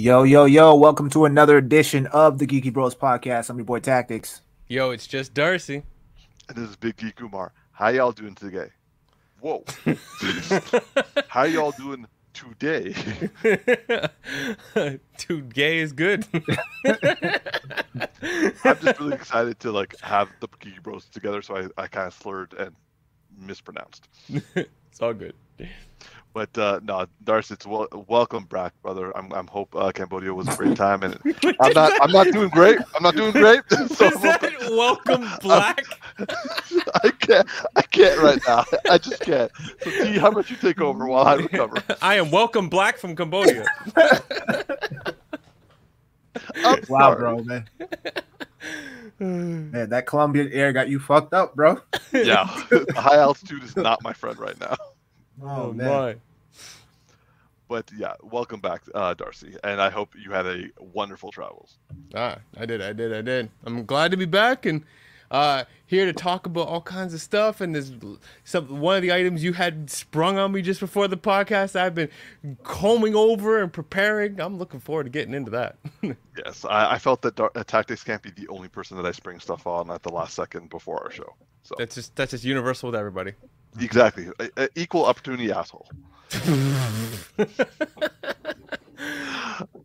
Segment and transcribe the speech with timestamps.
[0.00, 3.50] Yo, yo, yo, welcome to another edition of the Geeky Bros podcast.
[3.50, 4.42] I'm your boy Tactics.
[4.68, 5.82] Yo, it's just Darcy.
[6.48, 7.52] And this is Big Geek Umar.
[7.72, 8.68] How y'all doing today?
[9.40, 9.64] Whoa.
[11.26, 12.94] How y'all doing today?
[15.18, 16.28] Dude, gay is good.
[16.84, 22.06] I'm just really excited to like have the Geeky Bros together, so I, I kind
[22.06, 22.70] of slurred and
[23.36, 24.06] mispronounced.
[24.28, 25.34] it's all good.
[26.34, 29.16] But uh, no, Darcy, it's wel- welcome back, brother.
[29.16, 31.18] I'm I'm hope uh, Cambodia was a great time, and
[31.60, 32.78] I'm not I'm not doing great.
[32.94, 33.62] I'm not doing great.
[33.70, 35.84] so Is that welcome black?
[37.02, 38.64] I can't I can't right now.
[38.88, 39.50] I just can't.
[39.80, 41.82] So T, how about you take over while I recover?
[42.02, 43.64] I am welcome black from Cambodia.
[46.88, 47.66] wow, bro, man.
[49.18, 51.80] Man, that Colombian air got you fucked up, bro.
[52.12, 52.44] yeah,
[52.94, 54.76] high altitude is not my friend right now.
[55.42, 56.16] Oh, oh my.
[57.68, 61.76] But yeah, welcome back, uh, Darcy, and I hope you had a wonderful travels.
[62.14, 63.50] Ah, I did, I did, I did.
[63.64, 64.84] I'm glad to be back and
[65.30, 67.60] uh, here to talk about all kinds of stuff.
[67.60, 67.92] And there's
[68.44, 71.76] some one of the items you had sprung on me just before the podcast.
[71.76, 72.08] I've been
[72.62, 74.40] combing over and preparing.
[74.40, 75.76] I'm looking forward to getting into that.
[76.44, 79.12] yes, I, I felt that Dar- uh, Tactics can't be the only person that I
[79.12, 81.34] spring stuff on at the last second before our show.
[81.62, 83.32] So that's just that's just universal with everybody.
[83.80, 84.28] Exactly.
[84.40, 85.88] A, a equal opportunity asshole.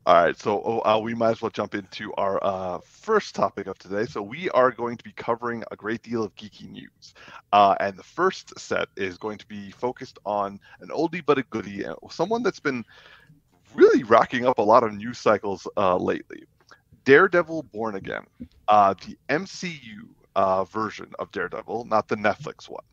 [0.06, 3.68] All right, so oh, uh, we might as well jump into our uh, first topic
[3.68, 4.06] of today.
[4.06, 7.14] So we are going to be covering a great deal of geeky news,
[7.54, 11.44] uh, and the first set is going to be focused on an oldie but a
[11.44, 12.84] goodie, uh, someone that's been
[13.74, 16.44] really racking up a lot of news cycles uh, lately.
[17.06, 18.26] Daredevil Born Again,
[18.68, 22.84] uh, the MCU version of Daredevil, not the Netflix one.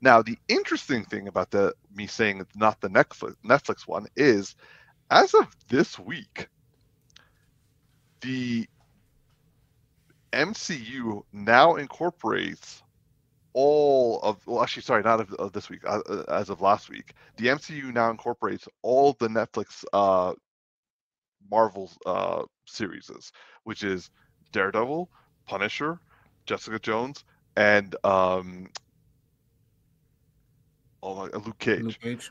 [0.00, 4.56] Now, the interesting thing about the me saying it's not the Netflix Netflix one is,
[5.10, 6.48] as of this week,
[8.20, 8.66] the
[10.32, 12.82] MCU now incorporates
[13.52, 16.88] all of well actually sorry not of, of this week uh, uh as of last
[16.88, 20.32] week the mcu now incorporates all the netflix uh
[21.50, 23.10] marvel uh series
[23.64, 24.10] which is
[24.52, 25.10] daredevil
[25.46, 25.98] punisher
[26.46, 27.24] jessica jones
[27.56, 28.68] and um
[31.02, 31.82] Oh my, Luke Cage.
[31.82, 32.30] Luke Cage.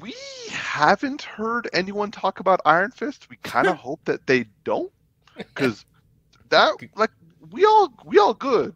[0.00, 0.14] We
[0.50, 3.28] haven't heard anyone talk about Iron Fist.
[3.30, 4.92] We kind of hope that they don't,
[5.36, 5.84] because
[6.48, 7.10] that like
[7.50, 8.74] we all we all good.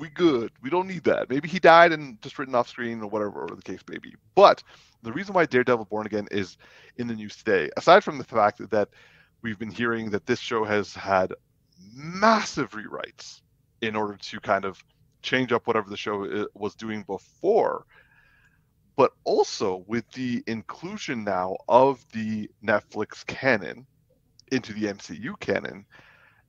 [0.00, 0.50] We good.
[0.60, 1.30] We don't need that.
[1.30, 4.14] Maybe he died and just written off screen or whatever or the case may be.
[4.34, 4.60] But
[5.04, 6.58] the reason why Daredevil Born Again is
[6.96, 8.88] in the news today, aside from the fact that
[9.42, 11.32] we've been hearing that this show has had
[11.94, 13.42] massive rewrites
[13.82, 14.82] in order to kind of
[15.22, 17.86] change up whatever the show was doing before
[18.96, 23.86] but also with the inclusion now of the Netflix canon
[24.52, 25.84] into the MCU canon,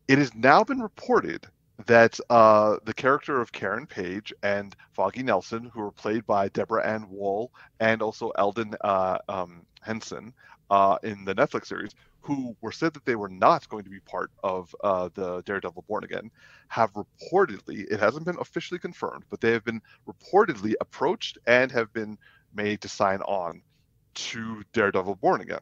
[0.07, 1.47] it has now been reported
[1.88, 6.85] that uh, the character of Karen Page and Foggy Nelson, who were played by Deborah
[6.85, 10.33] Ann Woll and also Elden uh, um, Henson
[10.69, 11.91] uh, in the Netflix series,
[12.22, 15.85] who were said that they were not going to be part of uh, the Daredevil
[15.88, 16.31] Born Again,
[16.69, 21.94] have reportedly, it hasn't been officially confirmed, but they have been reportedly approached and have
[21.94, 22.17] been
[22.56, 23.62] made to sign on
[24.16, 25.60] to Daredevil Born Again.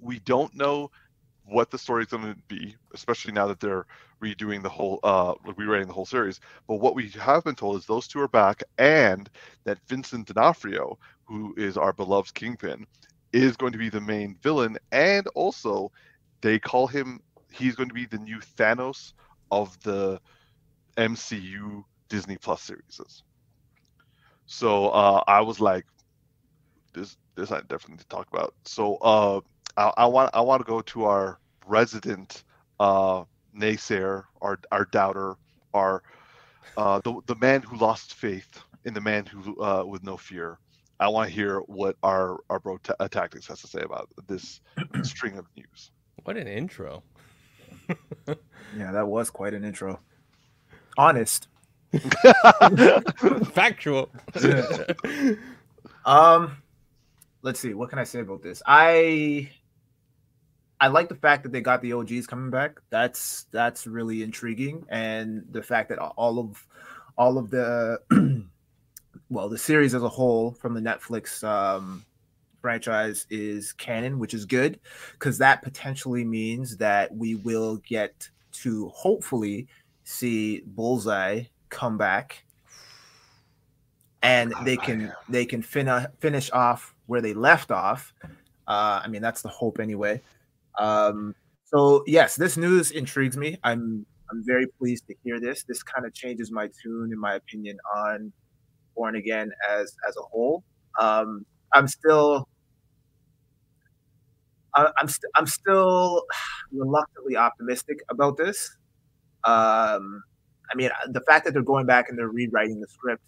[0.00, 0.90] We don't know
[1.44, 3.86] what the story is going to be, especially now that they're
[4.22, 6.40] redoing the whole, uh, rewriting the whole series.
[6.66, 9.28] But what we have been told is those two are back, and
[9.64, 12.86] that Vincent D'Onofrio, who is our beloved Kingpin,
[13.32, 15.90] is going to be the main villain, and also
[16.40, 17.20] they call him.
[17.50, 19.14] He's going to be the new Thanos
[19.50, 20.20] of the
[20.96, 23.22] MCU Disney Plus series.
[24.48, 25.84] So uh, I was like,
[26.94, 28.54] this this I definitely talk about.
[28.64, 29.40] So uh,
[29.76, 32.44] I, I want I want to go to our resident
[32.80, 33.24] uh,
[33.54, 35.36] naysayer, our our doubter,
[35.74, 36.02] our
[36.78, 38.48] uh, the the man who lost faith
[38.86, 40.58] in the man who uh, with no fear.
[40.98, 44.08] I want to hear what our our bro t- uh, tactics has to say about
[44.26, 44.62] this
[45.02, 45.90] string of news.
[46.24, 47.02] What an intro!
[48.26, 50.00] yeah, that was quite an intro.
[50.96, 51.48] Honest.
[53.52, 54.10] Factual.
[56.04, 56.56] um,
[57.42, 57.74] let's see.
[57.74, 58.62] What can I say about this?
[58.66, 59.50] I
[60.80, 62.80] I like the fact that they got the OGs coming back.
[62.90, 66.66] That's that's really intriguing, and the fact that all of
[67.16, 67.98] all of the
[69.30, 72.04] well, the series as a whole from the Netflix um,
[72.60, 74.78] franchise is canon, which is good
[75.12, 79.66] because that potentially means that we will get to hopefully
[80.04, 82.44] see Bullseye come back
[84.22, 88.12] and they can they can fin- finish off where they left off.
[88.66, 90.20] Uh, I mean, that's the hope anyway.
[90.78, 91.34] Um,
[91.64, 93.58] so yes, this news intrigues me.
[93.64, 95.64] I'm I'm very pleased to hear this.
[95.64, 98.32] This kind of changes my tune, in my opinion, on
[98.96, 100.64] Born Again as as a whole.
[100.98, 102.48] Um, I'm still
[104.74, 106.24] I, I'm st- I'm still
[106.72, 108.76] reluctantly optimistic about this.
[109.44, 110.22] Um,
[110.70, 113.24] I mean, the fact that they're going back and they're rewriting the script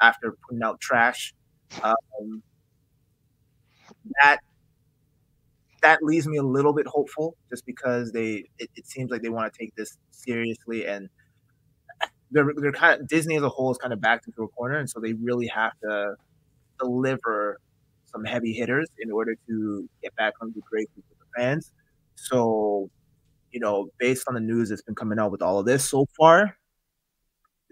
[0.00, 1.34] after putting out trash,
[1.82, 2.42] um,
[4.22, 4.38] that
[5.82, 9.28] that leaves me a little bit hopeful, just because they it, it seems like they
[9.28, 11.08] want to take this seriously and
[12.30, 14.76] they're they're kind of Disney as a whole is kind of backed into a corner,
[14.78, 16.14] and so they really have to
[16.80, 17.58] deliver
[18.06, 21.72] some heavy hitters in order to get back on the great with the fans.
[22.16, 22.90] So,
[23.52, 26.06] you know, based on the news that's been coming out with all of this so
[26.18, 26.56] far,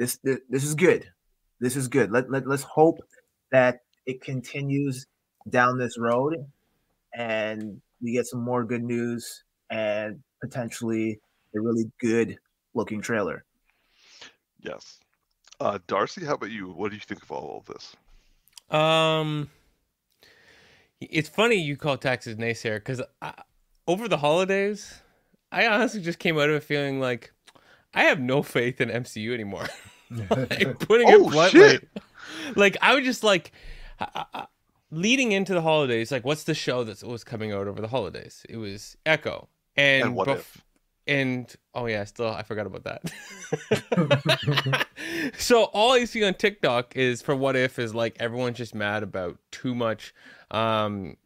[0.00, 1.06] this this, this is good.
[1.60, 2.10] This is good.
[2.10, 2.98] Let, let let's hope
[3.52, 5.06] that it continues
[5.48, 6.36] down this road
[7.14, 11.20] and we get some more good news and potentially
[11.54, 12.38] a really good
[12.74, 13.44] looking trailer.
[14.60, 14.98] Yes.
[15.60, 16.68] Uh, Darcy, how about you?
[16.68, 17.94] What do you think of all of this?
[18.74, 19.50] Um,
[21.00, 23.02] it's funny you call Tactics naysayer because
[23.86, 25.02] over the holidays,
[25.52, 27.32] I honestly just came out of it feeling like
[27.92, 29.66] I have no faith in MCU anymore.
[30.30, 31.88] like, putting oh, it bluntly, shit.
[32.56, 33.52] like I was just like.
[34.92, 38.44] leading into the holidays, like what's the show that was coming out over the holidays?
[38.48, 40.64] It was Echo, and, and what bef- if?
[41.06, 44.84] and oh yeah, still I forgot about that.
[45.38, 49.02] so all I see on TikTok is for what if is like everyone's just mad
[49.02, 50.14] about too much.
[50.50, 51.16] Um,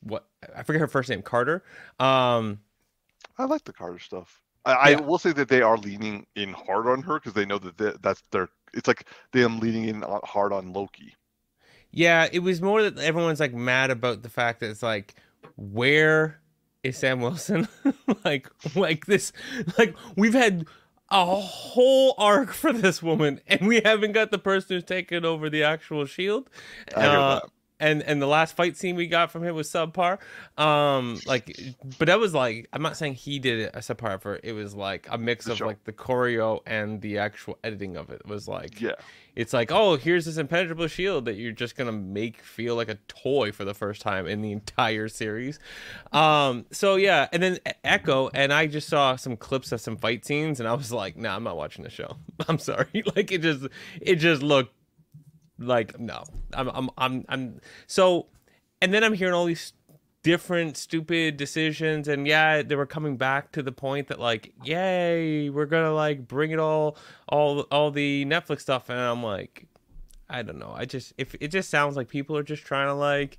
[0.00, 1.64] what I forget her first name, Carter.
[1.98, 2.60] Um,
[3.36, 4.40] I like the Carter stuff.
[4.68, 4.98] I, yeah.
[4.98, 7.78] I will say that they are leaning in hard on her because they know that
[7.78, 8.48] they, that's their.
[8.74, 11.14] It's like them leaning in hard on Loki.
[11.90, 15.14] Yeah, it was more that everyone's like mad about the fact that it's like
[15.56, 16.40] where
[16.82, 17.66] is Sam Wilson.
[18.24, 19.32] like like this
[19.78, 20.66] like we've had
[21.10, 25.48] a whole arc for this woman and we haven't got the person who's taken over
[25.48, 26.50] the actual shield.
[26.94, 27.40] I Uh,
[27.80, 30.18] and and the last fight scene we got from him was subpar.
[30.56, 31.58] Um, like,
[31.98, 34.40] but that was like I'm not saying he did a subpar effort.
[34.42, 38.22] It was like a mix of like the choreo and the actual editing of it.
[38.24, 38.92] it was like yeah,
[39.36, 42.98] it's like oh here's this impenetrable shield that you're just gonna make feel like a
[43.06, 45.58] toy for the first time in the entire series.
[46.12, 50.24] Um, so yeah, and then Echo and I just saw some clips of some fight
[50.24, 52.16] scenes and I was like, nah, I'm not watching the show.
[52.48, 53.66] I'm sorry, like it just
[54.00, 54.74] it just looked
[55.58, 58.26] like no, I'm I'm I'm I'm so,
[58.80, 59.72] and then I'm hearing all these
[60.22, 65.48] different stupid decisions and yeah they were coming back to the point that like yay
[65.48, 66.96] we're gonna like bring it all
[67.28, 69.66] all all the netflix stuff and i'm like
[70.28, 72.94] i don't know i just if it just sounds like people are just trying to
[72.94, 73.38] like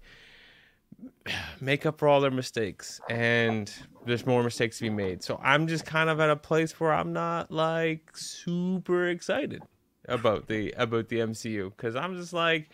[1.62, 3.72] make up for all their mistakes and
[4.06, 5.22] there's more mistakes to be made.
[5.22, 9.62] So i'm just kind of at a place where i'm not like super excited
[10.08, 12.70] about the about the MCU because I'm just like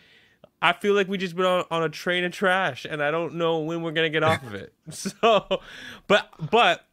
[0.62, 3.34] I feel like we just been on, on a train of trash and I don't
[3.34, 4.72] know when we're gonna get off of it.
[4.90, 5.60] So,
[6.06, 6.86] but but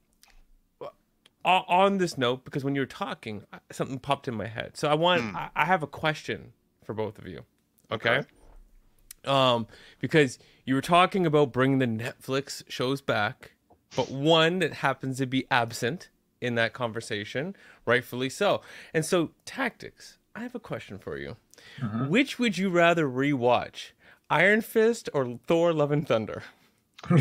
[1.46, 4.78] on this note, because when you were talking, something popped in my head.
[4.78, 5.50] So I want mm.
[5.56, 7.42] I have a question for both of you.
[7.92, 8.10] Okay.
[8.10, 8.28] okay.
[9.26, 9.68] Um,
[10.00, 13.54] because you were talking about bringing the Netflix shows back,
[13.96, 16.10] but one that happens to be absent
[16.42, 18.62] in that conversation, rightfully so.
[18.94, 20.18] And so tactics.
[20.36, 21.36] I have a question for you.
[21.82, 22.06] Uh-huh.
[22.06, 23.92] Which would you rather rewatch,
[24.30, 26.44] Iron Fist or Thor: Love and Thunder?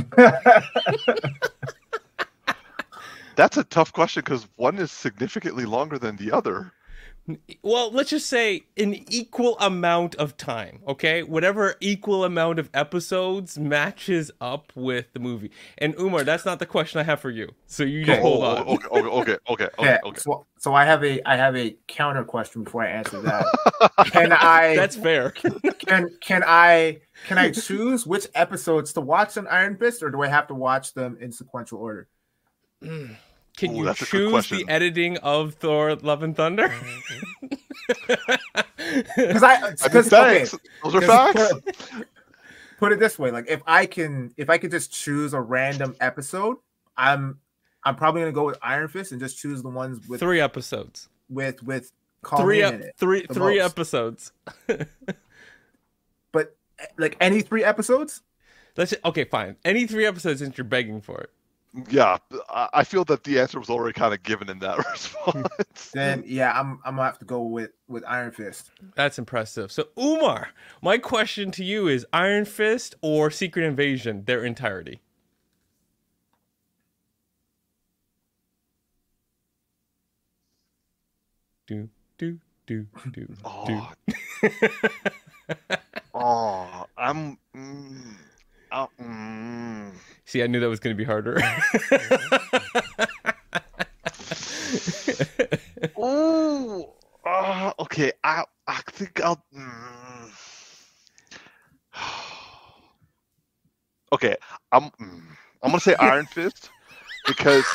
[3.36, 6.72] That's a tough question because one is significantly longer than the other
[7.62, 11.22] well let's just say an equal amount of time okay?
[11.22, 15.50] Whatever equal amount of episodes matches up with the movie.
[15.78, 17.48] And umar that's not the question i have for you.
[17.66, 18.58] So you just hold on.
[18.66, 20.20] okay okay okay okay, okay, okay.
[20.20, 23.44] So, so i have a i have a counter question before i answer that.
[24.06, 25.30] Can i that's fair.
[25.30, 30.22] can can i can i choose which episodes to watch on iron fist or do
[30.22, 32.08] i have to watch them in sequential order?
[32.82, 33.16] mm.
[33.62, 36.74] Can Ooh, you choose the editing of Thor: Love and Thunder?
[39.16, 40.44] Because I, because okay,
[40.82, 41.52] those are facts.
[41.52, 42.06] Put,
[42.78, 45.96] put it this way: like if I can, if I could just choose a random
[46.00, 46.56] episode,
[46.96, 47.38] I'm,
[47.84, 51.08] I'm probably gonna go with Iron Fist and just choose the ones with three episodes.
[51.30, 51.92] With with
[52.36, 53.70] three ep- three three most.
[53.70, 54.32] episodes.
[54.66, 58.22] but eh, like any three episodes.
[58.76, 59.56] Let's okay, fine.
[59.64, 61.30] Any three episodes since you're begging for it
[61.88, 65.90] yeah, I feel that the answer was already kind of given in that response.
[65.92, 68.70] then yeah, I'm I'm gonna have to go with with Iron Fist.
[68.94, 69.72] That's impressive.
[69.72, 70.50] So Umar,
[70.82, 75.00] my question to you is Iron Fist or Secret Invasion, their entirety.
[81.66, 81.88] Do
[82.18, 83.92] do do do oh.
[84.42, 84.50] do.
[86.12, 87.38] oh, I'm.
[87.56, 88.16] Mm,
[89.00, 89.92] mm.
[90.32, 91.34] See, I knew that was going to be harder.
[95.98, 96.86] Ooh.
[97.22, 98.12] Uh, okay.
[98.24, 99.44] I I think I'll.
[99.54, 100.30] Mm.
[104.14, 104.36] okay.
[104.72, 104.84] I'm.
[104.84, 105.20] Mm,
[105.62, 106.70] I'm gonna say Iron Fist
[107.26, 107.66] because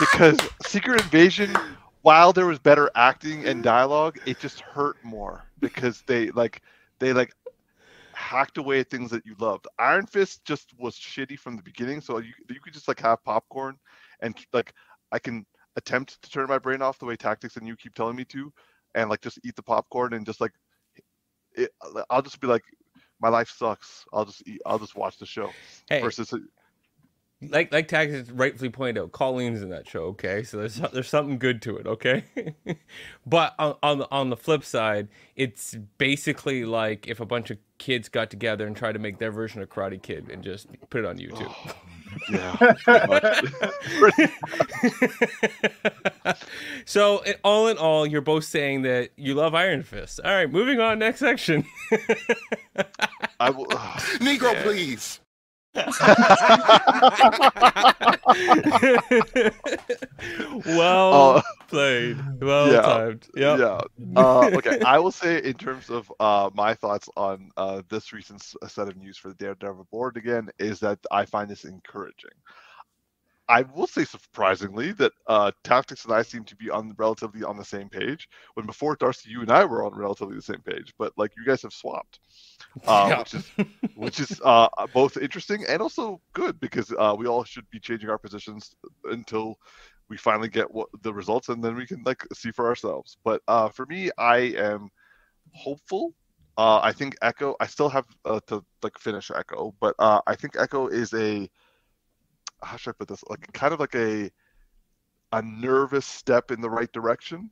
[0.00, 1.54] because Secret Invasion,
[2.00, 6.62] while there was better acting and dialogue, it just hurt more because they like
[6.98, 7.34] they like
[8.24, 9.68] hacked away at things that you loved.
[9.78, 13.22] Iron Fist just was shitty from the beginning, so you you could just like have
[13.22, 13.76] popcorn
[14.20, 14.72] and like
[15.12, 15.44] I can
[15.76, 18.50] attempt to turn my brain off the way tactics and you keep telling me to,
[18.94, 20.52] and like just eat the popcorn and just like
[21.52, 21.70] it,
[22.08, 22.64] I'll just be like
[23.20, 24.04] my life sucks.
[24.12, 24.60] I'll just eat.
[24.64, 25.50] I'll just watch the show.
[25.88, 26.00] Hey.
[26.00, 26.32] Versus
[27.50, 30.04] like like Tactics rightfully pointed out, Colleen's in that show.
[30.04, 31.86] Okay, so there's there's something good to it.
[31.86, 32.24] Okay,
[33.26, 37.58] but on on the, on the flip side, it's basically like if a bunch of
[37.84, 41.00] kids got together and tried to make their version of Karate Kid and just put
[41.00, 41.52] it on YouTube.
[41.54, 41.76] Oh,
[42.30, 42.56] yeah.
[43.98, 44.32] pretty
[46.24, 46.40] much.
[46.86, 50.18] so all in all, you're both saying that you love Iron Fist.
[50.24, 50.98] All right, moving on.
[50.98, 51.66] Next section.
[53.38, 53.66] I will.
[53.66, 55.20] Negro, please.
[60.66, 62.16] well Uh, played.
[62.40, 62.80] Well yeah.
[62.82, 63.26] timed.
[63.34, 63.58] Yep.
[63.58, 63.80] Yeah.
[64.16, 64.78] Uh, okay.
[64.84, 68.96] I will say, in terms of uh, my thoughts on uh, this recent set of
[68.96, 72.30] news for the Daredevil Born Again, is that I find this encouraging.
[73.48, 77.56] I will say, surprisingly, that uh, Tactics and I seem to be on relatively on
[77.56, 78.28] the same page.
[78.54, 81.44] When before, Darcy, you and I were on relatively the same page, but like you
[81.44, 82.20] guys have swapped,
[82.86, 83.12] uh, Yeah.
[83.12, 83.50] which is
[83.94, 88.10] which is uh, both interesting and also good because uh, we all should be changing
[88.10, 88.74] our positions
[89.04, 89.56] until
[90.08, 93.40] we finally get what the results and then we can like see for ourselves but
[93.48, 94.88] uh for me i am
[95.54, 96.12] hopeful
[96.58, 100.34] uh i think echo i still have uh, to like finish echo but uh i
[100.34, 101.48] think echo is a
[102.64, 104.30] how should i put this like kind of like a
[105.32, 107.50] a nervous step in the right direction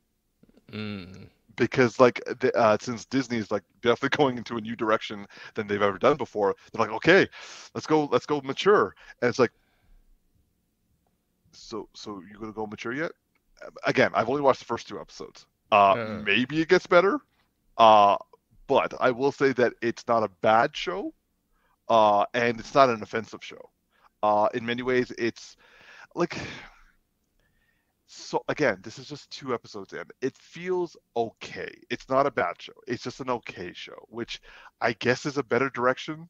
[0.71, 1.29] Mm.
[1.57, 5.67] because like the, uh, since Disney is like definitely going into a new direction than
[5.67, 7.27] they've ever done before, they're like, okay,
[7.75, 9.51] let's go, let's go mature, and it's like,
[11.53, 13.11] so so you gonna go mature yet?
[13.85, 15.45] Again, I've only watched the first two episodes.
[15.71, 16.25] Uh, Yeah.
[16.25, 17.19] maybe it gets better,
[17.77, 18.17] uh,
[18.67, 21.13] but I will say that it's not a bad show,
[21.89, 23.72] uh, and it's not an offensive show.
[24.23, 25.57] Uh, in many ways, it's
[26.15, 26.37] like
[28.07, 30.03] so again, this is just two episodes in.
[30.21, 31.73] It feels okay.
[31.89, 32.73] It's not a bad show.
[32.87, 34.41] It's just an okay show, which
[34.81, 36.29] I guess is a better direction,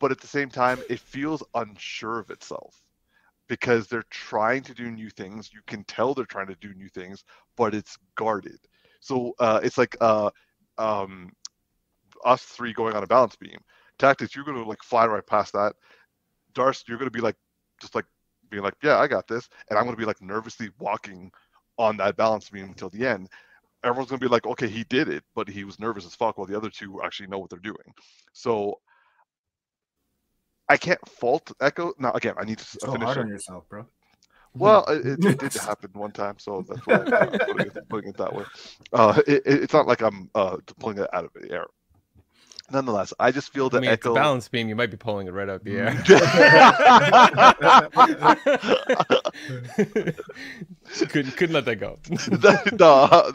[0.00, 2.76] but at the same time, it feels unsure of itself
[3.48, 5.50] because they're trying to do new things.
[5.52, 7.24] You can tell they're trying to do new things,
[7.56, 8.60] but it's guarded.
[9.00, 10.30] So uh, it's like uh,
[10.78, 11.32] um,
[12.24, 13.58] us three going on a balance beam.
[13.98, 15.74] Tactics, you're going to like fly right past that.
[16.58, 17.36] Darce, you're going to be like,
[17.80, 18.04] just like
[18.50, 21.30] being like, yeah, I got this, and I'm going to be like nervously walking
[21.78, 23.28] on that balance beam until the end.
[23.84, 26.36] Everyone's going to be like, okay, he did it, but he was nervous as fuck,
[26.36, 27.94] while the other two actually know what they're doing.
[28.32, 28.80] So
[30.68, 31.92] I can't fault Echo.
[31.98, 33.04] Now, again, I need to So finish.
[33.06, 33.20] hard it.
[33.20, 33.86] on yourself, bro.
[34.54, 38.16] Well, it, it, did happen one time, so that's why I'm putting, it, putting it
[38.16, 38.44] that way.
[38.92, 41.66] Uh, it, it- it's not like I'm uh, pulling it out of the air.
[42.70, 44.14] Nonetheless, I just feel I that mean, it's a Echo.
[44.14, 44.68] balance beam.
[44.68, 45.94] You might be pulling it right out the air.
[51.08, 51.98] couldn't couldn't let that go.
[52.08, 53.32] That- no,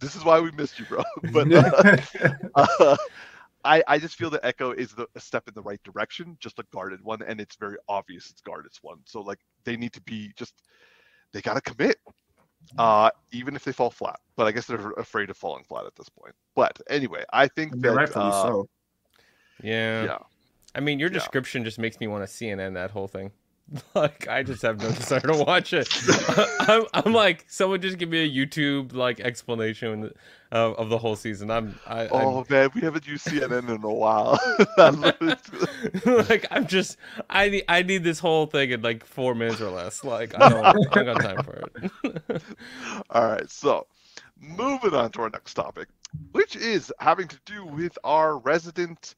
[0.00, 1.02] this is why we missed you, bro.
[1.32, 1.96] But uh,
[2.54, 2.96] uh,
[3.64, 6.58] I, I just feel that Echo is the, a step in the right direction, just
[6.58, 8.98] a guarded one, and it's very obvious it's guarded one.
[9.06, 10.54] So like they need to be just
[11.32, 11.96] they gotta commit,
[12.78, 14.18] uh, even if they fall flat.
[14.36, 16.34] But I guess they're afraid of falling flat at this point.
[16.54, 18.68] But anyway, I think And that rightfully uh, so.
[19.62, 20.04] yeah.
[20.04, 20.18] yeah,
[20.74, 21.14] I mean, your Yeah.
[21.14, 23.30] description just makes me want to CNN that whole thing.
[23.94, 25.88] Like, I just have no desire to watch it.
[26.60, 30.12] I'm, I'm like, someone just give me a YouTube like explanation
[30.52, 31.50] of, of the whole season.
[31.50, 34.38] I'm, I, oh man, we haven't used CNN in a while.
[36.28, 36.98] Like, I'm just,
[37.30, 40.04] I need, I need this whole thing in like four minutes or less.
[40.04, 42.42] Like, I don't, I don't got time for it.
[43.10, 43.86] All right, so
[44.40, 45.88] moving on to our next topic,
[46.32, 49.14] which is having to do with our resident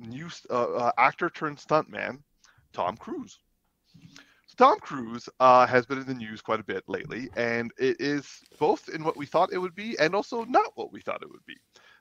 [0.00, 2.18] new uh, uh, actor turned stuntman,
[2.72, 3.38] Tom Cruise.
[4.46, 8.00] So Tom Cruise uh, has been in the news quite a bit lately, and it
[8.00, 11.22] is both in what we thought it would be and also not what we thought
[11.22, 11.56] it would be.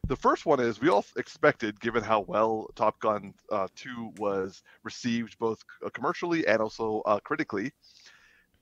[0.08, 4.64] The first one is we all expected, given how well Top Gun uh, 2 was
[4.84, 7.72] received both uh, commercially and also uh, critically,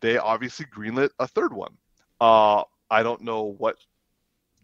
[0.02, 1.76] they obviously greenlit a third one.
[2.22, 3.78] Uh, I don't know what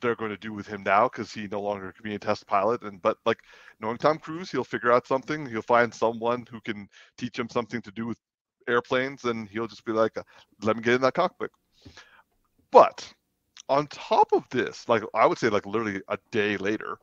[0.01, 2.45] they're going to do with him now because he no longer can be a test
[2.47, 2.81] pilot.
[2.83, 3.39] And but like
[3.79, 5.45] knowing Tom Cruise, he'll figure out something.
[5.45, 6.87] He'll find someone who can
[7.17, 8.19] teach him something to do with
[8.67, 10.17] airplanes, and he'll just be like,
[10.61, 11.51] "Let me get in that cockpit."
[12.71, 13.11] But
[13.69, 16.97] on top of this, like I would say, like literally a day later,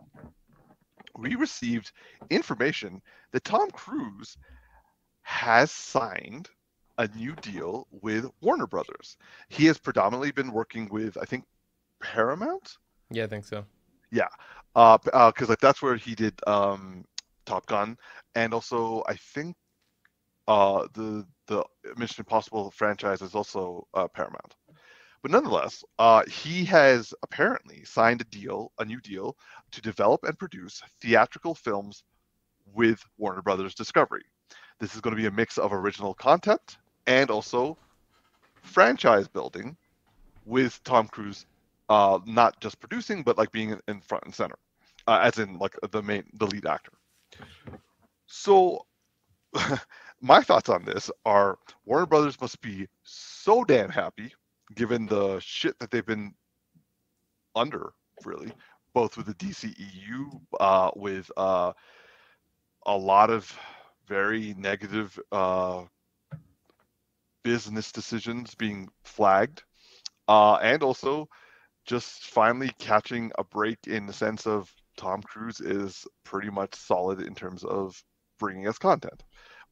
[1.17, 1.93] we received
[2.31, 3.01] information
[3.33, 4.37] that Tom Cruise
[5.23, 6.49] has signed
[6.99, 9.17] a new deal with Warner Brothers.
[9.49, 11.45] He has predominantly been working with, I think,
[12.03, 12.77] Paramount.
[13.11, 13.65] Yeah, I think so.
[14.11, 14.29] Yeah,
[14.75, 17.05] uh, because uh, like that's where he did um,
[17.47, 17.97] Top Gun,
[18.35, 19.57] and also I think
[20.47, 21.65] uh, the the
[21.97, 24.55] Mission Impossible franchise is also uh, Paramount.
[25.23, 29.37] But nonetheless, uh, he has apparently signed a deal, a new deal,
[29.71, 32.03] to develop and produce theatrical films
[32.75, 34.25] with Warner Brothers Discovery.
[34.81, 37.79] This is going to be a mix of original content and also
[38.63, 39.77] franchise building
[40.45, 41.47] with Tom Cruise
[41.93, 44.57] uh, not just producing but like being in front and center,
[45.07, 46.93] uh, as in like the main the lead actor.
[48.27, 48.87] So,
[50.23, 54.33] my thoughts on this are Warner Brothers must be so damn happy
[54.75, 56.33] given the shit that they've been
[57.55, 57.93] under,
[58.25, 58.53] really,
[58.95, 61.75] both with the DCEU, uh, with uh,
[62.87, 63.55] a lot of
[64.07, 65.83] very negative uh,
[67.45, 69.63] business decisions being flagged,
[70.27, 71.29] uh, and also
[71.85, 77.21] just finally catching a break in the sense of Tom Cruise is pretty much solid
[77.21, 78.03] in terms of
[78.39, 79.23] bringing us content.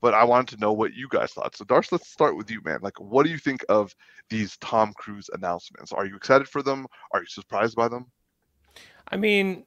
[0.00, 1.54] But I wanted to know what you guys thought.
[1.54, 2.78] So, Darce, let's start with you, man.
[2.80, 3.94] Like, what do you think of
[4.30, 5.92] these Tom Cruise announcements?
[5.92, 6.86] Are you excited for them?
[7.12, 8.06] Are you surprised by them?
[9.08, 9.64] I mean,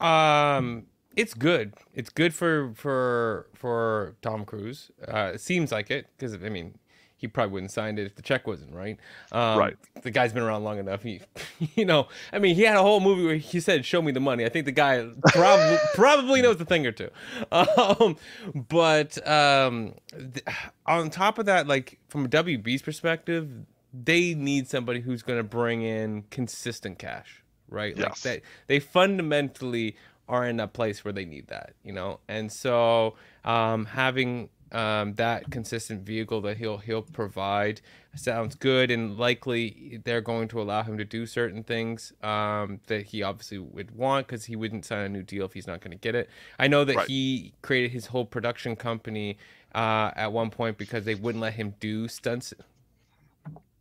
[0.00, 0.86] um,
[1.16, 1.74] it's good.
[1.92, 4.90] It's good for for for Tom Cruise.
[5.06, 6.78] Uh, it seems like it because I mean,
[7.18, 8.96] he probably wouldn't signed it if the check wasn't right.
[9.32, 9.76] Um, right.
[10.02, 11.02] The guy's been around long enough.
[11.02, 11.20] He,
[11.74, 14.20] you know, I mean, he had a whole movie where he said, "Show me the
[14.20, 17.10] money." I think the guy probably probably knows a thing or two.
[17.52, 18.16] Um,
[18.54, 20.44] but um, th-
[20.86, 23.48] on top of that, like from a WB's perspective,
[23.92, 27.96] they need somebody who's going to bring in consistent cash, right?
[27.96, 28.06] Yes.
[28.06, 29.96] Like they they fundamentally
[30.28, 32.20] are in a place where they need that, you know.
[32.28, 37.80] And so um, having um, that consistent vehicle that he'll he'll provide
[38.14, 43.06] sounds good and likely they're going to allow him to do certain things um, that
[43.06, 45.92] he obviously would want because he wouldn't sign a new deal if he's not going
[45.92, 46.28] to get it.
[46.58, 47.08] I know that Right.
[47.08, 49.38] he created his whole production company
[49.74, 52.52] uh, at one point because they wouldn't let him do stunts.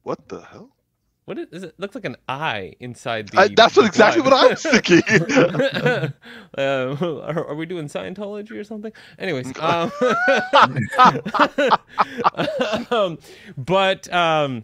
[0.04, 0.69] What the hell?
[1.27, 1.75] What is, is it?
[1.77, 3.39] Looks like an eye inside the.
[3.41, 4.31] I, that's what exactly what.
[4.31, 5.01] I was thinking.
[6.57, 8.93] uh, are, are we doing Scientology or something?
[9.19, 9.91] Anyways, um,
[12.89, 13.17] um,
[13.57, 14.63] but um,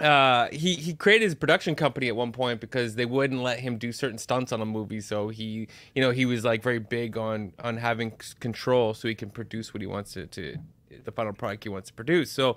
[0.00, 3.78] uh, he he created his production company at one point because they wouldn't let him
[3.78, 5.00] do certain stunts on a movie.
[5.00, 9.14] So he, you know, he was like very big on on having control, so he
[9.14, 10.56] can produce what he wants to to
[11.04, 12.32] the final product he wants to produce.
[12.32, 12.56] So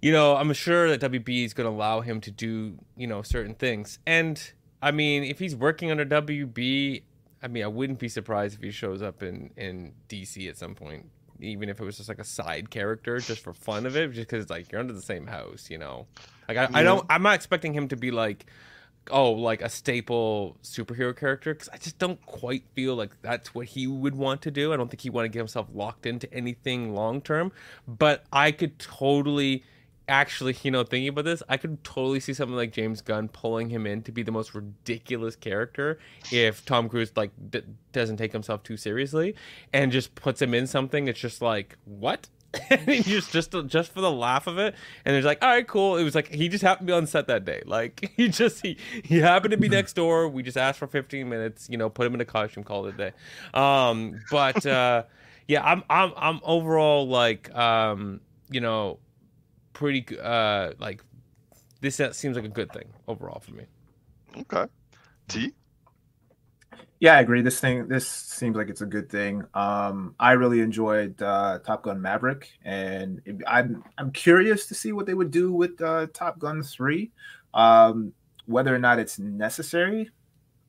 [0.00, 3.22] you know, I'm sure that WB is going to allow him to do, you know,
[3.22, 3.98] certain things.
[4.06, 4.40] And
[4.80, 7.02] I mean, if he's working under WB,
[7.42, 10.74] I mean, I wouldn't be surprised if he shows up in in DC at some
[10.74, 11.06] point,
[11.40, 14.28] even if it was just like a side character, just for fun of it, just
[14.28, 16.06] because it's like you're under the same house, you know.
[16.48, 18.46] Like I, I don't, I'm not expecting him to be like,
[19.10, 23.66] oh, like a staple superhero character, because I just don't quite feel like that's what
[23.66, 24.72] he would want to do.
[24.72, 27.52] I don't think he want to get himself locked into anything long term.
[27.86, 29.64] But I could totally
[30.08, 33.68] actually, you know, thinking about this, I could totally see something like James Gunn pulling
[33.70, 35.98] him in to be the most ridiculous character
[36.32, 39.34] if Tom Cruise like d- doesn't take himself too seriously
[39.72, 41.08] and just puts him in something.
[41.08, 42.28] It's just like what.
[42.70, 45.68] and he just just just for the laugh of it, and it's like, all right,
[45.68, 45.98] cool.
[45.98, 47.62] It was like he just happened to be on set that day.
[47.66, 50.28] Like he just he he happened to be next door.
[50.28, 52.94] We just asked for 15 minutes, you know, put him in a costume, called it
[52.94, 53.12] a day.
[53.52, 55.02] Um, but uh,
[55.46, 58.98] yeah, I'm I'm I'm overall like um, you know,
[59.78, 61.04] pretty uh like
[61.80, 63.64] this seems like a good thing overall for me.
[64.40, 64.66] okay.
[65.28, 65.54] T.
[66.98, 67.42] Yeah, I agree.
[67.42, 69.44] This thing, this seems like it's a good thing.
[69.54, 74.90] Um, I really enjoyed uh, Top Gun Maverick, and it- I'm I'm curious to see
[74.90, 77.12] what they would do with uh, Top Gun Three.
[77.54, 78.12] Um,
[78.46, 80.10] whether or not it's necessary,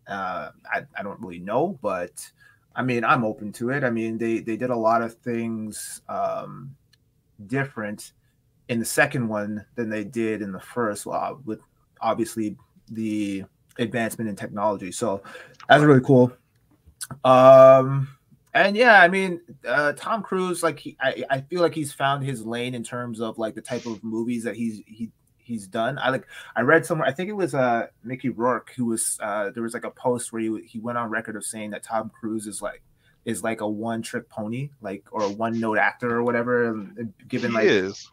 [0.08, 2.32] uh, I I don't really know, but
[2.76, 3.84] I mean I'm open to it.
[3.84, 6.76] I mean they they did a lot of things um,
[7.48, 8.12] different
[8.70, 11.06] in the second one than they did in the first.
[11.06, 11.60] Well, with
[12.00, 12.56] obviously
[12.90, 13.44] the
[13.78, 15.22] advancement in technology, so
[15.68, 16.32] that's really cool.
[17.24, 18.08] Um,
[18.54, 22.24] and yeah, I mean, uh, Tom Cruise, like he, I, I feel like he's found
[22.24, 25.98] his lane in terms of like the type of movies that he's he he's done.
[26.00, 29.50] I like I read somewhere I think it was uh Mickey Rourke who was uh
[29.50, 32.12] there was like a post where he he went on record of saying that Tom
[32.20, 32.84] Cruise is like
[33.26, 36.74] is like a one trick pony, like or a one note actor or whatever.
[37.28, 38.12] Given he like is.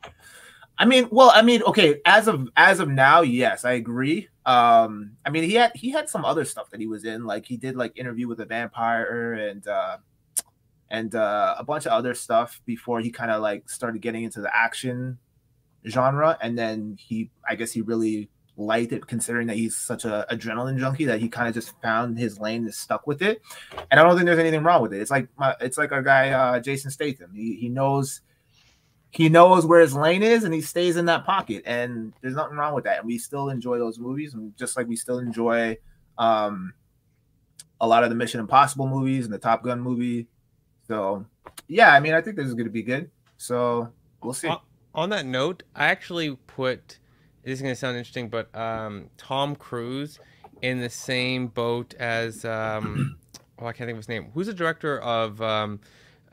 [0.78, 4.28] I mean, well, I mean, okay, as of as of now, yes, I agree.
[4.44, 7.46] Um, I mean, he had he had some other stuff that he was in, like
[7.46, 9.96] he did like interview with a vampire and uh
[10.90, 14.40] and uh a bunch of other stuff before he kind of like started getting into
[14.40, 15.18] the action
[15.88, 20.26] genre, and then he, I guess, he really liked it considering that he's such a
[20.30, 23.42] adrenaline junkie that he kind of just found his lane and stuck with it.
[23.90, 25.00] And I don't think there's anything wrong with it.
[25.00, 27.32] It's like my, it's like our guy uh, Jason Statham.
[27.34, 28.22] He he knows
[29.16, 31.62] he knows where his lane is and he stays in that pocket.
[31.64, 32.98] And there's nothing wrong with that.
[32.98, 34.34] And we still enjoy those movies.
[34.34, 35.78] And just like we still enjoy
[36.18, 36.74] um
[37.80, 40.26] a lot of the mission impossible movies and the top gun movie.
[40.86, 41.24] So
[41.66, 43.10] yeah i mean i think this is going to be good.
[43.38, 43.90] So
[44.22, 44.50] we'll see.
[44.94, 46.98] On, that note i actually put
[47.42, 50.18] this is going to sound interesting but um tom cruise
[50.60, 53.16] in the same boat as um
[53.60, 54.30] oh i can't think of his name.
[54.34, 55.80] Who's the director of um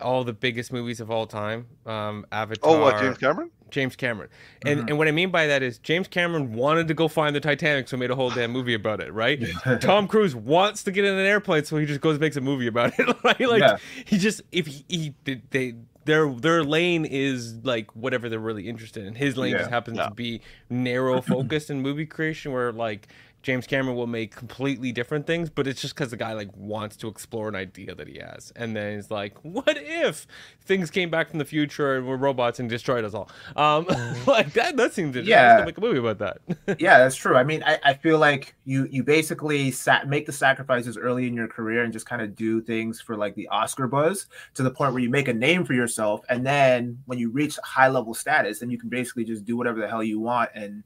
[0.04, 1.68] all the biggest movies of all time.
[1.86, 2.72] Um, Avatar.
[2.72, 3.52] Oh, what, James Cameron?
[3.72, 4.30] James Cameron.
[4.66, 4.90] And mm-hmm.
[4.90, 7.88] and what I mean by that is James Cameron wanted to go find the Titanic,
[7.88, 9.44] so he made a whole damn movie about it, right?
[9.82, 12.42] Tom Cruise wants to get in an airplane, so he just goes and makes a
[12.42, 13.40] movie about it, right?
[13.40, 13.78] Like yeah.
[14.06, 15.74] he just if he, he they
[16.06, 19.16] their their lane is like whatever they're really interested in.
[19.16, 19.60] His lane yeah.
[19.60, 20.10] just happens yeah.
[20.10, 23.08] to be narrow focused in movie creation, where like
[23.44, 26.96] James Cameron will make completely different things, but it's just because the guy like wants
[26.96, 30.26] to explore an idea that he has, and then he's like, "What if
[30.64, 33.86] things came back from the future and were robots and destroyed us all?" Um,
[34.28, 34.78] like that.
[34.78, 35.28] That seems interesting.
[35.28, 36.38] Yeah, make a movie about that.
[36.80, 37.36] yeah, that's true.
[37.36, 41.34] I mean, I, I feel like you you basically sat, make the sacrifices early in
[41.34, 44.72] your career and just kind of do things for like the Oscar buzz to the
[44.72, 48.14] point where you make a name for yourself, and then when you reach high level
[48.14, 50.84] status, then you can basically just do whatever the hell you want and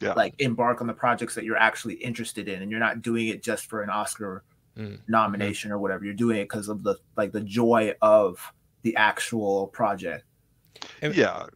[0.00, 0.12] yeah.
[0.14, 3.42] like embark on the projects that you're actually interested in and you're not doing it
[3.42, 4.42] just for an oscar
[4.76, 4.98] mm.
[5.08, 6.04] nomination or whatever.
[6.04, 8.40] You're doing it because of the like the joy of
[8.82, 10.24] the actual project.
[11.02, 11.46] Yeah.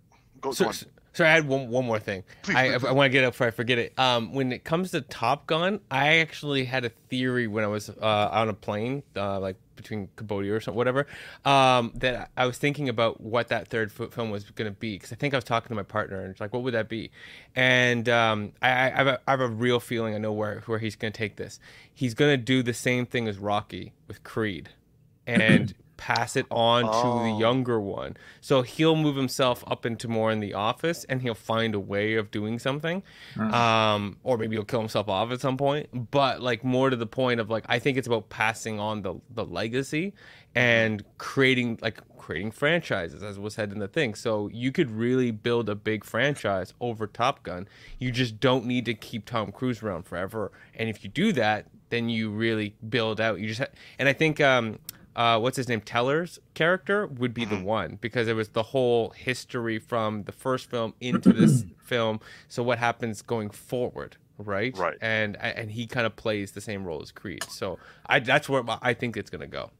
[0.40, 0.72] Go, so, go
[1.12, 2.25] so I had one one more thing.
[2.42, 3.99] Please, I, please, I, I want to get up before I forget it.
[3.99, 7.90] Um, when it comes to Top Gun, I actually had a theory when I was
[7.90, 11.07] uh, on a plane, uh, like between Cambodia or something, whatever.
[11.44, 15.12] Um, that I was thinking about what that third film was going to be because
[15.12, 17.11] I think I was talking to my partner and it's like, what would that be?
[17.57, 20.79] And um, I, I, have a, I have a real feeling I know where where
[20.79, 21.59] he's going to take this.
[21.92, 24.70] He's going to do the same thing as Rocky with Creed,
[25.27, 26.91] and pass it on oh.
[26.91, 27.39] to the oh.
[27.39, 28.17] younger one.
[28.41, 32.15] So he'll move himself up into more in the office and he'll find a way
[32.15, 33.03] of doing something.
[33.37, 33.53] Mm.
[33.53, 36.11] Um, or maybe he'll kill himself off at some point.
[36.11, 39.17] But like more to the point of like I think it's about passing on the
[39.29, 40.15] the legacy
[40.55, 44.15] and creating like creating franchises as was said in the thing.
[44.15, 47.69] So you could really build a big franchise over Top Gun.
[47.99, 50.51] You just don't need to keep Tom Cruise around forever.
[50.75, 53.39] And if you do that, then you really build out.
[53.39, 54.79] You just ha- and I think um
[55.16, 57.64] uh, what's his name, Teller's character would be the mm-hmm.
[57.64, 62.20] one because it was the whole history from the first film into this film.
[62.49, 64.77] So what happens going forward, right?
[64.77, 64.96] Right.
[65.01, 67.44] And and he kind of plays the same role as Creed.
[67.49, 69.70] So I that's where I think it's gonna go.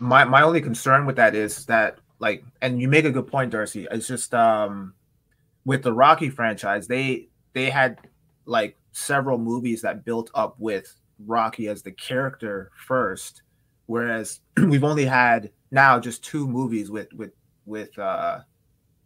[0.00, 3.52] My my only concern with that is that like, and you make a good point,
[3.52, 3.86] Darcy.
[3.90, 4.94] It's just um
[5.64, 7.98] with the Rocky franchise, they they had
[8.44, 10.92] like several movies that built up with
[11.24, 13.42] Rocky as the character first
[13.86, 17.32] whereas we've only had now just two movies with with
[17.64, 18.40] with uh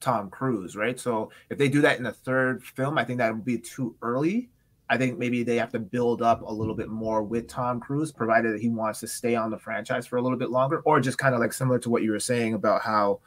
[0.00, 0.98] Tom Cruise, right?
[0.98, 3.94] So if they do that in the third film, I think that would be too
[4.02, 4.50] early.
[4.88, 8.10] I think maybe they have to build up a little bit more with Tom Cruise,
[8.10, 10.98] provided that he wants to stay on the franchise for a little bit longer, or
[10.98, 13.20] just kind of like similar to what you were saying about how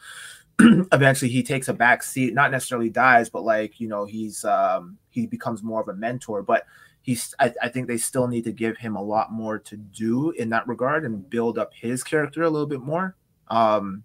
[0.60, 4.98] eventually he takes a back seat, not necessarily dies, but like you know he's um
[5.10, 6.42] he becomes more of a mentor.
[6.44, 6.66] But
[7.04, 10.32] he's I, I, think they still need to give him a lot more to do
[10.32, 13.16] in that regard and build up his character a little bit more
[13.50, 14.04] um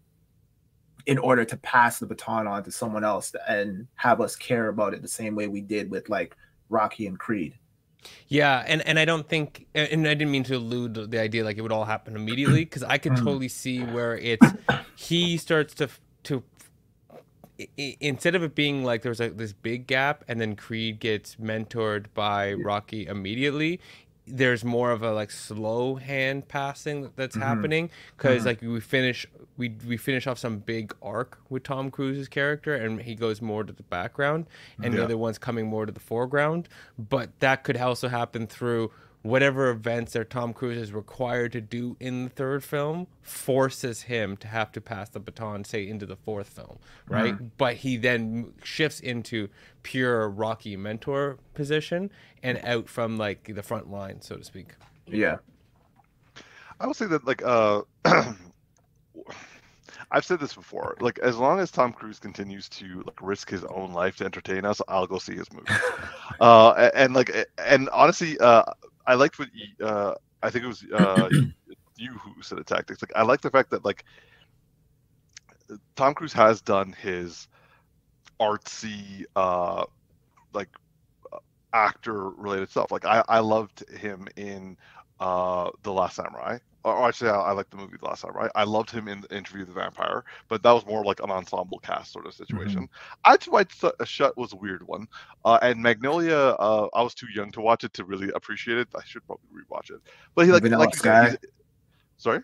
[1.06, 4.92] in order to pass the baton on to someone else and have us care about
[4.92, 6.36] it the same way we did with like
[6.68, 7.54] Rocky and Creed.
[8.28, 11.56] Yeah, and and I don't think, and I didn't mean to allude the idea like
[11.56, 13.18] it would all happen immediately because I could mm.
[13.18, 14.46] totally see where it's
[14.96, 15.88] he starts to
[16.24, 16.42] to
[17.76, 22.06] instead of it being like there's like this big gap and then Creed gets mentored
[22.14, 23.80] by Rocky immediately,
[24.26, 27.46] there's more of a like slow hand passing that's mm-hmm.
[27.46, 28.46] happening because mm-hmm.
[28.46, 33.00] like we finish we we finish off some big arc with Tom Cruise's character and
[33.00, 34.46] he goes more to the background
[34.82, 34.98] and yeah.
[34.98, 36.68] the other one's coming more to the foreground
[36.98, 38.90] but that could also happen through
[39.22, 44.36] whatever events that Tom Cruise is required to do in the third film forces him
[44.38, 46.78] to have to pass the baton, say, into the fourth film,
[47.08, 47.34] right?
[47.34, 47.46] Mm-hmm.
[47.56, 49.48] But he then shifts into
[49.82, 52.10] pure Rocky mentor position
[52.42, 54.74] and out from like the front line, so to speak.
[55.06, 55.38] Yeah.
[56.80, 57.82] I would say that like uh
[60.10, 60.96] I've said this before.
[61.00, 64.64] Like, as long as Tom Cruise continues to like risk his own life to entertain
[64.64, 65.66] us, I'll go see his movie.
[66.40, 68.64] uh, and, and, like, and honestly, uh,
[69.08, 69.48] I liked what
[69.82, 71.28] uh, I think it was uh,
[71.96, 73.02] you who said the tactics.
[73.02, 74.04] Like, I like the fact that like
[75.96, 77.48] Tom Cruise has done his
[78.40, 79.84] artsy, uh,
[80.52, 80.68] like
[81.72, 82.92] actor related stuff.
[82.92, 84.76] Like, I I loved him in
[85.18, 86.58] uh, the Last Samurai
[86.94, 88.50] or actually, I, I like the movie the last time, right?
[88.54, 91.30] I loved him in the Interview with the Vampire, but that was more like an
[91.30, 92.82] ensemble cast sort of situation.
[92.82, 93.30] Mm-hmm.
[93.30, 93.68] Eyes Wide
[94.04, 95.06] Shut was a weird one,
[95.44, 98.88] uh, and Magnolia, uh, I was too young to watch it to really appreciate it.
[98.96, 100.00] I should probably rewatch it.
[100.34, 101.36] But he like Vanilla like Sky.
[102.16, 102.40] Sorry.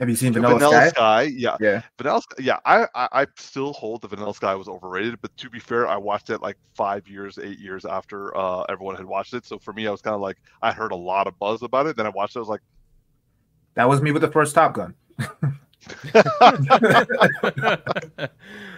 [0.00, 0.88] Have you seen Vanilla, Vanilla Sky?
[0.90, 1.22] Sky?
[1.22, 2.20] Yeah, yeah, Vanilla.
[2.20, 2.36] Sky.
[2.40, 5.88] Yeah, I, I, I still hold the Vanilla Sky was overrated, but to be fair,
[5.88, 9.46] I watched it like five years, eight years after uh, everyone had watched it.
[9.46, 11.86] So for me, I was kind of like, I heard a lot of buzz about
[11.86, 11.96] it.
[11.96, 12.38] Then I watched it.
[12.38, 12.60] I was like,
[13.74, 14.94] that was me with the first Top Gun.
[16.14, 16.26] and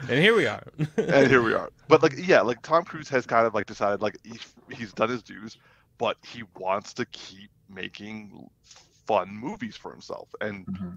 [0.08, 0.62] here we are.
[0.96, 1.70] and here we are.
[1.88, 5.08] But like, yeah, like Tom Cruise has kind of like decided like he's he's done
[5.08, 5.58] his dues,
[5.98, 8.48] but he wants to keep making
[9.06, 10.66] fun movies for himself and.
[10.66, 10.88] Mm-hmm.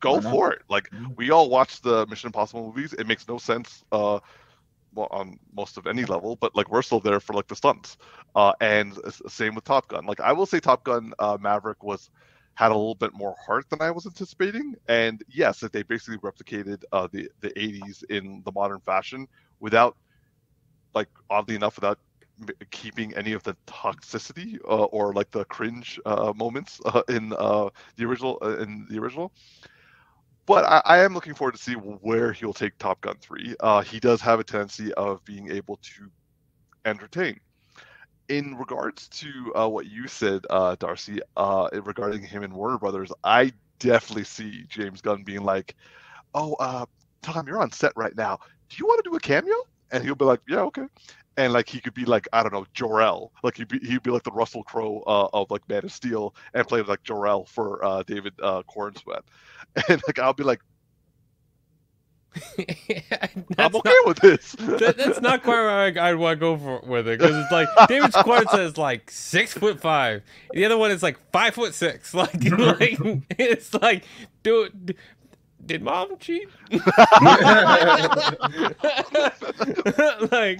[0.00, 0.62] Go for it!
[0.68, 1.06] Like mm-hmm.
[1.16, 2.92] we all watch the Mission Impossible movies.
[2.92, 4.20] It makes no sense, uh,
[4.94, 7.96] well, on most of any level, but like we're still there for like the stunts.
[8.36, 10.06] Uh, and same with Top Gun.
[10.06, 12.10] Like I will say, Top Gun uh, Maverick was
[12.58, 14.74] had a little bit more heart than I was anticipating.
[14.88, 19.28] And yes, that they basically replicated uh, the the 80s in the modern fashion
[19.60, 19.96] without,
[20.92, 22.00] like oddly enough, without
[22.72, 27.68] keeping any of the toxicity uh, or like the cringe uh, moments uh, in uh,
[27.94, 29.32] the original uh, in the original.
[30.44, 33.54] But I, I, am looking forward to see where he'll take Top Gun 3.
[33.84, 36.10] he does have a tendency of being able to
[36.84, 37.38] entertain
[38.28, 43.10] in regards to uh, what you said, uh, Darcy, uh, regarding him and Warner Brothers,
[43.24, 45.74] I definitely see James Gunn being like,
[46.34, 46.86] "Oh, uh,
[47.22, 48.38] Tom, you're on set right now.
[48.68, 49.56] Do you want to do a cameo?"
[49.90, 50.86] And he'll be like, "Yeah, okay."
[51.36, 54.02] And like he could be like I don't know Jor El, like he'd be he'd
[54.02, 57.26] be like the Russell Crowe uh, of like Man of Steel and play like Jor
[57.28, 59.22] El for uh, David uh, Corenswet,
[59.88, 60.60] and like I'll be like,
[63.58, 64.52] I'm okay not, with this.
[64.58, 67.52] that, that's not quite where I, would want to go for, with it because it's
[67.52, 71.74] like David Schwartz is like six foot five, the other one is like five foot
[71.74, 72.14] six.
[72.18, 72.98] Like, like
[73.38, 74.04] it's like,
[74.42, 74.96] dude,
[75.64, 76.48] did mom cheat?
[76.70, 76.82] like,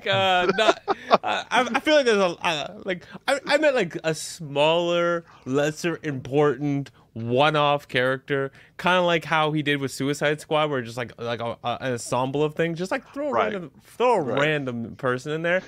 [0.07, 0.83] uh, not.
[1.11, 5.25] Uh, I, I, feel like there's a uh, like I, I meant like a smaller,
[5.45, 10.97] lesser important one-off character, kind of like how he did with Suicide Squad, where just
[10.97, 13.53] like like a, a, an ensemble of things, just like throw a right.
[13.53, 14.41] random throw a right.
[14.41, 15.63] random person in there.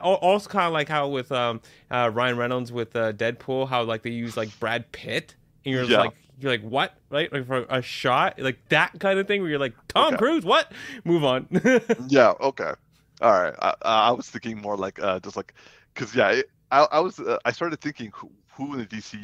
[0.00, 4.02] Also, kind of like how with um, uh, Ryan Reynolds with uh, Deadpool, how like
[4.02, 6.00] they use like Brad Pitt, and you're yeah.
[6.00, 9.50] like you're like what right like for a shot like that kind of thing where
[9.50, 10.16] you're like Tom okay.
[10.16, 10.72] Cruise what
[11.04, 11.46] move on
[12.08, 12.72] yeah okay
[13.20, 15.54] all right I, I was thinking more like uh just like
[15.94, 19.18] because yeah it, I, I was uh, I started thinking who, who in the DC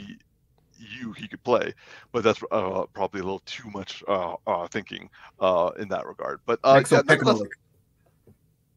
[0.78, 1.72] you he could play,
[2.12, 5.08] but that's uh, probably a little too much uh, uh, thinking
[5.40, 6.40] uh, in that regard.
[6.46, 7.02] But uh, yeah,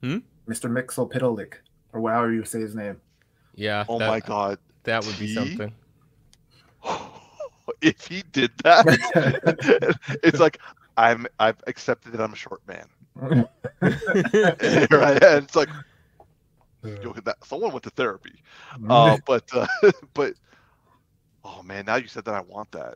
[0.01, 0.17] hmm?
[0.47, 0.69] Mr.
[0.69, 1.53] Mxyzptlk,
[1.93, 3.01] or however you say his name.
[3.55, 3.85] Yeah.
[3.89, 5.73] Oh that, my God, that would be something.
[7.81, 8.85] if he did that,
[10.23, 10.59] it's like
[10.97, 12.87] I'm I've accepted that I'm a short man.
[13.19, 15.43] Here I am.
[15.43, 15.69] It's like
[16.81, 18.41] that, someone went to therapy,
[18.89, 19.67] uh, but uh,
[20.13, 20.33] but
[21.47, 22.95] Oh man, now you said that I want that.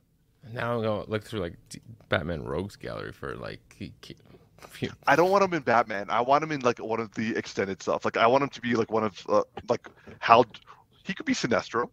[0.51, 1.57] Now I'm gonna look through like
[2.09, 3.75] Batman Rogues Gallery for like.
[3.77, 6.09] He, he, I don't want him in Batman.
[6.09, 8.03] I want him in like one of the extended stuff.
[8.03, 9.87] Like I want him to be like one of uh, like
[10.19, 10.43] how
[11.03, 11.89] he could be Sinestro.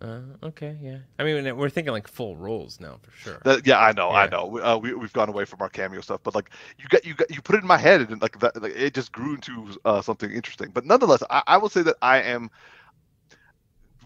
[0.00, 0.98] Uh, okay, yeah.
[1.18, 3.40] I mean, we're thinking like full roles now for sure.
[3.44, 4.18] That, yeah, I know, yeah.
[4.18, 4.58] I know.
[4.58, 7.30] Uh, we we've gone away from our cameo stuff, but like you got you got
[7.30, 10.02] you put it in my head and like that, like, it just grew into uh,
[10.02, 10.70] something interesting.
[10.72, 12.50] But nonetheless, I, I will say that I am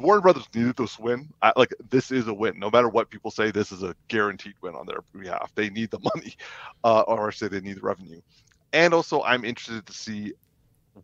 [0.00, 1.29] Warner Brothers needed this win.
[1.42, 2.59] I, like this is a win.
[2.59, 5.53] No matter what people say, this is a guaranteed win on their behalf.
[5.55, 6.35] They need the money,
[6.85, 8.20] uh, or say they need the revenue.
[8.72, 10.35] And also, I'm interested to see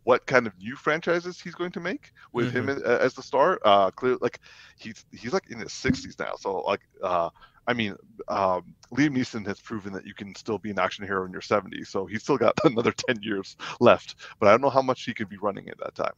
[0.03, 2.69] what kind of new franchises he's going to make with mm-hmm.
[2.69, 3.59] him as, as, the star.
[3.63, 4.39] Uh, clear, like
[4.77, 7.29] he's he's like in his 60s now, so like uh,
[7.67, 7.95] I mean,
[8.29, 11.41] um, Liam Neeson has proven that you can still be an action hero in your
[11.41, 14.15] 70s, so he's still got another 10 years left.
[14.39, 16.13] But I don't know how much he could be running at that time.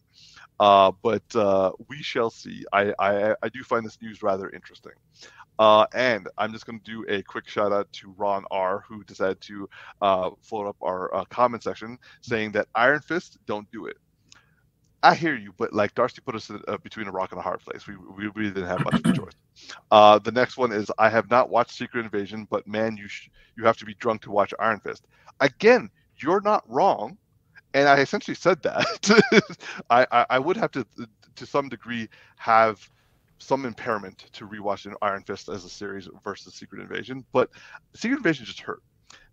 [0.59, 2.65] Uh, but uh, we shall see.
[2.73, 4.93] I, I, I do find this news rather interesting.
[5.57, 9.03] Uh, and I'm just going to do a quick shout out to Ron R, who
[9.03, 9.69] decided to
[10.01, 13.97] uh, float up our uh, comment section saying that Iron Fist, don't do it.
[15.01, 17.41] I hear you, but like Darcy put us in, uh, between a rock and a
[17.41, 17.87] hard place.
[17.87, 19.33] We, we really didn't have much of a choice.
[19.91, 23.29] Uh, the next one is I have not watched Secret Invasion, but man, you sh-
[23.57, 25.05] you have to be drunk to watch Iron Fist.
[25.41, 27.17] Again, you're not wrong,
[27.73, 29.43] and I essentially said that.
[29.89, 30.85] I, I, I would have to
[31.35, 32.89] to some degree have
[33.39, 37.49] some impairment to rewatch Iron Fist as a series versus Secret Invasion, but
[37.95, 38.81] Secret Invasion just hurt.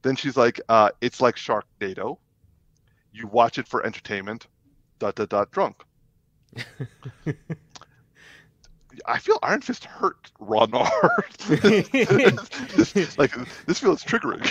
[0.03, 2.19] Then she's like, uh, it's like Sharknado.
[3.13, 4.47] You watch it for entertainment
[4.99, 5.83] dot dot dot drunk.
[9.05, 11.25] I feel Iron Fist hurt Ron R.
[13.19, 13.35] like
[13.67, 14.47] this feels triggering.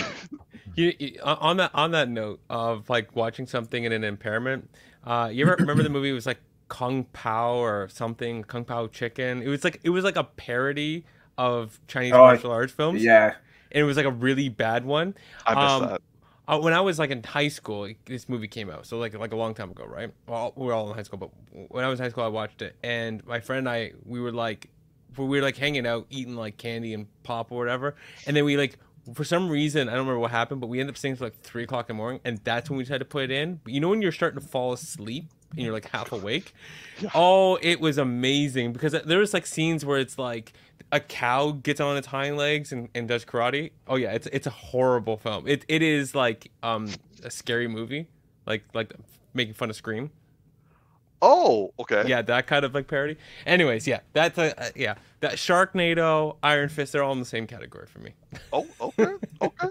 [0.76, 4.70] You, you, on that on that note of like watching something in an impairment,
[5.04, 6.10] uh, you ever remember the movie?
[6.10, 9.42] It was like Kung Pao or something, Kung Pao Chicken.
[9.42, 11.04] It was like it was like a parody
[11.38, 13.02] of Chinese oh, martial arts films.
[13.02, 13.34] Yeah,
[13.72, 15.14] and it was like a really bad one.
[15.44, 16.00] I missed um, that
[16.48, 18.86] uh, when I was like in high school, this movie came out.
[18.86, 20.12] So like like a long time ago, right?
[20.26, 21.30] Well, we were all in high school, but
[21.70, 24.20] when I was in high school, I watched it, and my friend and I, we
[24.20, 24.70] were like,
[25.16, 28.56] we were like hanging out, eating like candy and pop or whatever, and then we
[28.56, 28.78] like.
[29.14, 31.40] For some reason, I don't remember what happened, but we ended up staying for like
[31.42, 33.60] three o'clock in the morning, and that's when we tried to put it in.
[33.62, 36.52] But you know when you're starting to fall asleep and you're like half awake?
[37.00, 37.10] Yeah.
[37.14, 40.52] Oh, it was amazing because there was like scenes where it's like
[40.92, 43.70] a cow gets on its hind legs and, and does karate.
[43.86, 45.46] Oh yeah, it's it's a horrible film.
[45.46, 46.88] It it is like um
[47.22, 48.08] a scary movie,
[48.46, 48.92] like like
[49.34, 50.10] making fun of Scream.
[51.22, 52.04] Oh, okay.
[52.06, 53.16] Yeah, that kind of like parody.
[53.46, 54.94] Anyways, yeah, that's a uh, yeah.
[55.20, 58.12] That Sharknado, Iron Fist, they're all in the same category for me.
[58.52, 59.68] Oh, okay, okay.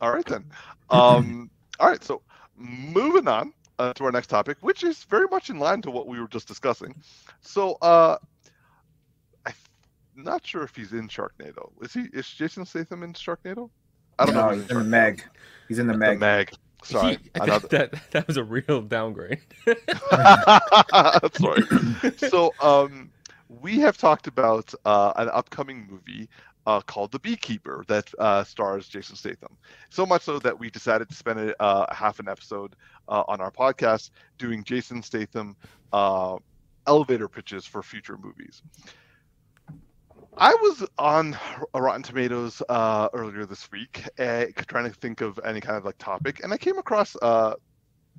[0.00, 0.44] all right then.
[0.90, 2.02] Um, all right.
[2.04, 2.22] So
[2.56, 6.06] moving on uh, to our next topic, which is very much in line to what
[6.06, 6.94] we were just discussing.
[7.40, 8.18] So, uh,
[9.46, 9.54] I'm
[10.16, 11.70] not sure if he's in Sharknado.
[11.80, 12.06] Is he?
[12.12, 13.70] Is Jason Statham in Sharknado?
[14.18, 14.56] I don't no, know.
[14.56, 15.24] He's in the Meg.
[15.68, 16.18] He's in the Meg.
[16.18, 16.52] The Meg.
[16.82, 19.40] Sorry, he, that, that that was a real downgrade.
[21.34, 21.62] Sorry.
[22.16, 23.10] So, um,
[23.48, 26.28] we have talked about uh, an upcoming movie
[26.66, 29.56] uh, called The Beekeeper that uh, stars Jason Statham.
[29.88, 32.76] So much so that we decided to spend a, uh, half an episode
[33.08, 35.56] uh, on our podcast doing Jason Statham
[35.94, 36.36] uh,
[36.86, 38.62] elevator pitches for future movies.
[40.38, 41.36] I was on
[41.74, 45.98] Rotten Tomatoes uh, earlier this week, uh, trying to think of any kind of like
[45.98, 47.54] topic, and I came across uh,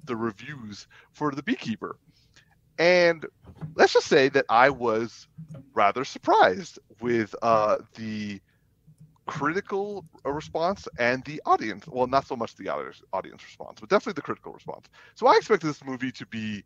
[0.06, 1.98] the reviews for The Beekeeper,
[2.78, 3.26] and
[3.76, 5.28] let's just say that I was
[5.74, 8.40] rather surprised with uh, the
[9.28, 11.86] critical response and the audience.
[11.88, 14.88] Well, not so much the audience response, but definitely the critical response.
[15.16, 16.64] So I expected this movie to be,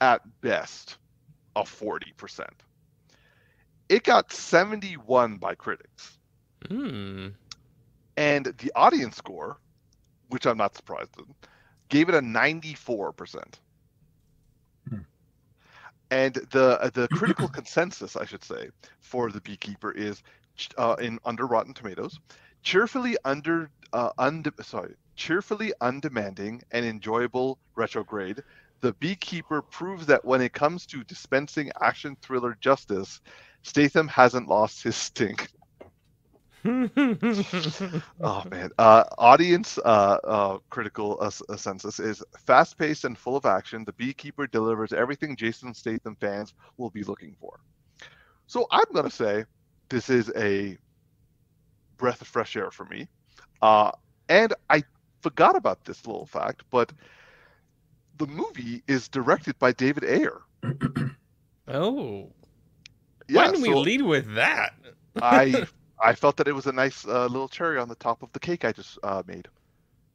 [0.00, 0.98] at best,
[1.56, 2.62] a forty percent
[3.92, 6.18] it got 71 by critics.
[6.64, 7.34] Mm.
[8.16, 9.58] And the audience score,
[10.30, 11.34] which I'm not surprised in,
[11.90, 13.42] gave it a 94%.
[14.88, 14.96] Hmm.
[16.10, 20.22] And the the critical consensus, I should say, for the Beekeeper is
[20.78, 22.18] uh, in under Rotten Tomatoes,
[22.62, 28.42] cheerfully under uh, und- sorry, cheerfully undemanding and enjoyable retrograde.
[28.80, 33.20] The Beekeeper proves that when it comes to dispensing action thriller justice,
[33.62, 35.48] Statham hasn't lost his stink.
[36.64, 38.70] oh man.
[38.78, 43.84] Uh, audience uh, uh, critical uh, census is fast-paced and full of action.
[43.84, 47.60] The beekeeper delivers everything jason statham fans will be looking for.
[48.46, 49.44] So i'm going to say
[49.88, 50.76] this is a
[51.96, 53.08] breath of fresh air for me.
[53.60, 53.90] Uh,
[54.28, 54.82] and i
[55.20, 56.92] forgot about this little fact but
[58.18, 60.42] the movie is directed by david ayer.
[61.68, 62.32] Oh
[63.32, 64.74] yeah, Why didn't so we lead with that?
[65.20, 65.66] I
[66.02, 68.40] I felt that it was a nice uh, little cherry on the top of the
[68.40, 69.48] cake I just uh, made.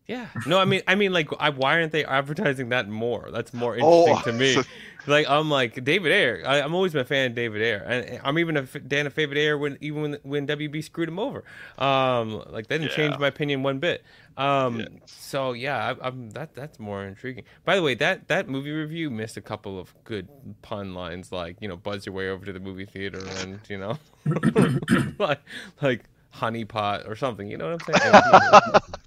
[0.08, 0.28] Yeah.
[0.46, 3.30] No, I mean, I mean, like, I, why aren't they advertising that more?
[3.32, 4.54] That's more interesting oh, to me.
[4.54, 4.64] So...
[5.06, 6.44] Like, I'm like David Ayer.
[6.46, 9.16] I, am always been a fan of David Ayer, and I'm even a fan of
[9.16, 11.44] David Ayer when even when when WB screwed him over.
[11.78, 12.96] Um, like, that didn't yeah.
[12.96, 14.04] change my opinion one bit.
[14.38, 14.86] Um, yeah.
[15.06, 17.46] so yeah, I, am that that's more intriguing.
[17.66, 20.28] By the way, that that movie review missed a couple of good
[20.62, 23.78] pun lines, like you know, buzz your way over to the movie theater, and you
[23.78, 23.98] know,
[25.20, 25.42] like
[25.82, 26.04] like
[26.36, 27.50] honeypot or something.
[27.50, 28.82] You know what I'm saying?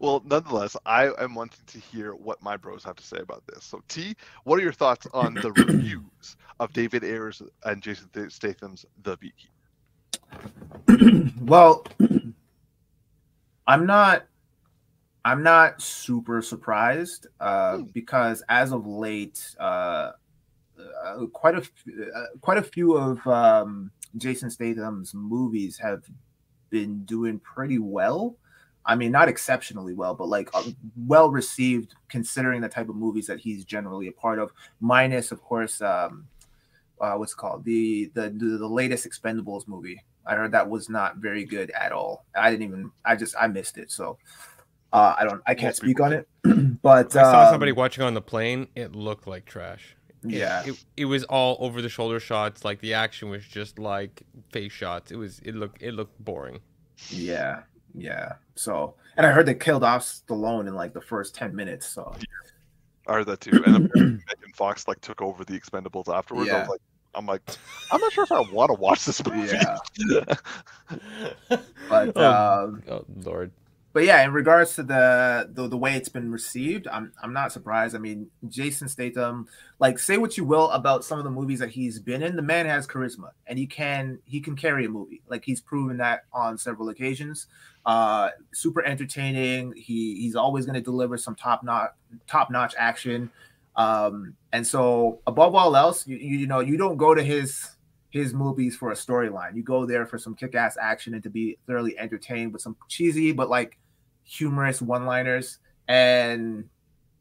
[0.00, 3.64] well, nonetheless, I am wanting to hear what my bros have to say about this.
[3.64, 4.14] So, T,
[4.44, 9.52] what are your thoughts on the reviews of David Ayer's and Jason Statham's The Beekeeper?
[11.42, 11.86] well,
[13.66, 14.26] I'm not.
[15.24, 20.12] I'm not super surprised uh, because as of late, uh,
[21.04, 26.04] uh, quite a uh, quite a few of um, Jason Statham's movies have
[26.70, 28.36] been doing pretty well.
[28.86, 30.62] I mean, not exceptionally well, but like uh,
[30.96, 34.52] well received considering the type of movies that he's generally a part of.
[34.80, 36.26] Minus, of course, um,
[37.00, 40.02] uh, what's it called the, the the the latest Expendables movie.
[40.24, 42.24] I heard that was not very good at all.
[42.34, 42.90] I didn't even.
[43.04, 43.90] I just I missed it.
[43.90, 44.18] So
[44.92, 45.42] uh, I don't.
[45.46, 46.28] I can't speak on it.
[46.82, 48.68] but I saw um, somebody watching on the plane.
[48.76, 49.96] It looked like trash.
[50.24, 50.62] It- Yeah.
[50.66, 52.64] it, it was all over the shoulder shots.
[52.64, 55.10] Like the action was just like face shots.
[55.12, 56.60] It was it looked it looked boring.
[57.10, 57.62] Yeah,
[57.96, 58.34] yeah.
[58.54, 61.88] So, and I heard they killed off Stallone in like the first ten minutes.
[61.88, 62.14] So,
[63.06, 63.62] I heard that too.
[63.64, 66.50] And apparently Megan Fox like took over the Expendables afterwards.
[66.50, 66.60] I Yeah.
[66.60, 66.80] was like,
[67.14, 67.42] I'm like,
[67.90, 69.48] I'm not sure if I want to watch this movie.
[69.48, 69.78] Yeah.
[71.88, 73.50] but oh, um, oh lord.
[73.96, 77.50] But yeah, in regards to the, the the way it's been received, I'm I'm not
[77.50, 77.96] surprised.
[77.96, 81.70] I mean, Jason Statham, like say what you will about some of the movies that
[81.70, 85.22] he's been in, the man has charisma and he can he can carry a movie.
[85.28, 87.46] Like he's proven that on several occasions.
[87.86, 89.72] Uh super entertaining.
[89.74, 91.92] He he's always going to deliver some top notch
[92.26, 93.30] top notch action.
[93.76, 97.70] Um and so above all else, you, you know, you don't go to his
[98.10, 99.56] his movies for a storyline.
[99.56, 103.32] You go there for some kick-ass action and to be thoroughly entertained with some cheesy
[103.32, 103.78] but like
[104.26, 105.58] humorous one-liners.
[105.88, 106.68] And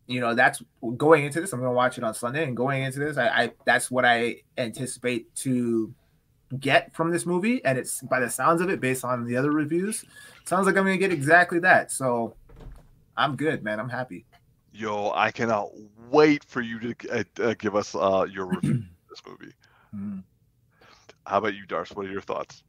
[0.08, 0.62] you know, that's
[0.98, 1.54] going into this.
[1.54, 4.42] I'm gonna watch it on Sunday, and going into this, I, I that's what I
[4.58, 5.94] anticipate to
[6.60, 7.64] get from this movie.
[7.66, 10.06] And it's by the sounds of it, based on the other reviews,
[10.46, 11.92] sounds like I'm gonna get exactly that.
[11.92, 12.36] So
[13.18, 13.80] I'm good, man.
[13.80, 14.26] I'm happy.
[14.74, 15.70] Yo, I cannot
[16.12, 19.54] wait for you to uh, uh, give us uh, your review of this movie.
[19.96, 20.20] Mm-hmm.
[21.26, 21.96] How about you, Darce?
[21.96, 22.64] What are your thoughts?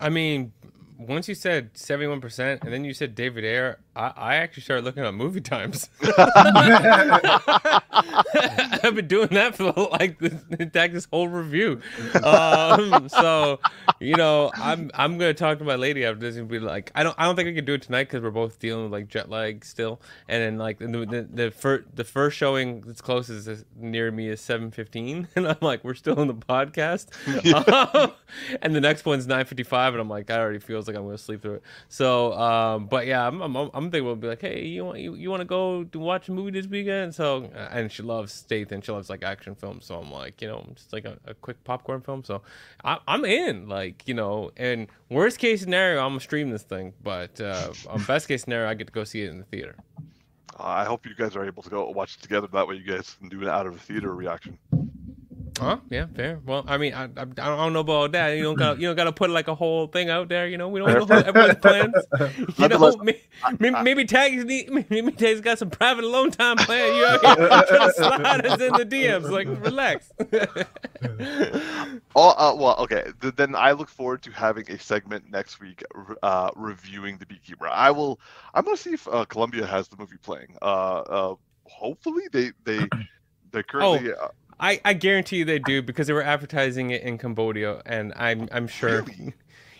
[0.00, 0.52] I mean,
[0.98, 4.62] once you said seventy one percent, and then you said David Ayer, I, I actually
[4.62, 5.88] started looking at movie times.
[8.84, 10.34] I've been doing that for like this,
[10.72, 11.80] this whole review.
[12.22, 13.60] Um, so
[14.00, 17.02] you know, I'm I'm gonna talk to my lady after this and be like, I
[17.02, 19.08] don't I don't think we can do it tonight because we're both dealing with like
[19.08, 23.48] jet lag still, and then like the the, the first the first showing that's closest
[23.48, 27.08] is near me is seven fifteen, and I'm like, we're still in the podcast,
[27.54, 28.12] Um,
[28.62, 31.04] and the next one's nine fifty five, and I'm like, that already feels like I'm
[31.04, 31.62] gonna sleep through it.
[31.88, 35.14] So, um, but yeah, I'm I'm, I'm thinking we'll be like, hey, you want you,
[35.14, 37.14] you want to go watch a movie this weekend?
[37.14, 40.48] So, uh, and she loves Statham, she loves like action films, so I'm like, you
[40.48, 42.24] know, just like a, a quick popcorn film.
[42.24, 42.42] So,
[42.84, 46.94] I, I'm in, like, you know, and worst case scenario, I'm gonna stream this thing,
[47.02, 47.72] but uh,
[48.06, 49.76] best case scenario, I get to go see it in the theater.
[50.58, 52.46] Uh, I hope you guys are able to go watch it together.
[52.52, 54.58] That way, you guys can do an out of the theater reaction.
[55.58, 55.78] Huh?
[55.88, 56.40] Yeah, fair.
[56.44, 58.30] Well, I mean, I, I, I don't know about that.
[58.30, 60.48] You don't got you don't got to put like a whole thing out there.
[60.48, 61.94] You know, we don't know what everyone's plans.
[62.58, 63.20] You know, maybe,
[63.58, 66.96] maybe, maybe Tag's need, maybe Tag's got some private alone time plan.
[66.96, 69.30] You out here trying to slide us in the DMs.
[69.30, 70.10] Like, relax.
[72.16, 73.10] Oh, uh, well, okay.
[73.20, 77.26] Th- then I look forward to having a segment next week re- uh, reviewing The
[77.26, 77.66] Beekeeper.
[77.66, 78.20] I will.
[78.54, 80.56] I'm gonna see if uh, Columbia has the movie playing.
[80.62, 81.34] Uh, uh,
[81.64, 82.86] hopefully they they
[83.50, 84.12] they currently.
[84.12, 84.28] Uh,
[84.60, 88.48] I, I guarantee you they do because they were advertising it in Cambodia, and I'm
[88.52, 89.02] I'm sure.
[89.02, 89.34] Really?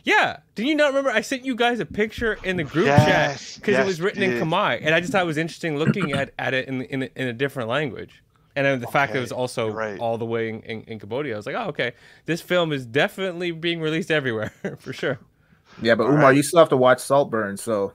[0.04, 0.38] Yeah.
[0.54, 1.10] Did you not remember?
[1.10, 4.00] I sent you guys a picture in the group Yes, chat because yes, it was
[4.00, 4.42] written you in.
[4.42, 7.28] Khmer, and I just thought it was interesting looking at, at it in, in in
[7.28, 8.22] a different language.
[8.56, 9.98] And then the fact that it was also right.
[9.98, 11.92] all the way in, in, in Cambodia, I was like, oh, okay,
[12.26, 15.18] this film is definitely being released everywhere for sure.
[15.82, 16.36] Yeah, but All Umar, right.
[16.36, 17.56] you still have to watch Saltburn.
[17.56, 17.94] So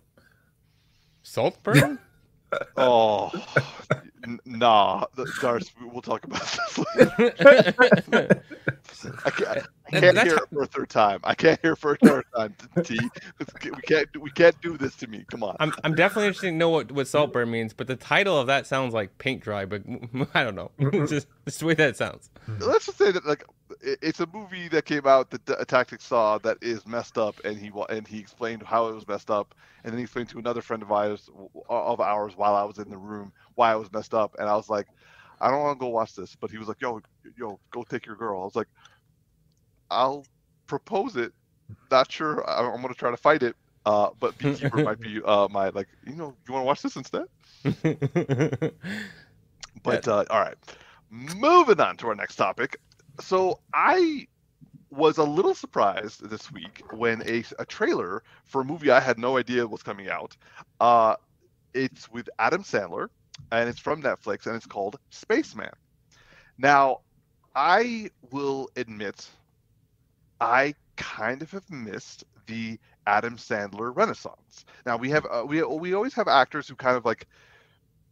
[1.24, 2.00] Saltburn?
[2.78, 3.32] oh,
[3.92, 4.09] n-
[4.46, 5.72] nah, th- Darce.
[5.82, 7.34] we- We'll talk about this later.
[9.26, 11.20] I can't, I can't hear how- it for a third time.
[11.24, 12.56] I can't hear it for a third time.
[12.84, 13.00] T.
[13.64, 14.18] We can't.
[14.22, 15.26] We can't do this to me.
[15.32, 15.56] Come on.
[15.60, 18.68] I'm I'm definitely interested to know what, what saltburn means, but the title of that
[18.68, 19.84] sounds like paint dry, but
[20.34, 20.72] I don't know.
[20.80, 21.04] Mm-hmm.
[21.04, 21.12] It's
[21.46, 22.30] just the way that sounds.
[22.60, 23.44] let's just say that like
[23.82, 27.58] it's a movie that came out that a tactic saw that is messed up and
[27.58, 29.54] he wa- and he explained how it was messed up
[29.84, 31.30] and then he explained to another friend of ours
[31.70, 34.36] of ours while I was in the room why it was messed up.
[34.40, 34.88] And I was like
[35.42, 36.36] I don't want to go watch this.
[36.42, 37.02] But he was like yo
[37.38, 38.42] yo go take your girl.
[38.42, 38.70] I was like
[39.92, 40.28] I'll
[40.68, 41.34] propose it.
[41.92, 43.56] Not sure I- I'm gonna try to fight it
[43.86, 46.98] uh but beekeeper might be uh my like you know you want to watch this
[46.98, 47.26] instead?
[49.84, 50.58] But uh, all right,
[51.10, 52.78] moving on to our next topic.
[53.22, 54.28] So I
[54.92, 59.20] was a little surprised this week when a, a trailer for a movie I had
[59.20, 60.38] no idea was coming out.
[60.80, 61.16] Uh,
[61.74, 63.10] it's with Adam Sandler,
[63.52, 65.72] and it's from Netflix, and it's called Spaceman.
[66.58, 67.00] Now,
[67.56, 69.28] I will admit,
[70.40, 74.66] I kind of have missed the Adam Sandler renaissance.
[74.86, 77.28] Now we have uh, we we always have actors who kind of like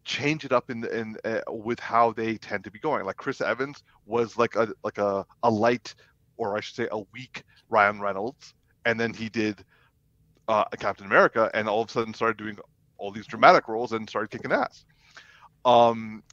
[0.06, 3.06] change it up in in uh, with how they tend to be going.
[3.06, 5.94] Like Chris Evans was like a like a a light
[6.38, 8.54] or I should say a weak Ryan Reynolds,
[8.86, 9.64] and then he did
[10.48, 12.58] uh, Captain America, and all of a sudden started doing
[12.98, 14.86] all these dramatic roles and started kicking ass.
[15.68, 16.24] Um,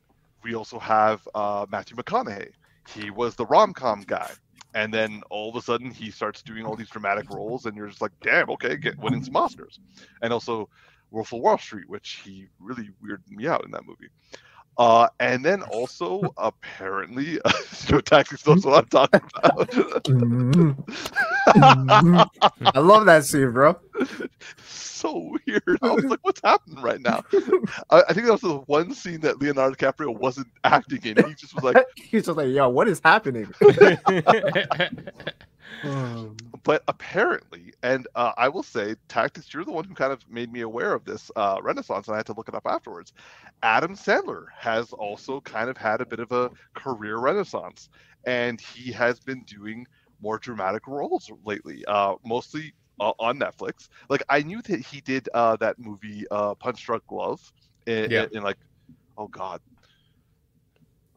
[0.44, 2.52] we also have uh, Matthew McConaughey.
[2.88, 4.30] He was the rom com guy.
[4.74, 7.88] And then all of a sudden he starts doing all these dramatic roles and you're
[7.88, 9.78] just like damn okay get winning some oscars.
[10.22, 10.68] And also
[11.10, 14.08] wolf of wall street which he really weirded me out in that movie.
[14.76, 17.52] Uh, and then also apparently uh,
[17.90, 19.72] no taxi stuff's what i'm talking about
[22.74, 23.76] i love that scene bro
[24.66, 25.78] so weird.
[25.82, 27.22] I was like, what's happening right now?
[27.90, 31.16] I, I, think that was the one scene that Leonardo DiCaprio wasn't acting in.
[31.24, 33.52] He just was like, he's just like, yo, what is happening?
[36.62, 40.52] but apparently, and uh, I will say, Tactics, you're the one who kind of made
[40.52, 43.12] me aware of this uh, renaissance, and I had to look it up afterwards.
[43.62, 47.88] Adam Sandler has also kind of had a bit of a career renaissance,
[48.26, 49.86] and he has been doing
[50.20, 53.88] more dramatic roles lately, uh, mostly uh, on Netflix.
[54.08, 57.40] Like I knew that he did uh, that movie uh, Punch Drunk Love
[57.86, 58.24] in, yeah.
[58.24, 58.56] in, in, like
[59.16, 59.60] oh god.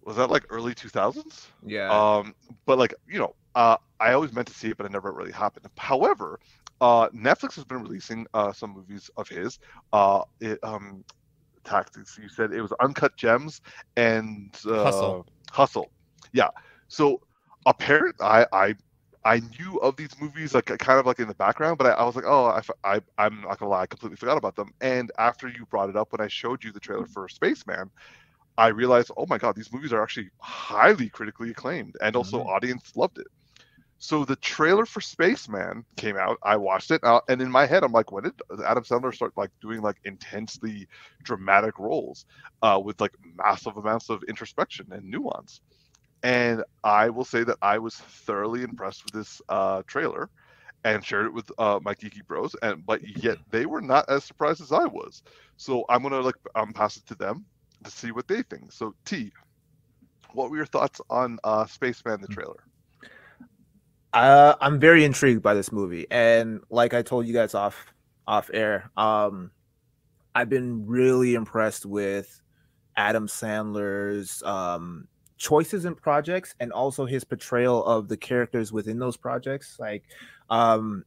[0.04, 1.90] Was that like early 2000s yeah.
[1.92, 2.34] Um
[2.66, 5.34] but like you know uh i always meant to see it but it never really
[5.34, 5.66] happened.
[5.78, 6.40] However
[6.80, 9.60] uh netflix has been releasing uh some movies of his.
[9.92, 11.04] Uh it, um
[11.68, 12.18] tactics.
[12.22, 13.62] You said it was uncut gems
[13.96, 15.26] and uh, hustle.
[15.52, 15.92] Hustle.
[16.32, 16.50] Yeah.
[16.88, 17.22] So
[17.66, 18.76] apparently, i i
[19.28, 22.06] I knew of these movies like kind of like in the background, but I, I
[22.06, 24.72] was like, oh, I, I, I'm not gonna lie, I completely forgot about them.
[24.80, 27.92] And after you brought it up, when I showed you the trailer for Spaceman,
[28.58, 32.48] I realized, oh my god, these movies are actually highly critically acclaimed, and also mm-hmm.
[32.48, 33.28] audience loved it.
[33.98, 36.38] So the trailer for Spaceman came out.
[36.42, 39.34] I watched it, uh, and in my head, I'm like, when did Adam Sandler start
[39.36, 40.88] like doing like intensely
[41.24, 42.26] dramatic roles
[42.62, 45.60] uh, with like massive amounts of introspection and nuance?
[46.24, 50.30] And I will say that I was thoroughly impressed with this uh, trailer
[50.84, 54.24] and shared it with uh, my geeky bros and but yet they were not as
[54.24, 55.24] surprised as I was.
[55.58, 57.46] So I'm gonna like um, pass it to them
[57.84, 58.72] to see what they think.
[58.72, 59.32] So T,
[60.34, 62.64] what were your thoughts on uh, Spaceman the trailer?
[64.14, 67.94] Uh, I'm very intrigued by this movie, and like I told you guys off
[68.26, 69.52] off air, um,
[70.34, 72.42] I've been really impressed with
[72.96, 75.08] Adam Sandler's um,
[75.38, 80.04] choices in projects and also his portrayal of the characters within those projects like
[80.50, 81.04] um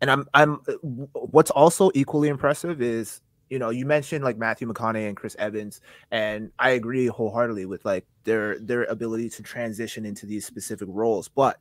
[0.00, 0.72] and i'm i'm uh,
[1.12, 5.80] what's also equally impressive is you know you mentioned like matthew mcconaughey and chris evans
[6.10, 11.28] and i agree wholeheartedly with like their their ability to transition into these specific roles
[11.28, 11.58] but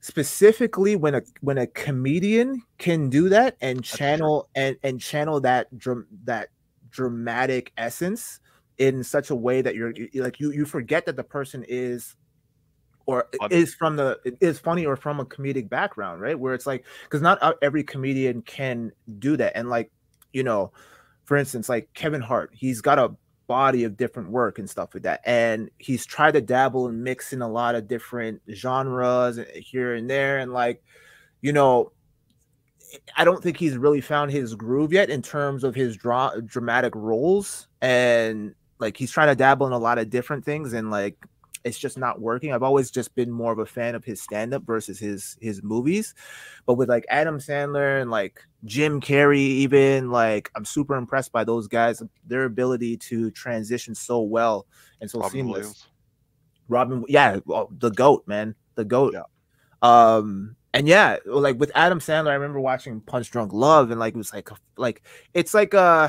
[0.00, 5.76] specifically when a when a comedian can do that and channel and and channel that
[5.78, 6.48] drum that
[6.90, 8.40] dramatic essence
[8.82, 12.16] in such a way that you're like you you forget that the person is
[13.06, 13.54] or funny.
[13.54, 16.38] is from the is funny or from a comedic background, right?
[16.38, 19.92] Where it's like because not uh, every comedian can do that, and like
[20.32, 20.72] you know,
[21.24, 23.14] for instance, like Kevin Hart, he's got a
[23.46, 27.32] body of different work and stuff like that, and he's tried to dabble and mix
[27.32, 30.82] in a lot of different genres eh, here and there, and like
[31.40, 31.92] you know.
[33.16, 36.94] I don't think he's really found his groove yet in terms of his dra- dramatic
[36.94, 41.16] roles and like he's trying to dabble in a lot of different things and like
[41.64, 42.52] it's just not working.
[42.52, 45.62] I've always just been more of a fan of his stand up versus his his
[45.62, 46.14] movies.
[46.66, 51.44] But with like Adam Sandler and like Jim Carrey even like I'm super impressed by
[51.44, 54.66] those guys their ability to transition so well
[55.00, 55.58] and so Robin seamless.
[55.58, 55.86] Williams.
[56.68, 58.54] Robin yeah, well, the goat, man.
[58.74, 59.14] The goat.
[59.14, 59.22] Yeah.
[59.82, 64.14] Um and yeah, like with Adam Sandler, I remember watching Punch Drunk Love and like
[64.14, 65.02] it was like like
[65.32, 66.08] it's like uh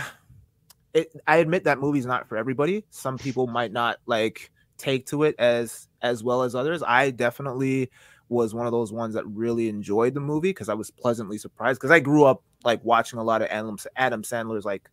[0.93, 2.85] it, I admit that movie's not for everybody.
[2.89, 6.83] Some people might not like take to it as as well as others.
[6.85, 7.89] I definitely
[8.29, 11.79] was one of those ones that really enjoyed the movie because I was pleasantly surprised
[11.79, 14.89] because I grew up like watching a lot of Adam, Adam Sandler's like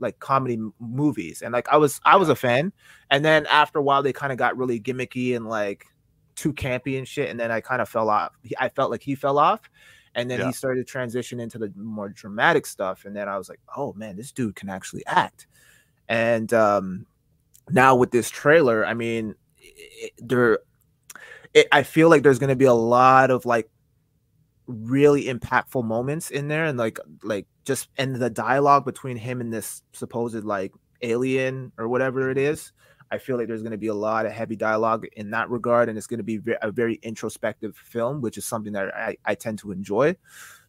[0.00, 2.72] like comedy movies and like I was I was a fan
[3.10, 5.86] and then after a while they kind of got really gimmicky and like
[6.36, 8.32] too campy and shit and then I kind of fell off.
[8.60, 9.68] I felt like he fell off
[10.14, 10.46] and then yeah.
[10.46, 13.92] he started to transition into the more dramatic stuff and then i was like oh
[13.94, 15.46] man this dude can actually act
[16.08, 17.06] and um
[17.70, 20.58] now with this trailer i mean it, there
[21.54, 23.68] it, i feel like there's going to be a lot of like
[24.66, 29.52] really impactful moments in there and like like just and the dialogue between him and
[29.52, 32.72] this supposed like alien or whatever it is
[33.10, 35.88] I feel like there's going to be a lot of heavy dialogue in that regard,
[35.88, 39.34] and it's going to be a very introspective film, which is something that I, I
[39.34, 40.16] tend to enjoy.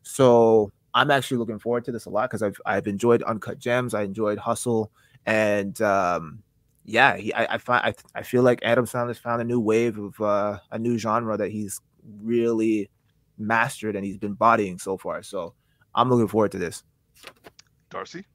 [0.01, 3.93] So I'm actually looking forward to this a lot because I've I've enjoyed Uncut Gems,
[3.93, 4.91] I enjoyed Hustle,
[5.25, 6.43] and um,
[6.85, 9.97] yeah, he, I I, find, I I feel like Adam Sandler's found a new wave
[9.97, 11.81] of uh, a new genre that he's
[12.21, 12.89] really
[13.37, 15.23] mastered and he's been bodying so far.
[15.23, 15.53] So
[15.95, 16.83] I'm looking forward to this.
[17.89, 18.25] Darcy.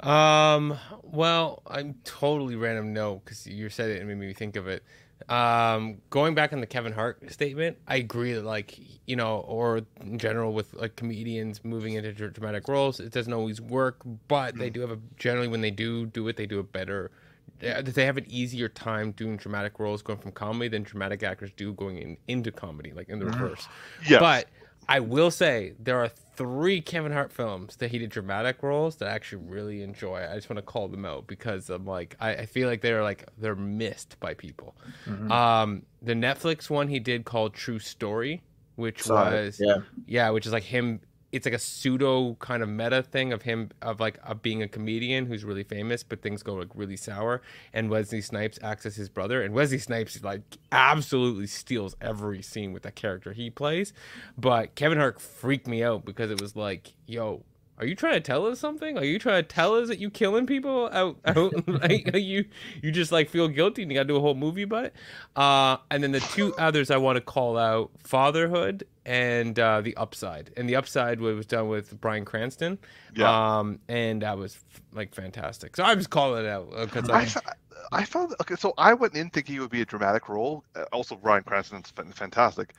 [0.00, 0.78] Um.
[1.02, 2.92] Well, I'm totally random.
[2.92, 4.82] No, because you said it and made me think of it.
[5.28, 9.80] Um, going back on the Kevin Hart statement, I agree that like you know, or
[10.00, 14.70] in general with like comedians moving into dramatic roles, it doesn't always work, but they
[14.70, 17.10] do have a generally when they do do it, they do it better.
[17.58, 21.72] They have an easier time doing dramatic roles going from comedy than dramatic actors do
[21.72, 23.42] going in, into comedy, like in the mm-hmm.
[23.42, 23.66] reverse.
[24.06, 24.18] Yeah.
[24.18, 24.48] But
[24.88, 29.08] I will say there are three Kevin Hart films that he did dramatic roles that
[29.08, 30.26] I actually really enjoy.
[30.30, 33.02] I just want to call them out because I'm like I, I feel like they're
[33.02, 34.76] like they're missed by people.
[35.06, 35.32] Mm-hmm.
[35.32, 38.42] Um, the Netflix one he did called True Story,
[38.76, 39.46] which Sorry.
[39.46, 41.00] was yeah yeah, which is like him
[41.32, 44.68] it's like a pseudo kind of meta thing of him of like of being a
[44.68, 47.42] comedian who's really famous, but things go like really sour.
[47.72, 52.72] And Wesley Snipes acts as his brother, and Wesley Snipes like absolutely steals every scene
[52.72, 53.92] with that character he plays.
[54.38, 57.42] But Kevin Hart freaked me out because it was like, yo,
[57.78, 58.96] are you trying to tell us something?
[58.96, 61.18] Are you trying to tell us that you killing people out?
[61.26, 62.46] out like, you
[62.82, 64.94] you just like feel guilty and you got to do a whole movie about it.
[65.34, 69.96] Uh, and then the two others I want to call out: Fatherhood and uh, The
[69.96, 70.52] Upside.
[70.56, 72.78] And The Upside was done with Bryan Cranston.
[73.14, 73.58] Yeah.
[73.58, 74.58] Um, and that was
[74.92, 75.76] like fantastic.
[75.76, 78.56] So I'm just calling it out because uh, I, I found okay.
[78.56, 80.64] So I went in thinking it would be a dramatic role.
[80.74, 82.74] Uh, also, Bryan Cranston's fantastic.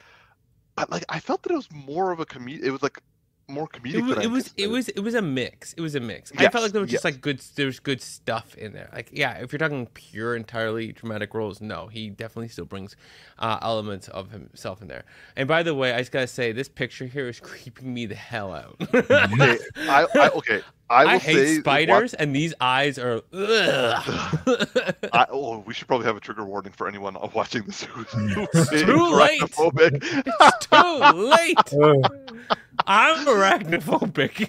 [0.76, 2.60] But like I felt that it was more of a comedy.
[2.64, 3.02] It was like
[3.50, 3.96] more comedic.
[3.96, 5.74] It was it was, it was it was a mix.
[5.74, 6.32] It was a mix.
[6.34, 8.90] Yes, I felt like there was just like good there's good stuff in there.
[8.94, 12.96] Like yeah, if you're talking pure entirely dramatic roles, no, he definitely still brings
[13.40, 15.06] uh, elements of himself in there.
[15.36, 18.16] And by the way, I just gotta say this picture here is creeping me the
[18.16, 18.76] hell out.
[18.94, 20.62] okay, I, I, okay.
[20.90, 23.22] I, I hate spiders, and these eyes are.
[23.34, 28.70] I, oh, we should probably have a trigger warning for anyone watching this who's, who's
[28.70, 29.42] too late.
[29.44, 30.82] It's too
[31.14, 31.58] late.
[32.88, 34.48] I'm arachnophobic.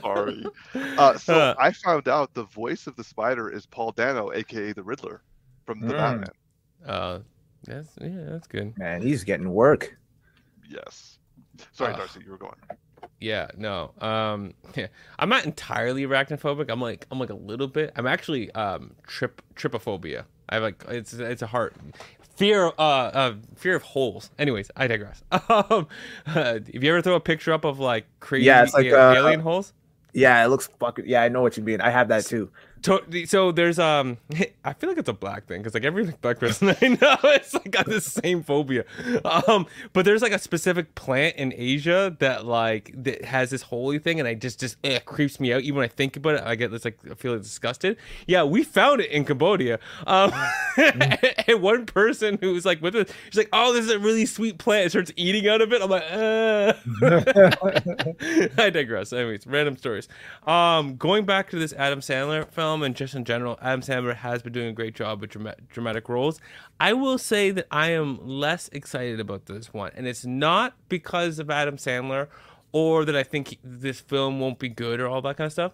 [0.00, 0.44] Sorry.
[0.98, 4.72] Uh, so uh, I found out the voice of the spider is Paul Dano, aka
[4.72, 5.22] the Riddler
[5.64, 5.96] from the mm.
[5.96, 6.30] Batman.
[6.86, 7.18] Uh,
[7.64, 8.78] that's yeah, that's good.
[8.78, 9.98] Man, he's getting work.
[10.68, 11.18] Yes.
[11.72, 12.54] Sorry, uh, Darcy, you were going.
[13.20, 13.92] Yeah, no.
[14.00, 14.88] Um yeah.
[15.18, 16.70] I'm not entirely arachnophobic.
[16.70, 17.92] I'm like I'm like a little bit.
[17.96, 21.74] I'm actually um trip trypophobia I have like it's it's a heart
[22.36, 24.30] fear uh, uh fear of holes.
[24.38, 25.22] Anyways, I digress.
[25.48, 25.88] Um
[26.26, 29.14] uh, if you ever throw a picture up of like crazy yeah, it's like, uh,
[29.16, 29.72] alien holes?
[30.12, 31.80] Yeah, it looks fucking yeah, I know what you mean.
[31.80, 32.50] I have that too
[33.26, 34.18] so there's um
[34.64, 37.54] I feel like it's a black thing because like every black person I know it's
[37.54, 38.84] like got the same phobia.
[39.24, 43.98] Um, but there's like a specific plant in Asia that like that has this holy
[43.98, 45.62] thing, and I just just it creeps me out.
[45.62, 47.96] Even when I think about it, I get this like I feel disgusted.
[48.26, 49.78] Yeah, we found it in Cambodia.
[50.06, 50.32] Um,
[50.76, 54.26] and one person who was like with it, she's like, "Oh, this is a really
[54.26, 55.82] sweet plant." And starts eating out of it.
[55.82, 56.72] I'm like, uh.
[58.58, 59.12] I digress.
[59.12, 60.08] Anyways, random stories.
[60.46, 64.14] Um, going back to this Adam Sandler film film and just in general, Adam Sandler
[64.14, 65.30] has been doing a great job with
[65.70, 66.40] dramatic roles.
[66.78, 71.38] I will say that I am less excited about this one, and it's not because
[71.38, 72.28] of Adam Sandler
[72.72, 75.72] or that I think this film won't be good or all that kind of stuff.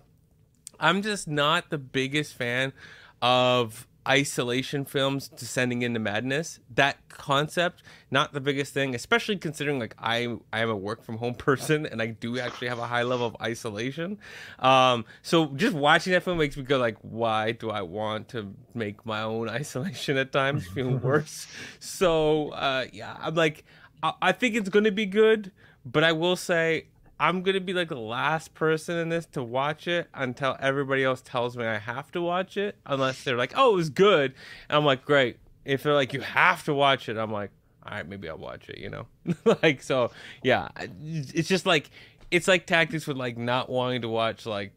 [0.78, 2.72] I'm just not the biggest fan
[3.20, 6.60] of isolation films descending into madness.
[6.74, 11.18] That concept not the biggest thing especially considering like i i am a work from
[11.18, 14.18] home person and i do actually have a high level of isolation.
[14.58, 18.54] Um so just watching that film makes me go like why do i want to
[18.74, 21.46] make my own isolation at times feel worse?
[21.78, 23.64] So uh yeah i'm like
[24.02, 25.52] I, I think it's gonna be good
[25.84, 26.86] but i will say
[27.22, 31.22] I'm gonna be like the last person in this to watch it until everybody else
[31.24, 32.76] tells me I have to watch it.
[32.84, 34.34] Unless they're like, "Oh, it was good,"
[34.68, 37.52] and I'm like, "Great." If they're like, "You have to watch it," I'm like,
[37.86, 39.06] "All right, maybe I'll watch it." You know,
[39.62, 40.10] like so.
[40.42, 40.66] Yeah,
[41.00, 41.90] it's just like
[42.32, 44.72] it's like tactics with like not wanting to watch like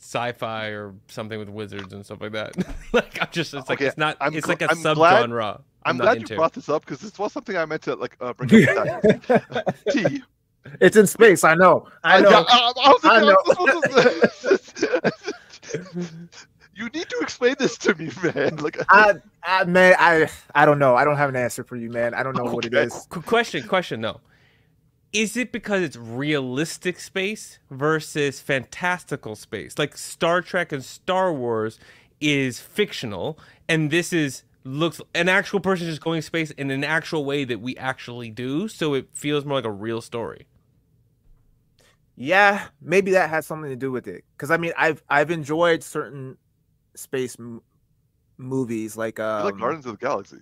[0.00, 2.56] sci-fi or something with wizards and stuff like that.
[2.94, 5.60] like I'm just it's like okay, it's not I'm it's gl- like a sub genre.
[5.84, 6.32] I'm, I'm glad into.
[6.32, 9.02] you brought this up because this was something I meant to like uh, bring up.
[9.90, 10.22] T,
[10.80, 11.44] it's in space.
[11.44, 11.88] I know.
[12.04, 12.44] I know.
[12.48, 12.72] I,
[13.04, 13.36] I, know.
[16.80, 18.56] you need to explain this to me, man.
[18.56, 19.14] Like, I,
[19.44, 20.96] I, man, I, I don't know.
[20.96, 22.14] I don't have an answer for you, man.
[22.14, 22.54] I don't know okay.
[22.54, 23.06] what it is.
[23.10, 24.20] Question, question, no.
[25.12, 29.76] Is it because it's realistic space versus fantastical space?
[29.76, 31.80] Like Star Trek and Star Wars
[32.20, 36.84] is fictional, and this is looks an actual person just going to space in an
[36.84, 38.68] actual way that we actually do.
[38.68, 40.46] So it feels more like a real story.
[42.22, 44.24] Yeah, maybe that has something to do with it.
[44.36, 46.36] Because I mean, I've I've enjoyed certain
[46.94, 47.62] space m-
[48.36, 50.36] movies like You um, like Guardians of the Galaxy.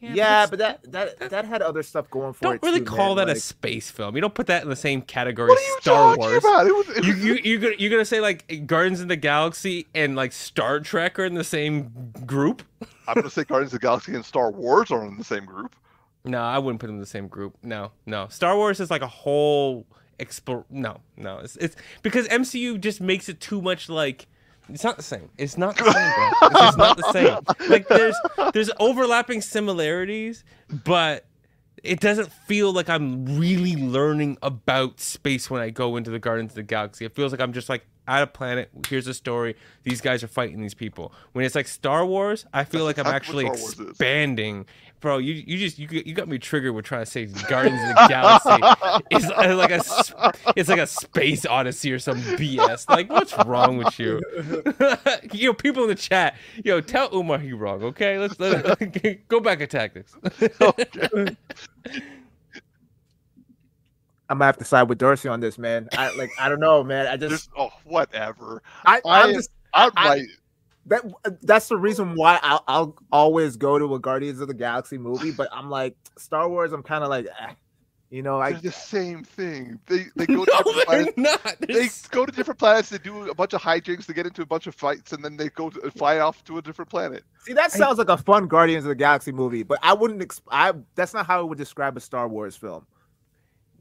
[0.00, 0.58] yeah, but but
[0.92, 2.60] that that that had other stuff going for it.
[2.60, 3.26] don't really too, call man.
[3.26, 4.14] that a space film.
[4.14, 6.38] You don't put that in the same category as Star Wars.
[6.42, 6.66] about?
[6.66, 9.16] It was, it You was you you gonna you're gonna say like Guardians of the
[9.16, 12.62] Galaxy and like Star Trek are in the same group?
[13.06, 15.76] I'm gonna say Guardians of the Galaxy and Star Wars are in the same group.
[16.24, 17.58] No, I wouldn't put them in the same group.
[17.62, 18.28] No, no.
[18.28, 19.86] Star Wars is like a whole
[20.18, 20.64] explore.
[20.70, 21.38] No, no.
[21.38, 24.26] It's it's because MCU just makes it too much like.
[24.68, 25.28] It's not the same.
[25.36, 26.48] It's not the same, bro.
[26.48, 27.68] It's just not the same.
[27.70, 28.16] Like there's
[28.54, 30.42] there's overlapping similarities,
[30.84, 31.26] but
[31.84, 36.52] it doesn't feel like I'm really learning about space when I go into the Guardians
[36.52, 37.04] of the Galaxy.
[37.04, 38.70] It feels like I'm just like at a planet.
[38.88, 39.54] Here's a story.
[39.82, 41.12] These guys are fighting these people.
[41.32, 44.66] When it's like Star Wars, I feel That's like I'm actually expanding.
[45.04, 47.88] Bro, you you just you you got me triggered with trying to say Guardians of
[47.94, 49.04] the Galaxy.
[49.10, 50.14] It's uh, like a s-
[50.56, 52.88] it's like a space odyssey or some BS.
[52.88, 54.22] Like what's wrong with you?
[55.38, 57.82] yo, people in the chat, yo, tell Umar he wrong.
[57.84, 60.16] Okay, let's let, go back to tactics.
[60.62, 61.36] Okay.
[64.30, 65.86] I'm gonna have to side with Darcy on this, man.
[65.92, 67.06] I like I don't know, man.
[67.08, 68.62] I just Just oh whatever.
[68.86, 70.26] I I- I'm just I'm I- right.
[70.86, 71.02] That
[71.42, 75.30] that's the reason why I'll, I'll always go to a Guardians of the Galaxy movie,
[75.30, 76.72] but I'm like Star Wars.
[76.72, 77.52] I'm kind of like, eh,
[78.10, 79.80] you know, I They're the same thing.
[79.86, 81.16] They they go to no, different planets.
[81.16, 81.56] not.
[81.60, 82.90] They go to different planets.
[82.90, 84.06] They do a bunch of hijinks.
[84.06, 86.58] They get into a bunch of fights, and then they go to, fly off to
[86.58, 87.24] a different planet.
[87.40, 90.22] see that sounds like a fun Guardians of the Galaxy movie, but I wouldn't.
[90.22, 92.86] Ex- I that's not how I would describe a Star Wars film.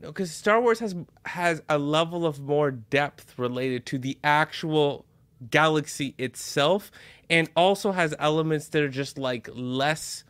[0.01, 0.95] No, because Star Wars has
[1.25, 5.05] has a level of more depth related to the actual
[5.49, 6.91] galaxy itself,
[7.29, 10.23] and also has elements that are just like less.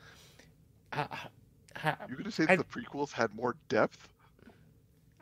[0.91, 1.05] Uh,
[1.75, 4.09] ha- You're gonna say I- that the prequels had more depth?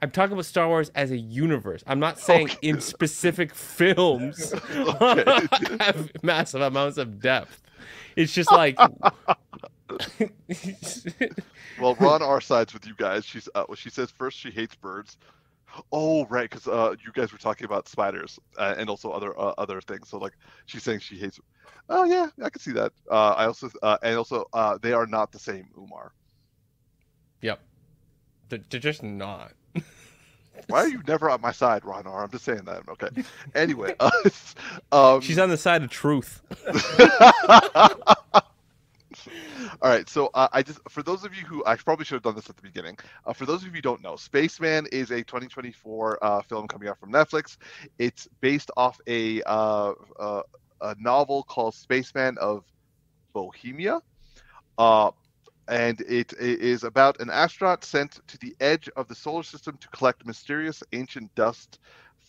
[0.03, 1.83] I'm talking about Star Wars as a universe.
[1.85, 2.57] I'm not saying Okay.
[2.69, 4.51] in specific films
[4.99, 7.61] have massive amounts of depth.
[8.15, 8.77] It's just like
[11.79, 13.25] Well, we're on our sides with you guys.
[13.25, 15.17] She's uh, well, she says first she hates birds.
[15.91, 19.53] Oh, right, because uh, you guys were talking about spiders uh, and also other uh,
[19.57, 20.09] other things.
[20.09, 20.33] So like
[20.65, 21.39] she's saying she hates.
[21.89, 22.91] Oh yeah, I can see that.
[23.09, 26.13] Uh, I also uh, and also uh, they are not the same, Umar.
[27.41, 27.59] Yep.
[28.49, 29.53] They're, they're just not.
[30.67, 32.23] Why are you never on my side, Ron R?
[32.23, 32.83] I'm just saying that.
[32.87, 33.23] Okay.
[33.55, 34.11] Anyway, uh,
[34.91, 36.41] um, She's on the side of truth.
[39.81, 42.23] All right, so uh, I just for those of you who I probably should have
[42.23, 42.97] done this at the beginning.
[43.25, 46.89] Uh, for those of you who don't know, Spaceman is a 2024 uh, film coming
[46.89, 47.57] out from Netflix.
[47.99, 50.41] It's based off a uh, uh,
[50.81, 52.63] a novel called Spaceman of
[53.33, 54.01] Bohemia,
[54.77, 55.11] uh,
[55.67, 59.77] and it, it is about an astronaut sent to the edge of the solar system
[59.77, 61.79] to collect mysterious ancient dust.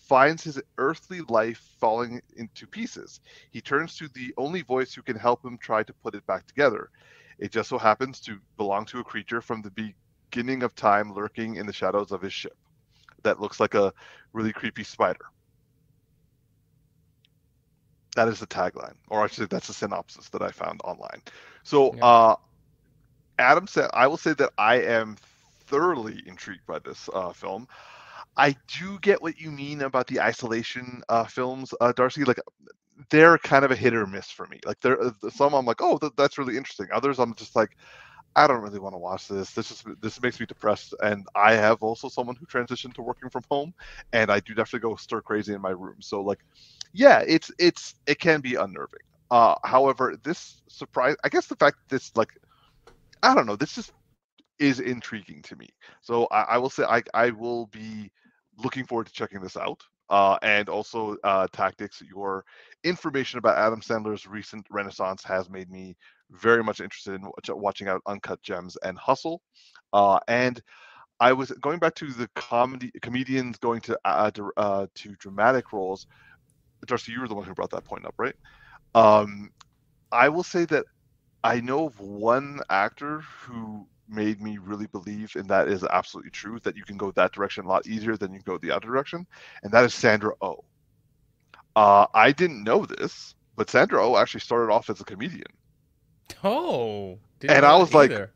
[0.02, 3.20] Finds his earthly life falling into pieces.
[3.50, 6.46] He turns to the only voice who can help him try to put it back
[6.46, 6.90] together.
[7.38, 9.94] It just so happens to belong to a creature from the
[10.32, 12.54] beginning of time lurking in the shadows of his ship
[13.24, 13.92] that looks like a
[14.32, 15.24] really creepy spider.
[18.16, 21.22] That is the tagline, or actually, that's the synopsis that I found online.
[21.64, 22.02] So, Yeah.
[22.02, 22.36] uh,
[23.38, 25.16] Adam said, I will say that I am
[25.66, 27.66] thoroughly intrigued by this uh, film.
[28.36, 32.24] I do get what you mean about the isolation uh, films, uh, Darcy.
[32.24, 32.40] Like
[33.10, 34.60] they're kind of a hit or miss for me.
[34.66, 34.98] Like there,
[35.30, 36.88] some I'm like, oh, th- that's really interesting.
[36.92, 37.76] Others I'm just like,
[38.36, 39.52] I don't really want to watch this.
[39.52, 40.94] This just this makes me depressed.
[41.02, 43.74] And I have also someone who transitioned to working from home,
[44.12, 45.96] and I do definitely go stir crazy in my room.
[46.00, 46.40] So like,
[46.92, 49.00] yeah, it's it's it can be unnerving.
[49.30, 52.30] Uh, however, this surprise, I guess the fact that this like,
[53.22, 53.92] I don't know, this just
[54.58, 55.68] is intriguing to me.
[56.02, 58.10] So I, I will say I I will be
[58.58, 59.82] looking forward to checking this out.
[60.10, 62.02] Uh, and also uh, tactics.
[62.06, 62.44] Your
[62.84, 65.96] information about Adam Sandler's recent renaissance has made me
[66.30, 69.40] very much interested in watch- watching out Uncut Gems and Hustle.
[69.92, 70.60] Uh, and
[71.20, 76.06] I was going back to the comedy comedians going to uh, uh, to dramatic roles.
[76.86, 78.34] Darcy, you were the one who brought that point up, right?
[78.94, 79.50] Um,
[80.10, 80.84] I will say that
[81.44, 86.58] I know of one actor who made me really believe, and that is absolutely true,
[86.60, 89.26] that you can go that direction a lot easier than you go the other direction,
[89.62, 90.46] and that is Sandra O.
[90.46, 90.64] Oh.
[91.74, 95.46] Uh, I didn't know this, but Sandra O oh actually started off as a comedian.
[96.44, 97.18] Oh.
[97.48, 98.30] And I was like-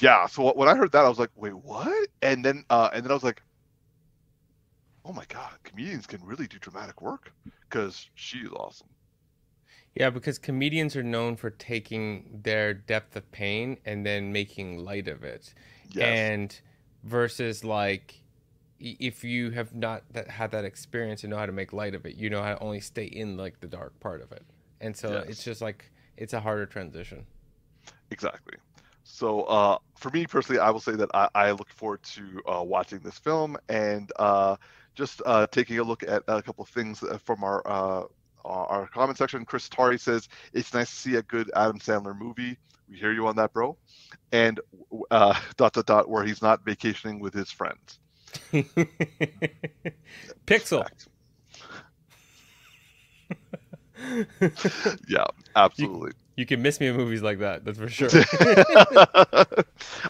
[0.00, 3.04] Yeah, so when I heard that, I was like, "Wait, what?" And then, uh, and
[3.04, 3.42] then I was like,
[5.04, 7.32] "Oh my god, comedians can really do dramatic work,"
[7.68, 8.86] because she is awesome.
[9.94, 15.08] Yeah, because comedians are known for taking their depth of pain and then making light
[15.08, 15.54] of it.
[15.90, 16.30] Yes.
[16.30, 16.60] And
[17.02, 18.22] versus like
[18.80, 22.06] if you have not that had that experience and know how to make light of
[22.06, 24.44] it, you know how to only stay in like the dark part of it.
[24.80, 25.24] And so Yes.
[25.28, 27.26] it's just like it's a harder transition.
[28.10, 28.56] Exactly.
[29.02, 32.62] So uh, for me personally, I will say that I, I look forward to uh,
[32.62, 34.56] watching this film and uh,
[34.94, 38.04] just uh, taking a look at a couple of things uh, from our uh,
[38.48, 39.44] our our comment section.
[39.44, 42.58] Chris Tari says it's nice to see a good Adam Sandler movie.
[42.88, 43.76] We hear you on that, bro.
[44.32, 44.60] And
[45.10, 47.98] uh, dot dot dot where he's not vacationing with his friends.
[50.46, 50.86] Pixel.
[55.08, 55.24] yeah,
[55.56, 56.12] absolutely.
[56.36, 58.08] You can miss me in movies like that, that's for sure.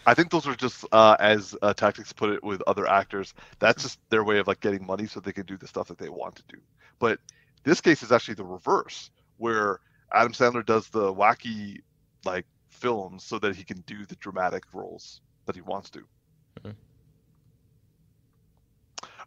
[0.06, 3.32] I think those are just uh, as uh, tactics put it with other actors.
[3.60, 5.96] That's just their way of like getting money so they can do the stuff that
[5.96, 6.58] they want to do.
[6.98, 7.18] But
[7.64, 9.80] this case is actually the reverse, where
[10.12, 11.78] Adam Sandler does the wacky
[12.24, 16.02] like films so that he can do the dramatic roles that he wants to.
[16.64, 16.76] Mhm.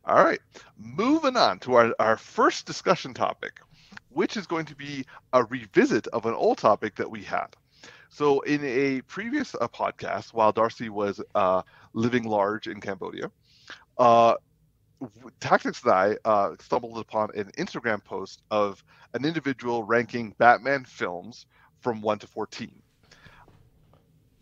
[0.06, 0.40] All right,
[0.78, 3.60] moving on to our, our first discussion topic,
[4.10, 7.48] which is going to be a revisit of an old topic that we had.
[8.10, 11.62] So, in a previous uh, podcast, while Darcy was uh,
[11.94, 13.32] living large in Cambodia,
[13.98, 14.36] uh,
[15.40, 18.84] Tactics and I uh, stumbled upon an Instagram post of
[19.14, 21.46] an individual ranking Batman films
[21.80, 22.72] from 1 to 14.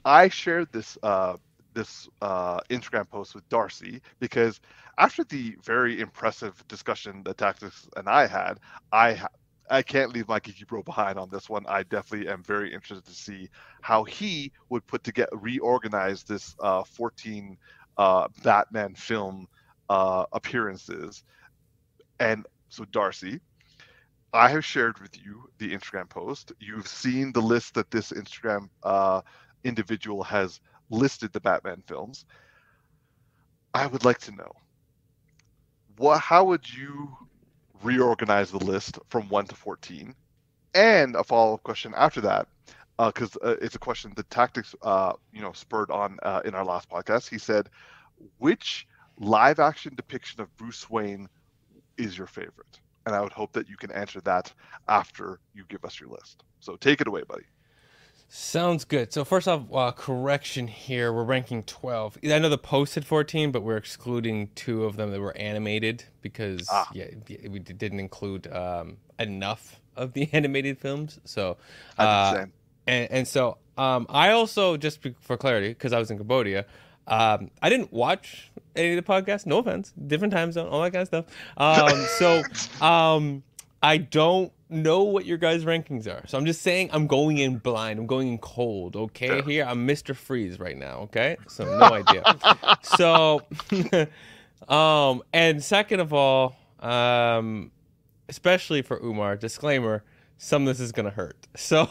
[0.05, 1.37] I shared this uh,
[1.73, 4.59] this uh, Instagram post with Darcy because
[4.97, 8.59] after the very impressive discussion that Tactics and I had,
[8.91, 9.27] I ha-
[9.69, 11.65] I can't leave my geeky bro behind on this one.
[11.67, 13.49] I definitely am very interested to see
[13.81, 17.55] how he would put to get reorganize this uh, 14
[17.97, 19.47] uh, Batman film
[19.89, 21.23] uh, appearances.
[22.19, 23.39] And so, Darcy,
[24.33, 26.51] I have shared with you the Instagram post.
[26.59, 29.21] You've seen the list that this Instagram uh,
[29.63, 30.59] individual has
[30.89, 32.25] listed the Batman films.
[33.73, 34.51] I would like to know
[35.97, 37.15] what how would you
[37.83, 40.15] reorganize the list from 1 to 14
[40.73, 42.47] and a follow-up question after that
[42.97, 46.65] because uh, it's a question the tactics uh, you know spurred on uh, in our
[46.65, 47.69] last podcast he said
[48.37, 48.87] which
[49.19, 51.27] live action depiction of bruce wayne
[51.97, 54.51] is your favorite and i would hope that you can answer that
[54.87, 57.45] after you give us your list so take it away buddy
[58.31, 59.11] Sounds good.
[59.11, 61.11] So first off, uh, correction here.
[61.11, 62.19] We're ranking 12.
[62.25, 66.03] I know the post had 14, but we're excluding two of them that were animated
[66.21, 66.87] because Ah.
[66.93, 67.07] yeah,
[67.49, 71.19] we didn't include um, enough of the animated films.
[71.23, 71.57] So
[71.97, 72.53] i did uh, the same
[72.85, 76.65] and, and so um, I also just for clarity because I was in Cambodia.
[77.09, 79.45] Um, I didn't watch any of the podcasts.
[79.45, 81.25] No offense, different time zone, all that kind of stuff.
[81.57, 82.43] Um, so
[82.85, 83.43] um,
[83.81, 86.25] I don't know what your guys' rankings are.
[86.27, 87.99] So I'm just saying I'm going in blind.
[87.99, 88.95] I'm going in cold.
[88.95, 90.15] Okay, here I'm Mr.
[90.15, 90.99] Freeze right now.
[90.99, 92.23] Okay, so no idea.
[92.83, 93.41] so,
[94.73, 97.71] um, and second of all, um,
[98.29, 100.03] especially for Umar, disclaimer:
[100.37, 101.47] some of this is gonna hurt.
[101.55, 101.89] So.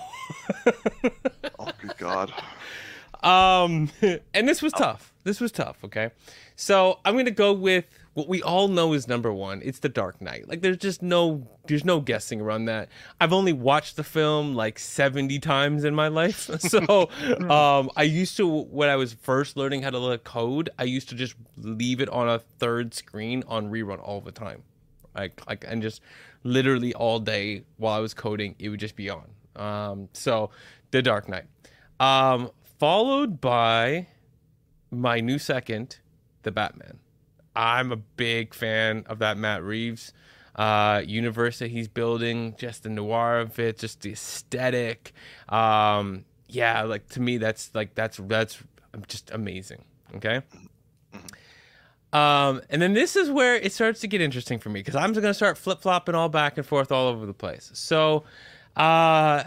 [1.58, 2.32] oh good god
[3.22, 3.90] Um,
[4.34, 5.12] and this was tough.
[5.24, 5.78] This was tough.
[5.84, 6.10] Okay,
[6.56, 7.84] so I'm gonna go with
[8.18, 9.62] what we all know is number one.
[9.64, 10.48] It's The Dark Knight.
[10.48, 12.88] Like, there's just no, there's no guessing around that.
[13.20, 16.50] I've only watched the film like 70 times in my life.
[16.58, 17.08] So,
[17.48, 21.14] um, I used to when I was first learning how to code, I used to
[21.14, 24.64] just leave it on a third screen on rerun all the time,
[25.14, 26.02] like, like, and just
[26.42, 29.28] literally all day while I was coding, it would just be on.
[29.54, 30.50] Um, so,
[30.90, 31.44] The Dark Knight.
[32.00, 34.06] Um, followed by
[34.90, 35.98] my new second,
[36.42, 36.98] The Batman.
[37.54, 40.12] I'm a big fan of that Matt Reeves
[40.58, 45.12] uh, universe that he's building, just the noir of it, just the aesthetic.
[45.48, 48.58] Um, yeah, like to me, that's like that's that's
[49.06, 49.84] just amazing.
[50.16, 50.42] Okay.
[52.12, 55.12] Um, and then this is where it starts to get interesting for me because I'm
[55.12, 57.70] gonna start flip flopping all back and forth all over the place.
[57.74, 58.24] So,
[58.76, 59.44] uh,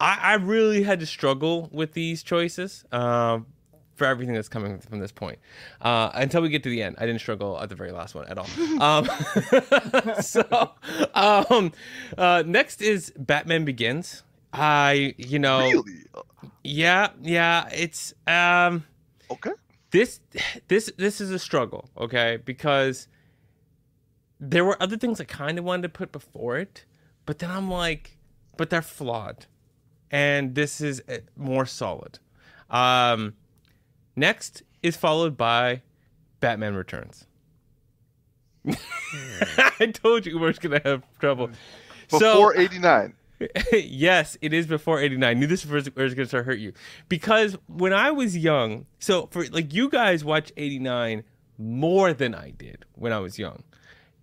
[0.00, 3.46] I, I really had to struggle with these choices um,
[3.94, 5.38] for everything that's coming from this point
[5.80, 6.96] uh, until we get to the end.
[6.98, 8.48] I didn't struggle at the very last one at all.
[8.80, 9.08] um,
[10.20, 10.72] so
[11.14, 11.72] um,
[12.16, 14.22] uh, next is Batman Begins.
[14.52, 16.04] I, you know, really
[16.62, 18.84] yeah, yeah, it's um,
[19.30, 19.50] okay
[19.90, 20.20] this
[20.68, 22.38] this this is a struggle, okay?
[22.44, 23.08] Because
[24.38, 26.84] there were other things I kind of wanted to put before it,
[27.24, 28.18] but then I'm like,
[28.56, 29.46] but they're flawed,
[30.10, 32.18] and this is uh, more solid.
[32.70, 33.34] Um,
[34.14, 35.82] next is followed by
[36.40, 37.26] Batman Returns.
[38.68, 41.50] I told you we were gonna have trouble.
[42.08, 43.14] before 89
[43.72, 45.28] yes, it is before 89.
[45.28, 46.72] I knew this was going to start hurt you.
[47.08, 51.22] Because when I was young, so for like you guys watch 89
[51.58, 53.62] more than I did when I was young.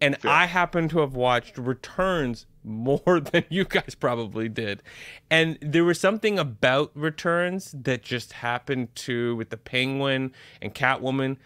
[0.02, 0.32] And Fair.
[0.32, 4.84] I happen to have watched Returns more than you guys probably did.
[5.30, 11.38] And there was something about Returns that just happened to with the Penguin and Catwoman.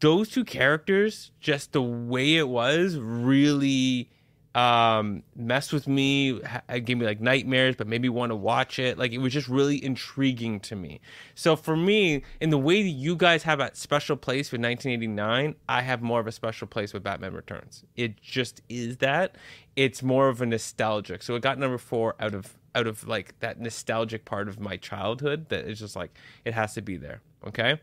[0.00, 4.10] Those two characters, just the way it was, really
[4.54, 6.40] um messed with me
[6.84, 8.98] gave me like nightmares but made me want to watch it.
[8.98, 11.00] Like it was just really intriguing to me.
[11.34, 15.56] So for me in the way that you guys have a special place with 1989
[15.68, 17.84] i have more of a special place with batman returns.
[17.96, 19.36] It just is that.
[19.76, 21.22] It's more of a nostalgic.
[21.22, 24.76] So it got number four out of out of like that nostalgic part of my
[24.76, 26.10] childhood that is just like
[26.44, 27.80] it has to be there okay?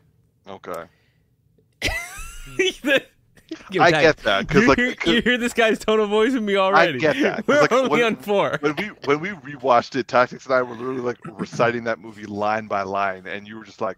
[0.48, 0.84] Okay
[3.80, 6.46] I get that because like you hear, you hear this guy's tone of voice in
[6.46, 6.96] me already.
[6.96, 7.48] I get that.
[7.48, 8.58] We're like, only when, on four.
[8.62, 12.26] When we when we rewatched it, Tactics and I were literally like reciting that movie
[12.26, 13.98] line by line, and you were just like,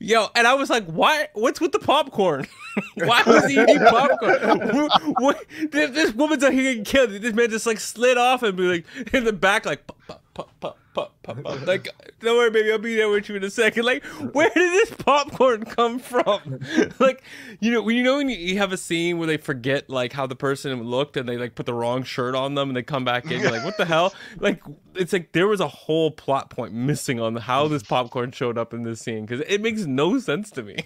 [0.00, 1.28] Yo, and I was like, "Why?
[1.34, 2.46] What's with the popcorn?
[2.96, 4.88] Why was he eating popcorn?
[5.18, 7.10] what, this, this woman's like getting killed.
[7.10, 10.50] This man just like slid off and be like in the back, like pop, pop,
[10.60, 11.60] pop, pop, pop, pop.
[11.66, 11.88] Like,
[12.20, 13.84] don't worry, baby, I'll be there with you in a second.
[13.84, 16.60] Like, where did this popcorn come from?
[16.98, 17.22] like,
[17.60, 20.26] you know, when you know when you have a scene where they forget like how
[20.26, 23.04] the person looked and they like put the wrong shirt on them and they come
[23.04, 24.14] back in, you're like, what the hell?
[24.38, 24.62] Like,
[24.94, 28.74] it's like there was a whole plot point missing on how this popcorn showed up
[28.74, 30.84] in this scene because it makes no sense to me.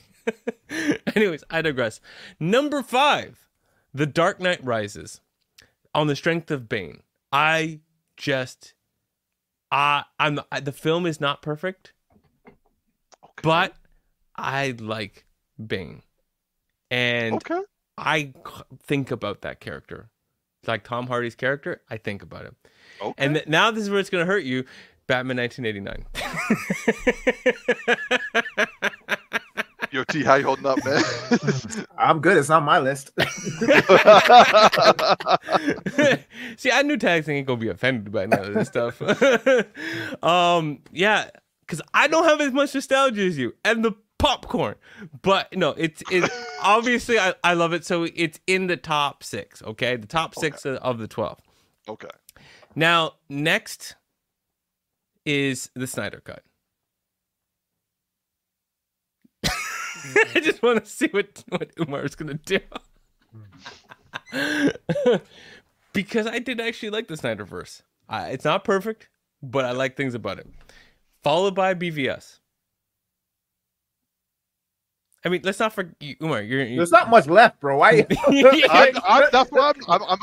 [1.16, 2.00] Anyways, I digress.
[2.38, 3.48] Number five,
[3.92, 5.20] The Dark Knight Rises.
[5.94, 7.00] On the strength of Bane,
[7.32, 7.80] I
[8.16, 8.74] just
[9.70, 11.92] uh, I'm I, the film is not perfect,
[12.46, 13.42] okay.
[13.42, 13.74] but
[14.36, 15.26] I like
[15.64, 16.02] Bane,
[16.90, 17.60] and okay.
[17.96, 18.32] I
[18.82, 20.10] think about that character,
[20.66, 21.82] like Tom Hardy's character.
[21.90, 22.56] I think about him,
[23.00, 23.14] okay.
[23.18, 24.64] and th- now this is where it's gonna hurt you.
[25.06, 26.04] Batman 1989.
[29.90, 31.02] Yo, T, how you holding up, man?
[31.98, 32.36] I'm good.
[32.36, 33.10] It's not my list.
[36.56, 39.00] See, I knew tags ain't gonna be offended by none of this stuff.
[40.22, 41.30] um, yeah,
[41.60, 44.74] because I don't have as much nostalgia as you, and the popcorn.
[45.22, 46.30] But no, it's it.
[46.62, 47.86] obviously I, I love it.
[47.86, 49.62] So it's in the top six.
[49.62, 50.78] Okay, the top six okay.
[50.82, 51.38] of the twelve.
[51.88, 52.08] Okay.
[52.74, 53.96] Now next
[55.24, 56.42] is the Snyder Cut.
[60.34, 62.60] I just want to see what what Umar's gonna do.
[65.92, 67.82] because I did actually like the Snyderverse.
[68.08, 69.08] Uh, it's not perfect,
[69.42, 70.46] but I like things about it.
[71.22, 72.38] Followed by BVS.
[75.24, 76.42] I mean, let's not forget Umar.
[76.42, 77.78] You're, you're, There's not much left, bro.
[77.78, 78.06] Why?
[78.28, 80.00] I, I, that's what I'm.
[80.00, 80.18] I'm, I'm,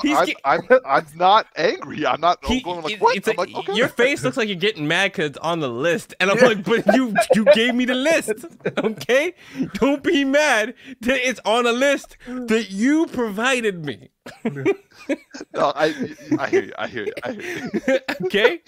[0.45, 2.05] I'm, I'm, I'm not angry.
[2.05, 3.17] I'm not he, going like what?
[3.27, 3.73] I'm like, okay.
[3.73, 6.63] Your face looks like you're getting mad because it's on the list, and I'm like,
[6.63, 8.45] but you you gave me the list,
[8.77, 9.33] okay?
[9.73, 14.11] Don't be mad that it's on a list that you provided me.
[14.45, 16.73] no, I I hear you.
[16.77, 17.13] I hear you.
[17.21, 17.99] I hear you.
[18.25, 18.61] okay.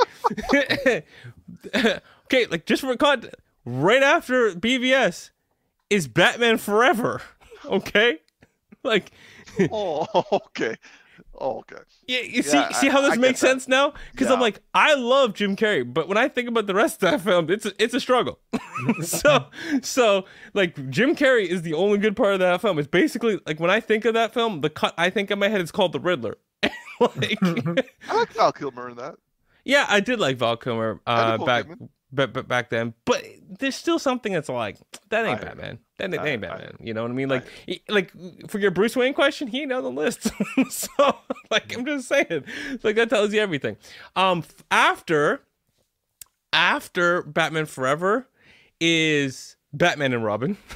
[2.26, 5.30] okay, like just for context, right after BVS
[5.90, 7.22] is Batman Forever.
[7.66, 8.20] Okay?
[8.84, 9.12] Like
[9.72, 10.78] Oh, okay.
[11.40, 11.82] Oh, okay.
[12.08, 13.94] Yeah, you see yeah, see how this I, makes I sense now?
[14.12, 14.34] Because yeah.
[14.34, 17.22] I'm like, I love Jim Carrey, but when I think about the rest of that
[17.22, 18.40] film, it's a, it's a struggle.
[19.04, 19.46] so
[19.82, 22.80] so like Jim Carrey is the only good part of that film.
[22.80, 25.50] It's basically like when I think of that film, the cut I think in my
[25.50, 26.38] head is called The Riddler.
[27.00, 29.16] like, I like Val Kilmer in that.
[29.64, 31.68] Yeah, I did like Val Kilmer uh, back
[32.12, 32.94] but, but back then.
[33.06, 33.24] But
[33.60, 34.78] there's still something that's like
[35.10, 35.80] that ain't I, Batman.
[35.98, 36.76] That, that ain't Batman.
[36.80, 37.30] I, you know what I mean?
[37.30, 38.12] Like, I, like
[38.48, 40.32] for your Bruce Wayne question, he ain't on the list.
[40.70, 41.16] so,
[41.52, 42.46] like, I'm just saying,
[42.84, 43.78] like that tells you everything.
[44.16, 45.42] Um, after,
[46.54, 48.28] after Batman Forever,
[48.80, 50.58] is Batman and Robin.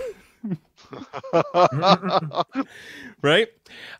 [3.21, 3.47] right?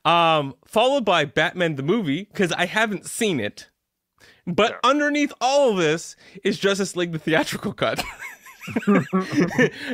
[0.04, 3.70] Um, followed by Batman the movie because I haven't seen it.
[4.48, 4.90] But yeah.
[4.90, 8.04] underneath all of this is Justice League the theatrical cut.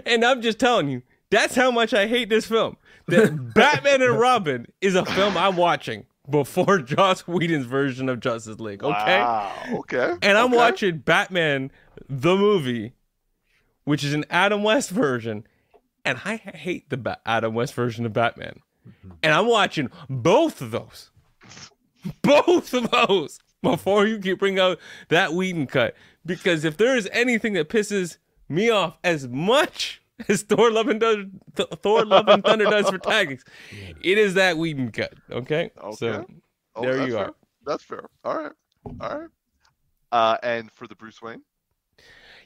[0.06, 2.78] and I'm just telling you, that's how much I hate this film.
[3.08, 8.60] That Batman and Robin is a film I'm watching before Joss Whedon's version of Justice
[8.60, 8.84] League.
[8.84, 9.20] Okay.
[9.20, 9.54] Wow.
[9.80, 10.16] Okay.
[10.22, 10.58] And I'm okay.
[10.58, 11.72] watching Batman
[12.10, 12.94] the movie,
[13.84, 15.46] which is an Adam West version,
[16.06, 18.62] and I hate the ba- Adam West version of Batman.
[18.88, 19.12] Mm-hmm.
[19.24, 21.12] And I'm watching both of those.
[22.22, 24.80] Both of those before you keep bring out
[25.10, 25.96] that Whedon cut.
[26.26, 28.18] Because if there is anything that pisses
[28.50, 32.90] me off as much as Thor Love and does, Th- Thor Love and Thunder does
[32.90, 33.44] for Tactics,
[34.02, 35.14] it is that Whedon cut.
[35.32, 35.96] Okay, okay.
[35.96, 36.26] so
[36.76, 37.26] oh, there you fair.
[37.26, 37.36] are.
[37.66, 38.06] That's fair.
[38.24, 38.52] All right,
[39.02, 39.30] all right.
[40.12, 41.42] Uh, and for the Bruce Wayne,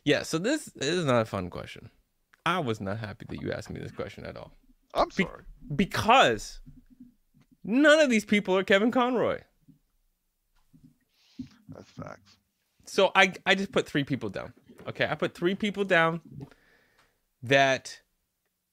[0.04, 1.92] Yeah, so this, this is not a fun question.
[2.46, 4.52] I was not happy that you asked me this question at all.
[4.96, 5.44] I'm Be- sorry.
[5.76, 6.60] Because
[7.64, 9.42] none of these people are Kevin Conroy.
[11.74, 12.38] That's facts.
[12.86, 14.54] So I I just put three people down.
[14.88, 16.22] Okay, I put three people down
[17.44, 18.02] that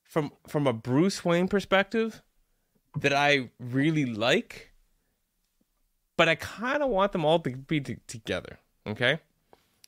[0.03, 2.23] from from a Bruce Wayne perspective
[2.99, 4.73] that I really like,
[6.17, 8.59] but I kind of want them all to be t- together.
[8.87, 9.21] Okay,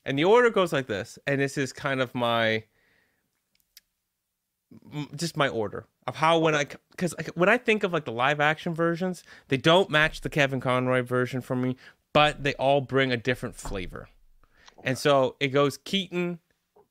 [0.05, 2.63] and the order goes like this, and this is kind of my
[5.15, 8.39] just my order of how when I because when I think of like the live
[8.39, 11.75] action versions, they don't match the Kevin Conroy version for me,
[12.13, 14.07] but they all bring a different flavor.
[14.83, 16.39] And so it goes Keaton,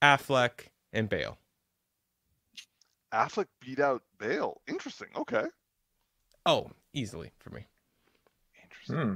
[0.01, 1.39] Affleck, and Bale.
[3.13, 4.61] Affleck beat out Bale.
[4.69, 5.09] Interesting.
[5.17, 5.45] Okay.
[6.47, 7.67] Oh, easily for me.
[8.63, 8.97] Interesting.
[8.97, 9.15] Hmm.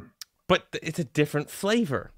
[0.49, 2.11] But th- it's a different flavor.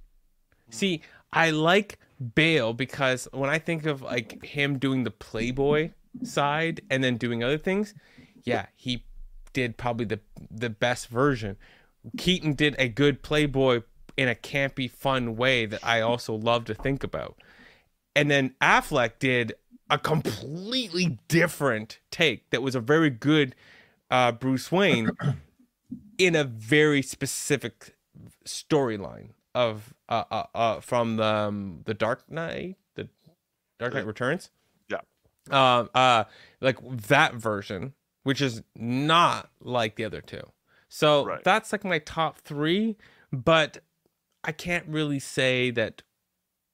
[0.71, 1.99] See, I like
[2.35, 5.91] Bale because when I think of like him doing the Playboy
[6.25, 7.95] side and then doing other things,
[8.43, 9.05] yeah, he
[9.53, 10.21] did probably the
[10.51, 11.57] the best version.
[12.17, 13.83] Keaton did a good Playboy
[14.17, 17.37] in a campy, fun way that I also love to think about.
[18.15, 19.55] And then Affleck did
[19.91, 23.55] a completely different take that was a very good
[24.11, 25.11] uh, Bruce Wayne
[26.19, 27.95] in a very specific
[28.45, 33.09] storyline of uh, uh, uh from the um, the Dark Knight, the
[33.79, 34.51] Dark Knight Returns.
[34.89, 35.01] Yeah.
[35.51, 35.91] Um.
[35.95, 36.25] Uh.
[36.61, 36.79] Like
[37.09, 40.43] that version, which is not like the other two.
[40.89, 41.43] So Right.
[41.45, 42.97] that's like my top three,
[43.33, 43.79] but
[44.45, 46.03] I can't really say that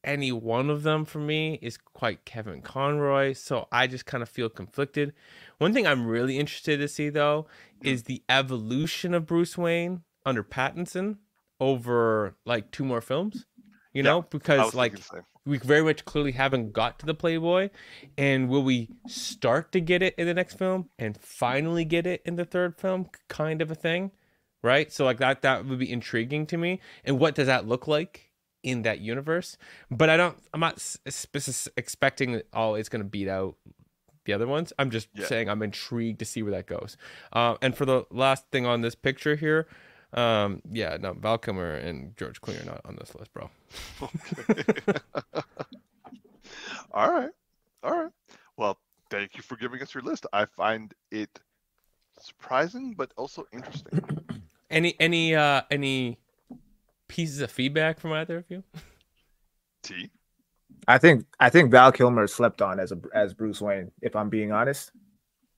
[0.05, 3.33] any one of them for me is quite Kevin Conroy.
[3.35, 5.13] So I just kind of feel conflicted.
[5.59, 7.47] One thing I'm really interested to see though
[7.83, 11.19] is the evolution of Bruce Wayne under Pattinson
[11.61, 13.47] over like two more films.
[13.93, 15.23] You Yeah, know, because like thinking the same.
[15.45, 17.71] We very much clearly haven't got to the Playboy,
[18.17, 22.23] and will we start to get it in the next film and finally get it
[22.25, 24.13] in the third film, kind of a thing,
[24.63, 24.93] right?
[24.93, 26.81] So like that that would be intriguing to me.
[27.05, 28.31] And what does that look like
[28.63, 29.57] in that universe?
[29.91, 30.39] But I don't.
[30.55, 30.81] I'm not
[31.77, 33.57] expecting that, oh it's gonna beat out
[34.25, 34.73] the other ones.
[34.79, 35.27] I'm just Yeah.
[35.27, 36.97] saying I'm intrigued to see where that goes.
[37.33, 39.67] Uh, and for the last thing on this picture here.
[40.15, 43.51] Um, yeah, no, Val Kilmer and George Clooney are not on this list, bro.
[46.93, 47.31] All right.
[47.83, 48.13] All right.
[48.57, 48.79] Well,
[49.11, 50.27] thank you for giving us your list.
[50.33, 51.41] I find it
[52.21, 54.01] surprising, but also interesting.
[54.71, 56.19] Any any uh any
[57.07, 58.63] pieces of feedback from either of you?
[59.83, 60.11] T.
[60.89, 63.93] I think I think Val Kilmer slept on as a as Bruce Wayne.
[64.01, 64.91] If I'm being honest,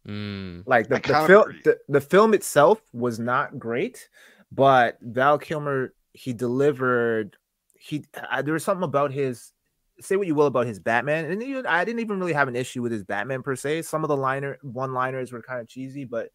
[0.04, 0.64] Mm.
[0.66, 4.08] like the, the kinda film the, the film itself was not great,
[4.54, 7.36] but Val Kilmer he delivered.
[7.74, 8.04] He
[8.42, 9.52] there was something about his.
[10.00, 12.56] Say what you will about his Batman, and even, I didn't even really have an
[12.56, 13.82] issue with his Batman per se.
[13.82, 16.30] Some of the liner one liners were kind of cheesy, but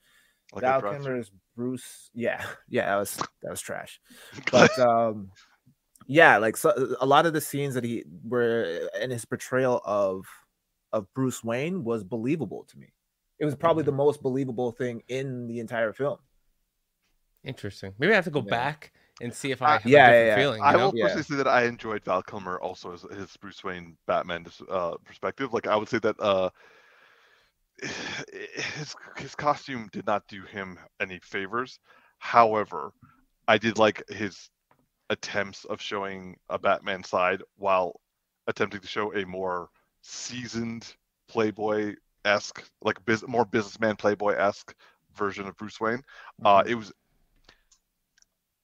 [0.53, 0.81] Like Val.
[0.81, 3.99] Kilmer's Bruce, yeah, yeah, that was that was trash.
[4.51, 5.31] But um,
[6.07, 10.25] yeah, like so, a lot of the scenes that he were in his portrayal of
[10.93, 12.93] of Bruce Wayne was believable to me.
[13.39, 16.17] It was probably the most believable thing in the entire film.
[17.43, 17.93] Interesting.
[17.97, 18.41] Maybe I have to go Yeah.
[18.41, 20.45] back and see if Uh, I have yeah, a different yeah, yeah.
[20.45, 20.65] feeling.
[20.65, 20.85] You I know?
[20.85, 21.19] will Yeah.
[21.19, 25.53] personally say that I enjoyed Val Kilmer also as his Bruce Wayne Batman uh, perspective.
[25.53, 26.49] Like I would say that uh,
[28.75, 31.79] his his costume did not do him any favors.
[32.19, 32.91] However,
[33.47, 34.49] I did like his
[35.09, 38.01] attempts of showing a Batman side while
[38.47, 39.69] attempting to show a more
[40.03, 40.93] seasoned
[41.29, 41.95] Playboy
[42.25, 44.75] esque, like biz- more businessman Playboy esque
[45.15, 46.03] version of Bruce Wayne.
[46.45, 46.67] Uh, Mm-hmm.
[46.67, 46.91] it was.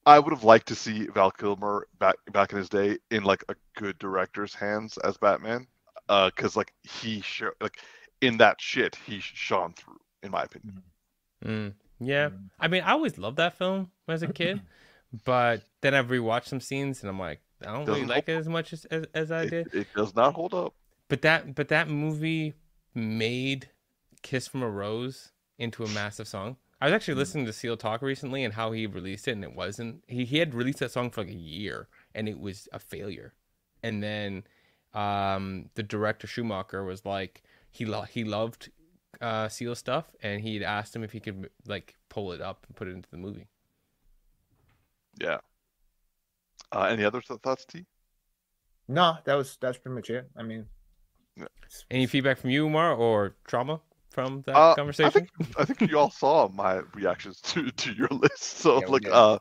[0.06, 3.44] I would have liked to see Val Kilmer back back in his day in like
[3.49, 5.68] a good director's hands as Batman,
[6.07, 7.80] because like he sho- like
[8.22, 10.84] in that shit he shone through, in my opinion.
[11.44, 11.73] Mm.
[11.99, 12.30] Yeah.
[12.30, 12.49] Mhm.
[12.60, 14.61] I mean, I always loved that film as a kid,
[15.26, 18.34] but then I've rewatched some scenes and I'm like, I don't really Doesn't like it
[18.38, 19.73] as much as, as, as I It, did.
[19.73, 20.73] it does not hold up.
[21.07, 22.53] But that but that movie
[22.94, 23.69] made
[24.22, 26.57] Kiss from a Rose into a massive song.
[26.81, 29.56] I was actually listening to Seal talk recently and how he released it and it
[29.56, 32.80] wasn't he, he had released that song for like a year and it was a
[32.80, 33.34] failure.
[33.84, 34.43] And then
[34.93, 38.72] um the director Schumacher was like he lo- he loved
[39.22, 42.76] uh Seal stuff and he'd asked him if he could like pull it up and
[42.76, 43.47] put it into the movie.
[45.19, 45.39] Yeah.
[46.72, 47.85] Uh, any other th- thoughts, T?
[48.88, 50.30] No, that was that's pretty much it.
[50.35, 50.68] I mean,
[51.89, 53.81] Any feedback from you, Umar, or trauma
[54.16, 55.04] from that Uh, conversation?
[55.04, 58.44] I think I think you all saw my reactions to, to your list.
[58.44, 59.38] So Yeah, like uh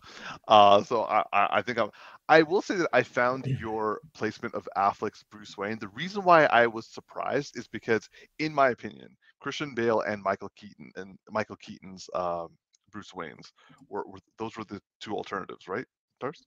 [0.49, 1.91] uh so I, I I think I'm
[2.29, 5.79] I will say that I found your placement of Affleck's Bruce Wayne.
[5.79, 9.09] The reason why I was surprised is because, in my opinion,
[9.41, 12.49] Christian Bale and Michael Keaton and Michael Keaton's um,
[12.91, 13.53] Bruce Wayne's
[13.89, 15.87] were, were, those were the two alternatives, right?
[16.21, 16.47] First.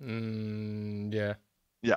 [0.00, 1.34] Mm, yeah.
[1.82, 1.96] Yeah,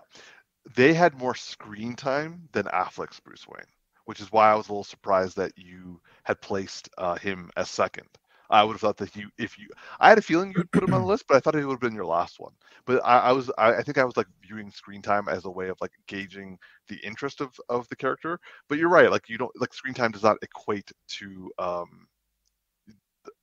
[0.75, 3.65] they had more screen time than Affleck's Bruce Wayne,
[4.05, 7.69] which is why I was a little surprised that you had placed uh, him as
[7.69, 8.07] second.
[8.49, 9.67] I would have thought that you, if you,
[9.99, 11.73] I had a feeling you'd put him on the list, but I thought it would
[11.73, 12.51] have been your last one.
[12.85, 15.49] But I, I was, I, I, think I was like viewing screen time as a
[15.49, 18.39] way of like gauging the interest of of the character.
[18.69, 22.07] But you're right, like you don't like screen time does not equate to um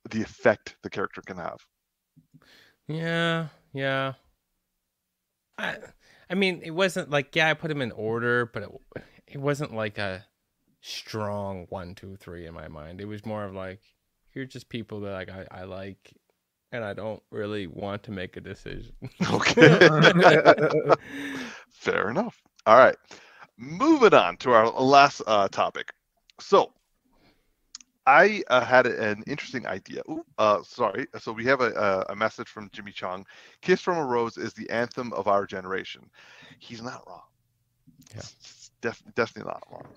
[0.09, 1.59] the effect the character can have.
[2.87, 4.13] Yeah, yeah.
[5.57, 5.77] I,
[6.29, 8.69] I mean, it wasn't like yeah, I put him in order, but it,
[9.27, 10.25] it wasn't like a
[10.81, 12.99] strong one, two, three in my mind.
[12.99, 13.81] It was more of like
[14.33, 16.13] you're just people that like I, I like
[16.71, 18.93] and I don't really want to make a decision.
[19.31, 19.77] okay.
[21.69, 22.41] Fair enough.
[22.65, 22.95] All right.
[23.57, 25.91] Moving on to our last uh, topic.
[26.39, 26.71] So,
[28.07, 30.01] I uh, had an interesting idea.
[30.09, 31.07] Ooh, uh, sorry.
[31.19, 33.25] So we have a, a message from Jimmy Chung.
[33.61, 36.09] "Kiss from a Rose" is the anthem of our generation.
[36.57, 37.21] He's not wrong.
[38.15, 38.21] Yeah,
[38.81, 39.87] def- definitely not wrong.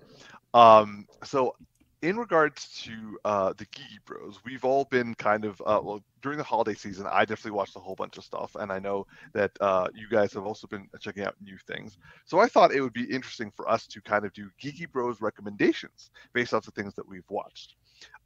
[0.55, 1.53] Um, so
[2.01, 6.37] in regards to uh, the Geeky Bros, we've all been kind of uh, well during
[6.37, 7.07] the holiday season.
[7.11, 10.31] I definitely watched a whole bunch of stuff, and I know that uh, you guys
[10.33, 11.97] have also been checking out new things.
[12.23, 15.19] So I thought it would be interesting for us to kind of do Geeky Bros
[15.19, 17.75] recommendations based off the things that we've watched.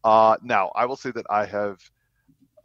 [0.03, 1.79] Uh, now, I will say that I have.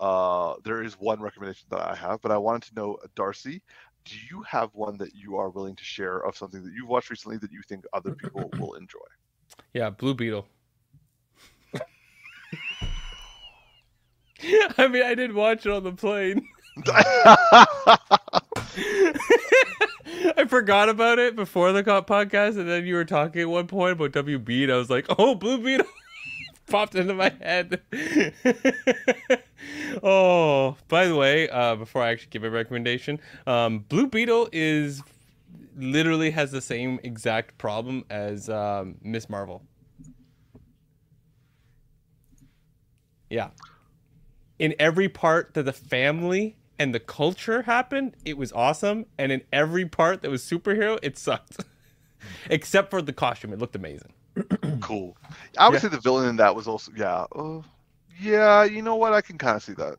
[0.00, 3.62] Uh, there is one recommendation that I have, but I wanted to know, Darcy,
[4.04, 7.08] do you have one that you are willing to share of something that you've watched
[7.08, 8.98] recently that you think other people will enjoy?
[9.72, 10.46] Yeah, Blue Beetle.
[14.78, 16.46] I mean, I did watch it on the plane.
[20.36, 23.92] I forgot about it before the podcast, and then you were talking at one point
[23.92, 25.86] about WB, and I was like, "Oh, Blue Beetle."
[26.66, 27.80] popped into my head.
[30.02, 35.02] oh, by the way, uh, before I actually give a recommendation, um, Blue Beetle is
[35.76, 39.62] literally has the same exact problem as um, Miss Marvel.
[43.30, 43.50] Yeah.
[44.58, 49.06] In every part that the family and the culture happened, it was awesome.
[49.18, 51.64] And in every part that was superhero, it sucked.
[52.50, 54.12] Except for the costume, it looked amazing.
[54.80, 55.16] cool.
[55.58, 55.80] I would yeah.
[55.80, 57.26] say the villain in that was also yeah.
[57.34, 57.62] Uh,
[58.20, 59.12] yeah, you know what?
[59.12, 59.96] I can kind of see that.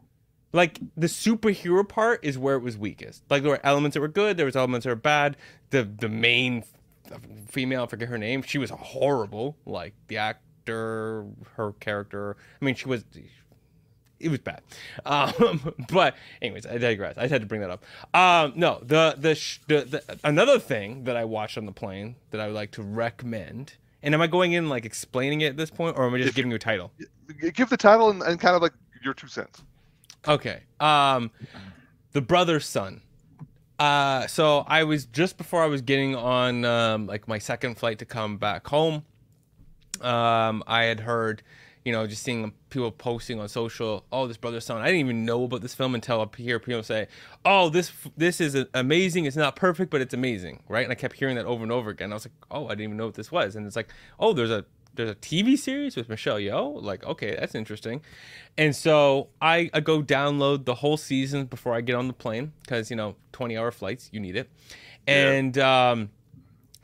[0.56, 3.24] Like the superhero part is where it was weakest.
[3.30, 5.38] Like there were elements that were good, there was elements that were bad.
[5.70, 6.64] The the main
[7.48, 9.58] female, I forget her name, she was horrible.
[9.66, 11.26] Like the actor,
[11.56, 12.38] her character.
[12.62, 13.04] I mean, she was
[14.20, 14.62] it was bad.
[15.06, 17.18] Um, but anyways, I digress.
[17.18, 17.84] I just had to bring that up.
[18.14, 19.34] Um, no, the, the,
[19.68, 22.82] the the another thing that I watched on the plane that I would like to
[22.82, 23.76] recommend
[24.06, 26.30] and am I going in like explaining it at this point, or am I just
[26.30, 26.92] if, giving you a title?
[27.54, 28.74] Give the title and, and kind of like
[29.04, 29.64] your two cents.
[30.28, 30.64] Okay.
[30.80, 31.32] Um,
[32.12, 33.02] the Brothers Sun.
[33.78, 38.00] Uh, so I was just before I was getting on um, like my second flight
[38.00, 39.04] to come back home.
[40.02, 41.44] Um, I had heard
[41.86, 44.82] you know, just seeing people posting on social, oh, this Brothers Sun.
[44.82, 47.08] I didn't even know about this film until I hear people say,
[47.46, 49.26] oh, this this is amazing.
[49.26, 50.84] It's not perfect, but it's amazing, right?
[50.84, 52.12] And I kept hearing that over and over again.
[52.12, 53.56] I was like, oh, I didn't even know what this was.
[53.56, 53.90] And it's like,
[54.20, 54.66] oh, there's a
[54.96, 56.82] there's a TV series with Michelle Yeoh.
[56.82, 58.02] Like, okay, that's interesting.
[58.58, 62.54] And so I, I go download the whole season before I get on the plane
[62.62, 64.50] because you know, 20 hour flights, you need it.
[65.08, 65.92] And yeah.
[65.92, 66.10] um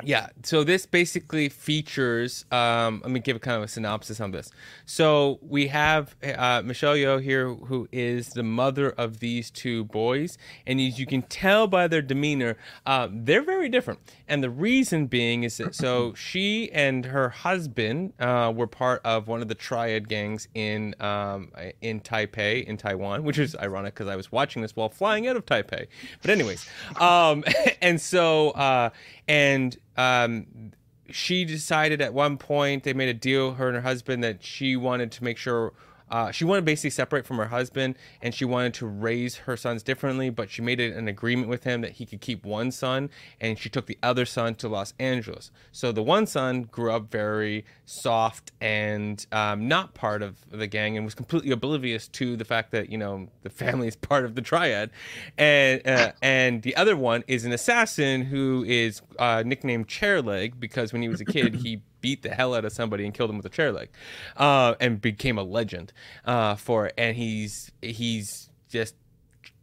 [0.04, 4.32] yeah so this basically features um, let me give a kind of a synopsis on
[4.32, 4.52] this.
[4.86, 10.38] So we have uh, michelle yeoh here who is the mother of these two boys
[10.66, 14.00] and as you can tell by their demeanor uh, they're very different.
[14.28, 19.28] And the reason being is that so she and her husband uh, were part of
[19.28, 21.52] one of the triad gangs in um,
[21.82, 25.36] in taipei in taiwan which is ironic because i was watching this while flying out
[25.36, 25.88] of taipei.
[26.22, 26.68] But anyways
[27.00, 27.44] um,
[27.82, 28.90] and so uh,
[29.28, 30.72] and um,
[31.10, 34.76] she decided at one point they made a deal her and her husband that she
[34.76, 35.74] wanted to make sure
[36.12, 39.56] uh, she wanted to basically separate from her husband and she wanted to raise her
[39.56, 43.10] sons differently, but she made an agreement with him that he could keep one son
[43.40, 45.52] and she took the other son to Los Angeles.
[45.72, 50.98] So the one son grew up very soft and um, not part of the gang
[50.98, 54.36] and was completely oblivious to the fact that, you know, the family is part of
[54.36, 54.92] the triad.
[55.38, 60.92] And, uh, and the other one is an assassin who is uh, nicknamed Chairleg because
[60.92, 63.38] when he was a kid, he beat the hell out of somebody and killed him
[63.38, 63.90] with a chair leg,
[64.38, 65.94] uh, and became a legend
[66.26, 66.94] uh, for it.
[66.98, 68.96] And he's he's just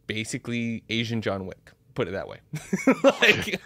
[0.07, 2.39] basically Asian John Wick put it that way.
[3.03, 3.59] like,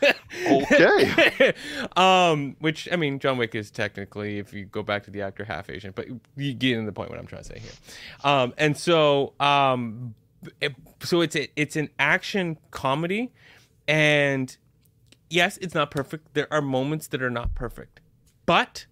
[0.47, 1.53] okay.
[1.95, 5.43] um, which I mean, John Wick is technically, if you go back to the actor,
[5.43, 7.71] half Asian, but you get in the point what I'm trying to say here.
[8.23, 10.15] Um, and so, um,
[10.59, 13.31] it, so it's a, it's an action comedy,
[13.87, 14.57] and
[15.29, 16.33] yes, it's not perfect.
[16.33, 18.01] There are moments that are not perfect,
[18.45, 18.85] but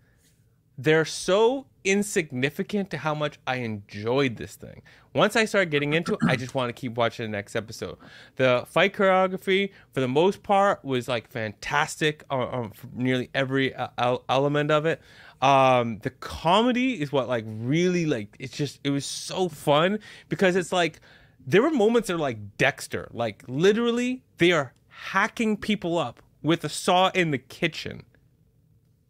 [0.77, 4.81] they're so insignificant to how much I enjoyed this thing.
[5.13, 7.97] Once I started getting into it, I just want to keep watching the next episode.
[8.35, 14.17] The fight choreography, for the most part, was like fantastic on, on nearly every uh,
[14.29, 15.01] element of it.
[15.41, 19.97] Um, the comedy is what like really like it's just it was so fun
[20.29, 21.01] because it's like
[21.47, 26.63] there were moments that are like Dexter, like literally they are hacking people up with
[26.63, 28.03] a saw in the kitchen,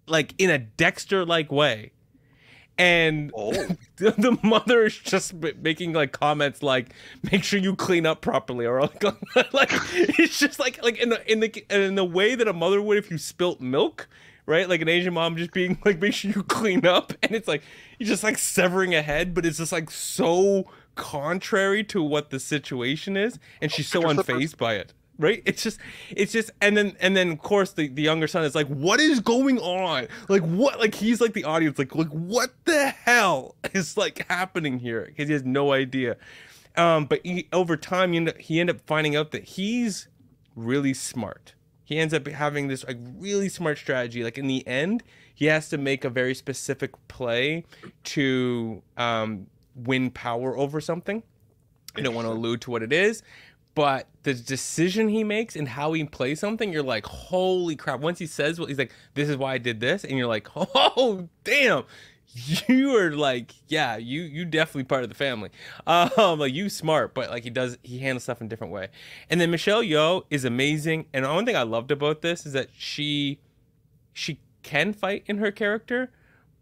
[0.07, 1.91] like in a Dexter like way.
[2.77, 3.51] And oh.
[3.97, 6.93] the mother is just making like comments like
[7.31, 8.81] make sure you clean up properly or
[9.35, 12.53] like, like it's just like like in the in the in the way that a
[12.53, 14.07] mother would if you spilt milk
[14.47, 14.67] right?
[14.67, 17.61] Like an asian mom just being like make sure you clean up and it's like
[17.99, 20.65] you're just like severing a head but it's just like so
[20.95, 25.41] contrary to what the situation is and she's so unfazed by it right?
[25.51, 25.79] It's just
[26.09, 28.99] it's just and then and then of course the, the younger son is like what
[28.99, 30.07] is going on?
[30.29, 34.79] Like what like he's like the audience like like what the hell is like happening
[34.79, 35.05] here?
[35.05, 36.17] Because he has no idea.
[36.75, 40.07] Um but he, over time you know, he ended up finding out that he's
[40.55, 41.53] really smart.
[41.83, 44.23] He ends up having this like really smart strategy.
[44.23, 45.03] Like in the end
[45.33, 47.65] he has to make a very specific play
[48.03, 51.23] to um win power over something.
[51.95, 53.21] I don't want to allude to what it is,
[53.73, 57.99] but the decision he makes and how he plays something, you're like, holy crap.
[58.01, 60.47] Once he says what he's like, this is why I did this, and you're like,
[60.55, 61.83] oh damn.
[62.33, 65.49] You are like, yeah, you you definitely part of the family.
[65.85, 68.87] Um, like you smart, but like he does he handles stuff in a different way.
[69.29, 71.07] And then Michelle Yeoh is amazing.
[71.13, 73.39] And the only thing I loved about this is that she
[74.13, 76.09] she can fight in her character,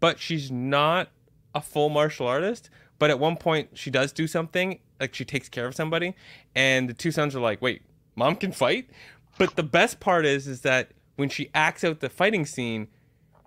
[0.00, 1.10] but she's not
[1.54, 2.68] a full martial artist.
[2.98, 6.14] But at one point she does do something like she takes care of somebody,
[6.54, 7.82] and the two sons are like, "Wait,
[8.14, 8.90] mom can fight?"
[9.38, 12.88] But the best part is, is that when she acts out the fighting scene,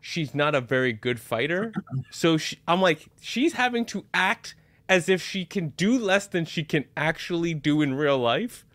[0.01, 1.73] she's not a very good fighter.
[2.11, 4.55] So she, I'm like, she's having to act
[4.87, 8.65] as if she can do less than she can actually do in real life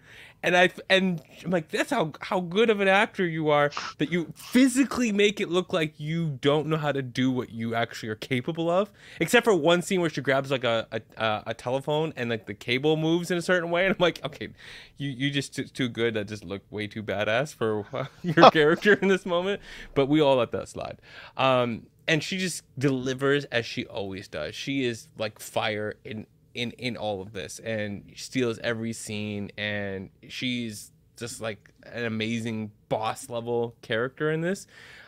[0.43, 4.12] and I and I'm like, that's how how good of an actor you are that
[4.12, 8.09] you physically make it look like you don't know how to do what you actually
[8.10, 8.93] are capable of.
[9.20, 10.86] Except for one scene where she grabs like a
[11.16, 14.24] a, a telephone and like the cable moves in a certain way, and I'm like,
[14.24, 14.48] okay,
[14.97, 16.15] you you just too, too good.
[16.15, 17.86] That just look way too badass for
[18.23, 19.60] your character in this moment.
[19.94, 21.01] But we all let that slide.
[21.36, 24.55] Um, and she just delivers as she always does.
[24.55, 26.27] She is like fire in
[26.59, 32.70] in in all of this and steals every scene and she's just like an amazing
[32.89, 34.66] boss level character in this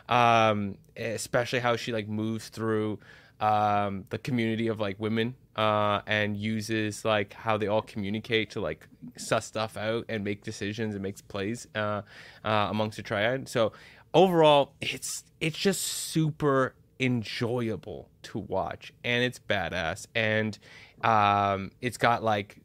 [0.09, 2.99] um especially how she like moves through
[3.39, 8.61] um the community of like women uh and uses like how they all communicate to
[8.61, 8.87] like
[9.17, 12.01] suss stuff out and make decisions and makes plays uh,
[12.45, 13.49] uh amongst the triad.
[13.49, 13.73] So
[14.13, 20.57] overall it's it's just super enjoyable to watch and it's badass and
[21.03, 22.57] um, it's got like,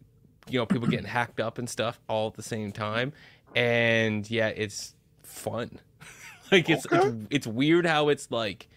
[0.48, 3.12] you know, people getting hacked up and stuff all at the same time,
[3.54, 5.80] and yeah, it's fun.
[6.52, 7.08] like it's, okay.
[7.08, 8.68] it's it's weird how it's like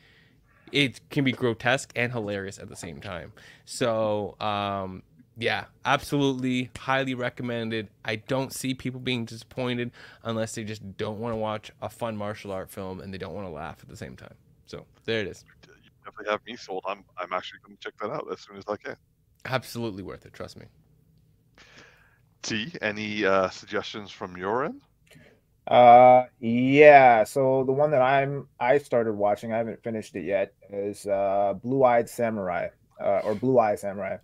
[0.71, 3.31] it can be grotesque and hilarious at the same time.
[3.65, 5.03] So, um,
[5.37, 7.89] yeah, absolutely, highly recommended.
[8.03, 9.91] I don't see people being disappointed
[10.23, 13.33] unless they just don't want to watch a fun martial art film and they don't
[13.33, 14.33] want to laugh at the same time.
[14.65, 15.45] So there it is.
[15.65, 15.73] You
[16.03, 16.83] definitely have me sold.
[16.87, 18.95] I'm I'm actually going to check that out as soon as I can.
[19.45, 20.33] Absolutely worth it.
[20.33, 20.65] Trust me.
[22.41, 24.81] T, any uh, suggestions from your end?
[25.67, 27.23] Uh, yeah.
[27.23, 31.53] So the one that I'm I started watching, I haven't finished it yet, is uh,
[31.61, 34.17] Blue Eyed Samurai, uh, or Blue Eye Samurai.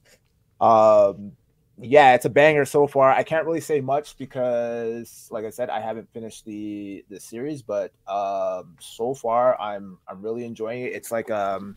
[0.60, 1.34] Um,
[1.78, 3.12] yeah, it's a banger so far.
[3.12, 7.62] I can't really say much because, like I said, I haven't finished the the series,
[7.62, 10.94] but um, so far I'm I'm really enjoying it.
[10.94, 11.76] It's like um,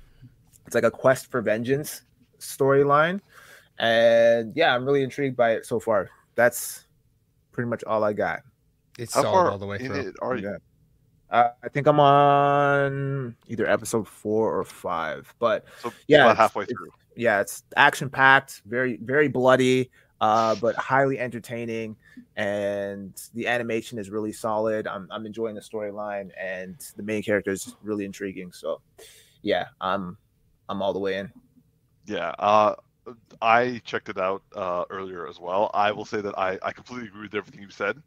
[0.67, 2.03] it's like a quest for vengeance
[2.41, 3.21] storyline.
[3.79, 6.11] And yeah, I'm really intrigued by it so far.
[6.35, 6.87] That's
[7.53, 8.41] pretty much all I got.
[8.99, 10.13] It's How solid all the way through.
[10.21, 10.49] are you?
[10.49, 10.57] Yeah.
[11.31, 16.89] Uh, I think I'm on either episode four or five, but so yeah, halfway through.
[17.17, 19.91] yeah, it's action packed, very very bloody,
[20.23, 21.97] uh, but highly entertaining,
[22.37, 24.87] and the animation is really solid.
[24.87, 28.51] I'm I'm enjoying the storyline, and the main character is really intriguing.
[28.51, 28.81] So,
[29.43, 30.17] yeah, I'm
[30.71, 31.31] I'm all the way in.
[32.09, 32.77] Yeah, uh,
[33.43, 35.71] I checked it out uh, earlier as well.
[35.75, 37.99] I will say that I, I completely agree with everything you said.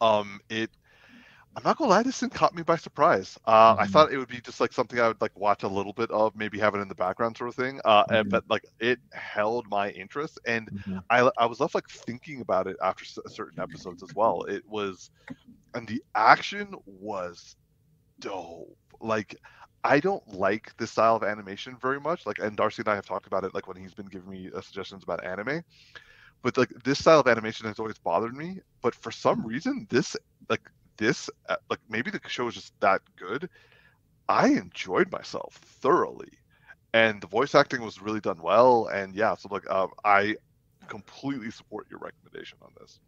[0.00, 0.70] Um, it
[1.56, 3.38] I'm not gonna lie, this thing caught me by surprise.
[3.46, 3.78] Uh, Mm-hmm.
[3.78, 6.10] I thought it would be just like something I would like watch a little bit
[6.10, 7.80] of, maybe have it in the background sort of thing.
[7.84, 8.40] Uh, and, Mhm.
[8.40, 11.04] but like it held my interest, and Mhm.
[11.10, 14.44] I I was left like thinking about it after s- certain episodes as well.
[14.44, 15.10] It was,
[15.74, 17.56] and the action was
[18.20, 18.78] dope.
[19.00, 19.36] Like
[19.84, 22.26] I don't like this style of animation very much.
[22.26, 24.50] Like, and Darcy and I have talked about it, like when he's been giving me
[24.54, 25.62] uh, suggestions about anime.
[26.42, 28.60] But like this style of animation has always bothered me.
[28.82, 30.16] But for some reason, this
[30.48, 30.62] like
[30.98, 33.48] this uh, like maybe the show is just that good.
[34.28, 36.30] I enjoyed myself thoroughly,
[36.92, 38.88] and the voice acting was really done well.
[38.88, 40.36] And yeah, so like um, I
[40.88, 43.00] completely support your recommendation on this.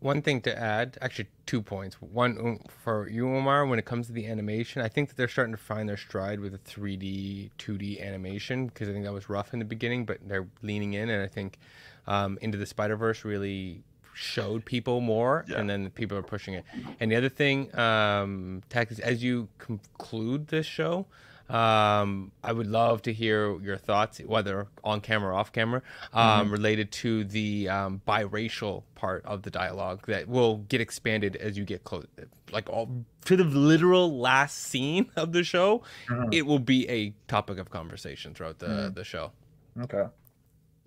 [0.00, 1.96] One thing to add, actually, two points.
[2.00, 5.28] One um, for you, Umar, when it comes to the animation, I think that they're
[5.28, 9.28] starting to find their stride with the 3D, 2D animation because I think that was
[9.28, 11.58] rough in the beginning, but they're leaning in, and I think
[12.06, 13.82] um, Into the Spider Verse really
[14.14, 15.58] showed people more, Yeah.
[15.58, 16.64] and then people are pushing it.
[17.00, 18.62] And the other thing, um,
[19.02, 21.06] as you conclude this show,
[21.48, 25.82] um, I would love to hear your thoughts, whether on camera or off camera,
[26.12, 31.56] um, related to the um, biracial part of the dialogue that will get expanded as
[31.56, 32.06] you get close,
[32.50, 35.82] like all to the literal last scene of the show.
[36.08, 36.32] Mhm.
[36.34, 38.94] It will be a topic of conversation throughout the Mhm.
[38.94, 39.32] the show.
[39.80, 40.04] Okay.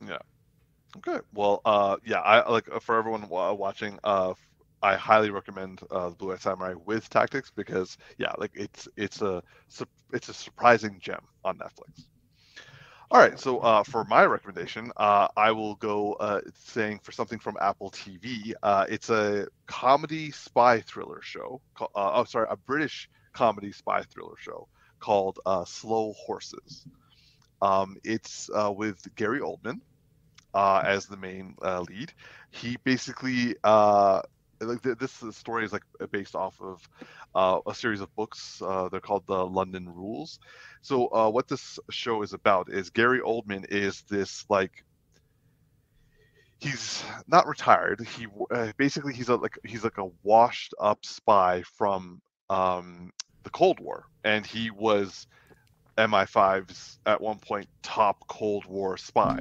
[0.06, 0.18] Yeah.
[0.98, 1.20] Okay.
[1.34, 4.34] Well, uh, yeah, I like uh, for everyone watching, uh,
[4.82, 9.44] I highly recommend uh, Blue Eyed Samurai with Tactics because yeah, like it's it's a
[10.14, 12.06] it's a surprising gem on Netflix.
[13.12, 17.40] All right, so uh, for my recommendation, uh, I will go uh, saying for something
[17.40, 18.54] from Apple TV.
[18.62, 21.60] Uh, it's a comedy spy thriller show.
[21.82, 24.68] Uh, oh, sorry, a British comedy spy thriller show
[25.00, 26.86] called uh, Slow Horses.
[27.64, 29.82] Um, it's with Gary Oldman
[30.54, 32.14] as the main lead.
[32.52, 33.56] He basically
[34.62, 36.90] like th- this story is like based off of
[37.36, 38.62] uh, a series of books.
[38.62, 40.40] Uh, they're called the London Rules.
[40.82, 44.84] So uh, what this show is about is Gary Oldman is this like
[46.60, 48.06] he's not retired.
[48.18, 53.12] He uh, basically he's a like he's like a washed up spy from um,
[53.44, 55.28] the Cold War, and he was
[55.98, 59.40] MI5's at one point top Cold War spy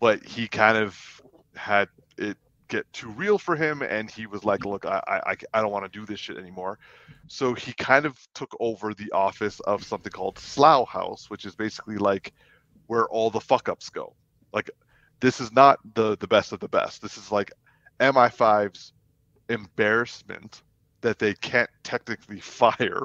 [0.00, 1.22] but he kind of
[1.54, 2.36] had it
[2.68, 5.90] get too real for him and he was like look i i, I don't want
[5.90, 6.78] to do this shit anymore.
[7.28, 11.54] So he kind of took over the office of something called slough house which is
[11.56, 12.32] basically like
[12.86, 14.14] where all the fuck ups go.
[14.52, 14.70] Like
[15.20, 17.02] this is not the the best of the best.
[17.02, 17.52] This is like
[18.00, 18.92] mi5's
[19.48, 20.62] embarrassment
[21.02, 23.02] that they can't technically fire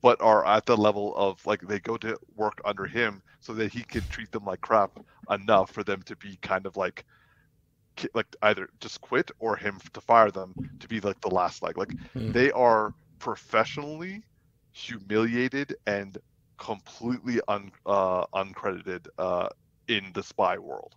[0.00, 3.72] but are at the level of like they go to work under him so that
[3.72, 4.92] he can treat them like crap
[5.30, 7.04] enough for them to be kind of like
[7.98, 8.50] like either
[8.80, 10.42] just quit or him to fire them
[10.80, 11.76] to be like the last leg.
[11.76, 12.32] Like Hmm.
[12.32, 14.22] they are professionally
[14.72, 16.16] humiliated and
[16.58, 19.48] completely un, uh, uncredited uh,
[19.88, 20.92] in the spy world.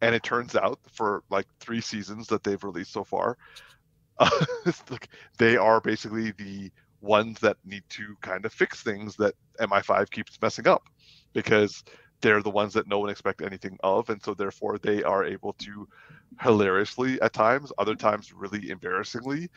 [0.00, 3.36] And it turns out for like three seasons that they've released so far
[4.90, 6.70] like they are basically the
[7.00, 10.82] ones that need to kind of fix things that mi5 keeps messing up.
[11.34, 11.82] Because
[12.20, 15.52] they're the ones that no one expect anything of and so therefore they are able
[15.54, 15.88] to
[16.40, 19.48] hilariously at times other times really embarrassingly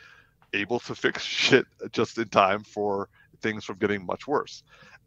[0.52, 3.08] able to fix shit just in time for
[3.40, 4.62] things from getting much worse.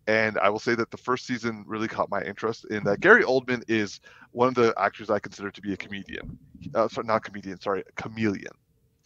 [0.08, 3.24] And i will say that the first season really caught my interest in that gary
[3.24, 4.00] oldman is
[4.32, 6.38] one of the actors i consider to be a comedian.
[6.74, 8.54] Uh, sorry not comedian sorry chameleon.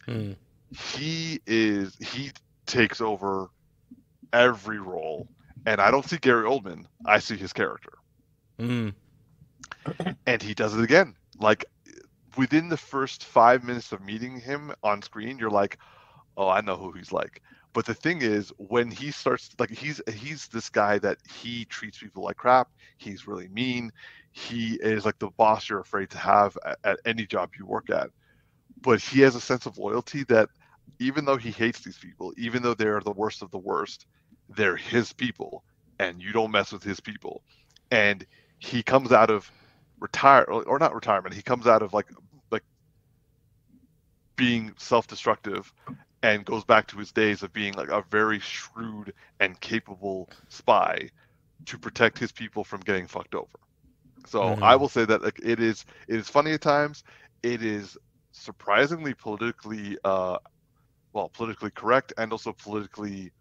[0.04, 0.32] Hmm.
[0.70, 2.30] he is he
[2.66, 3.48] takes over
[4.32, 5.28] every role
[5.66, 7.92] and i don't see gary oldman i see his character
[8.58, 8.94] Mm.
[10.26, 11.14] and he does it again.
[11.40, 11.64] Like
[12.36, 15.78] within the first five minutes of meeting him on screen, you're like,
[16.36, 17.42] "Oh, I know who he's like."
[17.74, 21.98] But the thing is, when he starts, like he's he's this guy that he treats
[21.98, 22.68] people like crap.
[22.98, 23.90] He's really mean.
[24.32, 27.90] He is like the boss you're afraid to have at, at any job you work
[27.90, 28.10] at.
[28.82, 30.48] But he has a sense of loyalty that,
[30.98, 34.06] even though he hates these people, even though they're the worst of the worst,
[34.56, 35.64] they're his people,
[35.98, 37.42] and you don't mess with his people.
[37.90, 38.26] And
[38.62, 39.50] he comes out of
[40.00, 41.34] retire or not retirement.
[41.34, 42.08] He comes out of like
[42.50, 42.64] like
[44.36, 45.72] being self-destructive
[46.22, 51.08] and goes back to his days of being like a very shrewd and capable spy
[51.66, 53.58] to protect his people from getting fucked over.
[54.26, 54.74] So Mhm.
[54.74, 57.02] I will say that like it is it is funny at times.
[57.42, 57.96] It is
[58.32, 60.38] surprisingly politically uh
[61.12, 63.32] well politically correct and also politically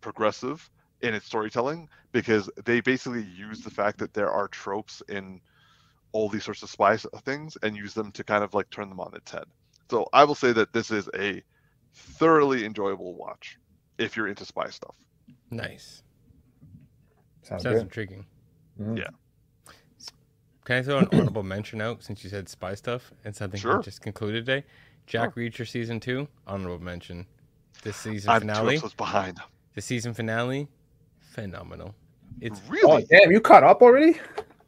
[0.00, 0.68] progressive
[1.02, 5.40] in its storytelling because they basically use the fact that there are tropes in
[6.12, 9.00] all these sorts of spy things and use them to kind of like turn them
[9.00, 9.44] on its head.
[9.90, 11.42] So I will say that this is a
[11.94, 13.58] thoroughly enjoyable watch
[13.98, 14.96] if you're into spy stuff.
[15.50, 16.02] Nice.
[17.42, 17.82] Sounds, Sounds good.
[17.82, 18.26] intriguing.
[18.80, 18.98] Mhm.
[18.98, 19.08] Yeah.
[20.64, 23.76] Can I throw an honorable mention out since you said spy stuff and something Sure.
[23.78, 24.66] we just concluded today?
[25.06, 27.26] Jack Reacher season two, honorable mention.
[27.82, 29.38] This season I'm two finale, episodes behind.
[29.74, 30.66] the season finale,
[31.36, 31.94] phenomenal.
[32.40, 34.18] It's really Oh damn, you caught up already?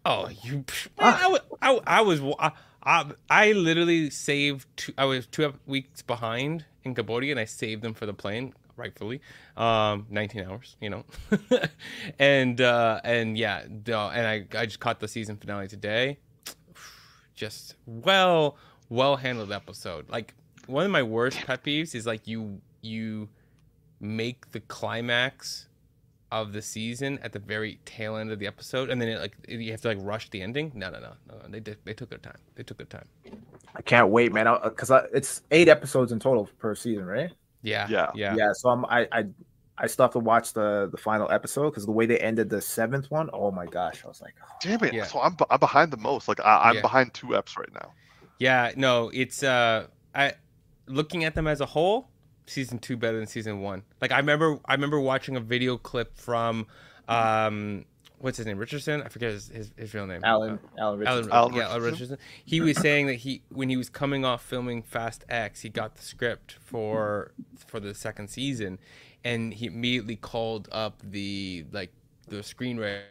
[0.05, 0.65] oh you, man,
[0.99, 4.67] I, was, I, I was I, I, I literally saved.
[4.77, 8.55] Two, I was two weeks behind in Cambodia, and I saved them for the plane,
[8.77, 9.21] rightfully.
[9.57, 11.05] Um, 19 hours, you know,
[12.19, 16.19] and uh, and yeah, and I I just caught the season finale today.
[17.35, 18.57] Just well
[18.89, 20.09] well handled episode.
[20.11, 20.35] Like
[20.67, 23.29] one of my worst pet peeves is like you you
[24.01, 25.68] make the climax
[26.31, 29.37] of the season at the very tail end of the episode, and then it, like
[29.49, 30.73] you have to like rush the ending.
[30.75, 31.35] No, no, no, no.
[31.49, 31.79] They did.
[31.85, 32.39] They took their time.
[32.55, 33.07] They took their time.
[33.75, 34.47] I can't wait, man.
[34.63, 37.31] Because it's eight episodes in total per season, right?
[37.63, 38.11] Yeah, Yeah.
[38.15, 38.35] yeah.
[38.37, 38.53] Yeah.
[38.53, 39.25] So I'm I I,
[39.79, 42.61] I still have to watch the the final episode because the way they ended the
[42.61, 44.95] seventh one, oh my gosh, I was like, oh, Damn it!
[44.95, 45.05] Yeah.
[45.05, 46.29] So I'm, I'm behind the most.
[46.29, 46.83] Like I, I'm Yeah.
[46.83, 47.93] behind two eps right now.
[48.39, 50.33] Yeah, no, it's uh I
[50.87, 52.09] looking at them as a whole,
[52.49, 53.83] season 2 better than season 1.
[54.01, 56.67] Like I remember I remember watching a video clip from
[57.09, 57.85] um
[58.19, 58.59] what's his name?
[58.59, 59.03] Richardson?
[59.03, 60.21] I forget his his, his real name.
[60.25, 61.33] Alan Uh, Alan Alan, Richardson.
[61.33, 62.17] Alan yeah, Alan Richardson?
[62.17, 62.19] Richardson.
[62.45, 65.95] He was saying that he when he was coming off filming Fast X, he got
[65.97, 67.33] the script for
[67.67, 68.79] for the second season
[69.25, 71.93] and he immediately called up the like
[72.29, 73.03] the screenwriter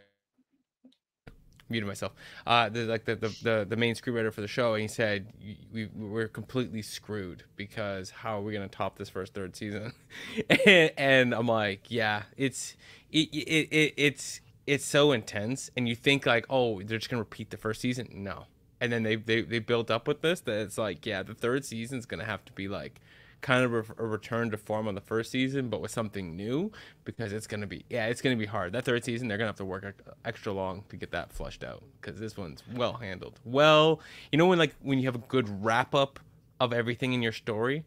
[1.68, 2.12] muted myself.
[2.46, 5.32] Uh, the like the, the the the main screenwriter for the show, and he said
[5.72, 9.92] we we're completely screwed because how are we gonna top this first third season?
[10.66, 12.76] and, and I'm like, yeah, it's
[13.10, 17.22] it, it, it it's it's so intense, and you think like, oh, they're just gonna
[17.22, 18.08] repeat the first season?
[18.12, 18.44] No.
[18.80, 21.64] And then they they they built up with this that it's like, yeah, the third
[21.64, 23.00] season's gonna have to be like
[23.40, 26.72] kind of a, return to form on the first season, but with something new
[27.04, 28.72] because it's gonna be yeah, it's gonna be hard.
[28.72, 31.82] That third season, they're gonna have to work extra long to get that flushed out
[32.00, 33.38] because this one's well handled.
[33.44, 34.00] Well,
[34.32, 36.18] you know when like when you have a good wrap up
[36.60, 37.84] of everything in your story,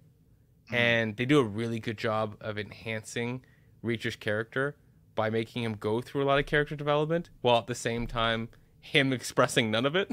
[0.68, 0.76] mm-hmm.
[0.76, 3.44] and they do a really good job of enhancing
[3.82, 4.76] Reacher's character
[5.15, 8.49] by making him go through a lot of character development while at the same time
[8.80, 10.11] him expressing none of it,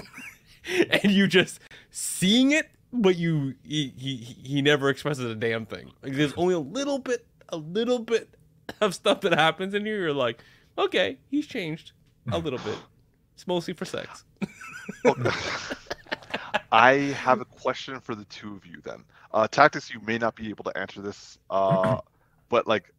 [0.90, 1.60] and you just
[1.90, 5.90] seeing it but you he, he he never expresses a damn thing.
[6.02, 8.28] Like there's only a little bit a little bit
[8.80, 10.00] of stuff that happens in here.
[10.00, 10.42] You're like,
[10.76, 11.92] okay, he's changed
[12.30, 12.78] a little bit.
[13.34, 14.24] It's mostly for sex.
[16.72, 19.04] I have a question for the two of you then.
[19.32, 21.98] Uh, Tactics, you may not be able to answer this, uh,
[22.48, 22.92] but like,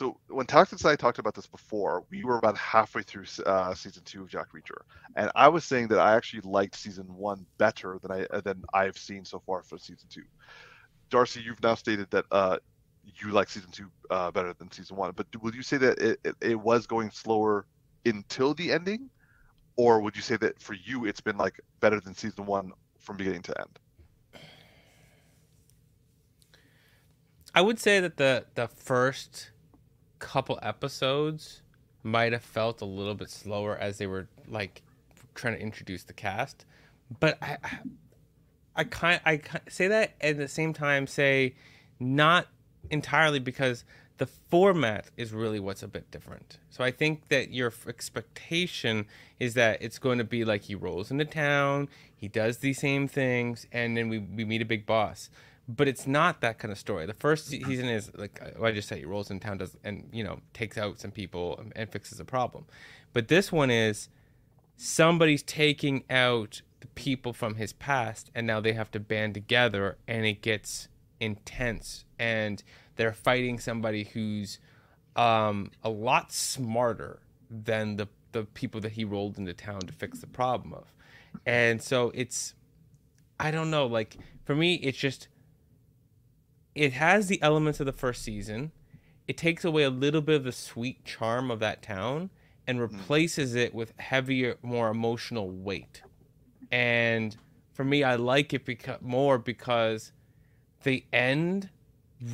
[0.00, 3.74] so when Tactics and I talked about this before, we were about halfway through uh,
[3.74, 4.80] season two of Jack Reacher,
[5.14, 8.96] and I was saying that I actually liked season one better than I than I've
[8.96, 10.22] seen so far for season two.
[11.10, 12.56] Darcy, you've now stated that uh,
[13.04, 16.18] you like season two uh, better than season one, but would you say that it,
[16.24, 17.66] it, it was going slower
[18.06, 19.10] until the ending,
[19.76, 23.18] or would you say that for you it's been like better than season one from
[23.18, 23.78] beginning to end?
[27.54, 29.50] I would say that the the first
[30.20, 31.62] couple episodes
[32.02, 34.82] might have felt a little bit slower as they were like
[35.34, 36.64] trying to introduce the cast,
[37.18, 37.78] but I I,
[38.76, 41.54] I kind I say that at the same time say
[41.98, 42.46] not
[42.90, 43.84] entirely because
[44.20, 46.58] the format is really what's a bit different.
[46.68, 49.06] So I think that your expectation
[49.38, 53.08] is that it's going to be like he rolls into town, he does these same
[53.08, 55.30] things, and then we, we meet a big boss.
[55.76, 57.06] But it's not that kind of story.
[57.06, 58.98] The first season is like uh, I just said.
[58.98, 62.18] He rolls in town, does and you know takes out some people and, and fixes
[62.18, 62.64] a problem.
[63.12, 64.08] But this one is
[64.76, 69.98] somebody's taking out the people from his past and now they have to band together
[70.08, 70.88] and it gets
[71.20, 72.62] intense and
[72.96, 74.58] they're fighting somebody who's
[75.16, 77.20] um, a lot smarter
[77.50, 80.92] than the the people that he rolled into town to fix the problem of
[81.44, 82.54] and so it's
[83.40, 85.26] i don't know like for me it's just
[86.74, 88.72] it has the elements of the first season
[89.30, 92.30] it takes away a little bit of the sweet charm of that town
[92.66, 96.02] and replaces it with heavier, more emotional weight.
[96.72, 97.36] And
[97.72, 100.10] for me, I like it beca- more because
[100.82, 101.70] the end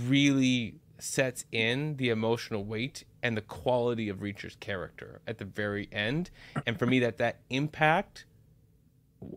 [0.07, 5.91] really sets in the emotional weight and the quality of Reacher's character at the very
[5.93, 6.31] end.
[6.67, 8.25] And for me, that that impact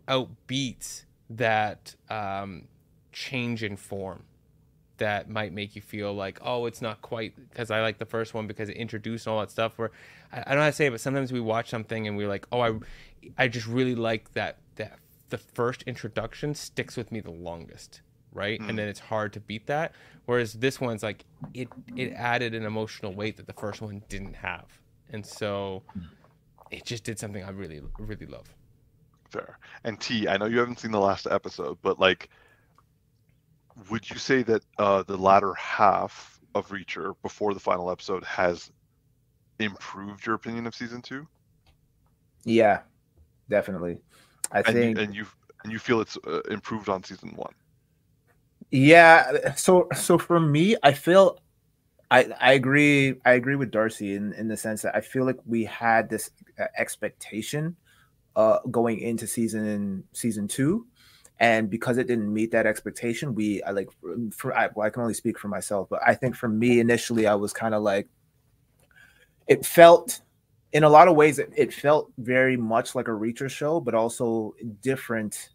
[0.07, 2.69] outbeats that um,
[3.11, 4.23] change in form
[4.99, 8.33] that might make you feel like, oh, it's not quite because I like the first
[8.33, 9.77] one because it introduced all that stuff.
[9.77, 9.91] Where
[10.31, 12.29] I, I don't know how to say it, but sometimes we watch something and we're
[12.29, 12.73] like, oh, I,
[13.37, 14.99] I just really like that that
[15.29, 18.01] the first introduction sticks with me the longest.
[18.33, 18.59] right?
[18.59, 18.69] Mm.
[18.69, 19.93] And then it's hard to beat that.
[20.25, 24.35] Whereas this one's like it it added an emotional weight that the first one didn't
[24.35, 24.65] have,
[25.11, 25.81] and so
[26.69, 28.53] it just did something I really really love.
[29.29, 29.57] Fair.
[29.83, 32.29] And T, I know you haven't seen the last episode, but like,
[33.89, 38.71] would you say that uh, the latter half of Reacher before the final episode has
[39.59, 41.27] improved your opinion of season two?
[42.45, 42.81] Yeah,
[43.49, 44.01] definitely.
[44.51, 45.25] I and think, you, and you
[45.63, 47.53] and you feel it's uh, improved on season one.
[48.71, 49.55] yeah.
[49.55, 51.39] So, so for me, I feel,
[52.11, 53.15] I I agree.
[53.25, 56.31] I agree with Darcy in in the sense that I feel like we had this
[56.59, 57.75] uh, expectation,
[58.35, 60.87] uh, going into season season two,
[61.39, 63.89] and because it didn't meet that expectation, we I like
[64.31, 67.27] for I, well, I can only speak for myself, but I think for me initially,
[67.27, 68.07] I was kind of like,
[69.47, 70.21] it felt
[70.71, 73.95] in a lot of ways it, it felt very much like a reacher show but
[73.95, 75.49] also different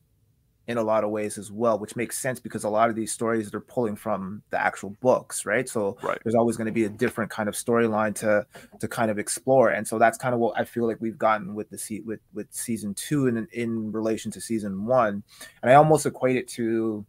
[0.67, 3.13] in a lot of ways as well which makes sense because a lot of these
[3.13, 6.19] stories they're pulling from the actual books right so Right.
[6.25, 8.47] there's always going to be a different kind of storyline to
[8.81, 11.55] to kind of explore and so that's kind of what i feel like we've gotten
[11.55, 15.23] with the se- with with season two and in in relation to season one
[15.63, 17.05] and i almost equate it to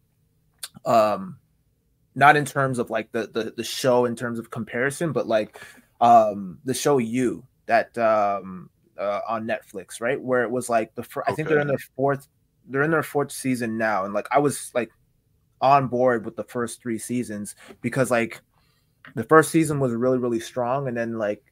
[0.86, 1.38] um
[2.14, 5.62] not in terms of like the the, the show in terms of comparison but like
[6.02, 10.22] um the show you that um uh, on Netflix, right?
[10.22, 11.72] Where it was like the fir- I think they're in Okay.
[11.72, 12.30] their fourth
[12.70, 14.92] they're in their fourth season now and like I was like
[15.62, 18.42] on board with the first 3 seasons because like
[19.16, 21.44] the first season was really really strong and then like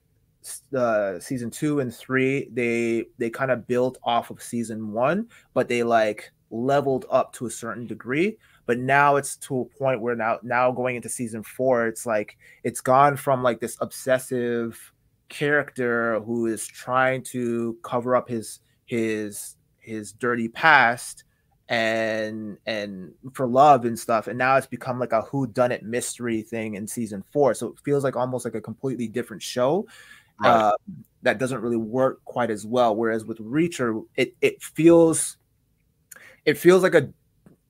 [0.76, 5.68] uh season 2 and 3 they they kind of built off of season 1 but
[5.68, 8.38] they like leveled up to a certain degree.
[8.66, 12.38] But now it's to a point where now now going into season 4 it's like
[12.64, 14.80] it's gone from like this obsessive
[15.28, 21.24] character who is trying to cover up his his his dirty past
[21.70, 25.84] and and for love and stuff and now it's become like a who done it
[25.84, 29.86] mystery thing in season 4 so it feels like almost like a completely different show
[30.40, 30.50] Right.
[30.52, 30.72] uh,
[31.22, 35.38] that doesn't really work quite as well whereas with reacher it it feels
[36.46, 37.10] it feels like a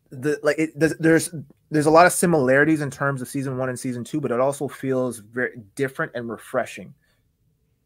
[0.09, 1.33] the like it there's
[1.71, 4.39] there's a lot of similarities in terms of season one and season two, but it
[4.39, 6.93] also feels very different and refreshing,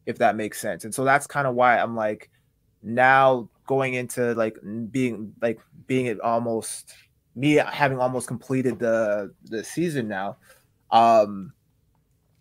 [0.05, 0.83] if that makes sense.
[0.83, 2.29] And so that's kind of why I'm like
[2.83, 4.57] now going into like
[4.91, 6.93] being like being it almost
[7.35, 10.37] me having almost completed the the season now.
[10.91, 11.53] Um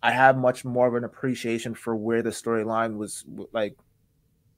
[0.03, 3.77] I have much more of an appreciation for where the storyline was like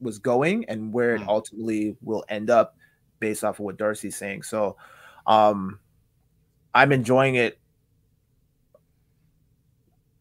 [0.01, 1.27] was going and where it Mm.
[1.27, 2.75] ultimately will end up
[3.19, 4.43] based off of what Darcy's saying.
[4.43, 4.77] So
[5.27, 5.79] um
[6.73, 7.59] I'm enjoying it.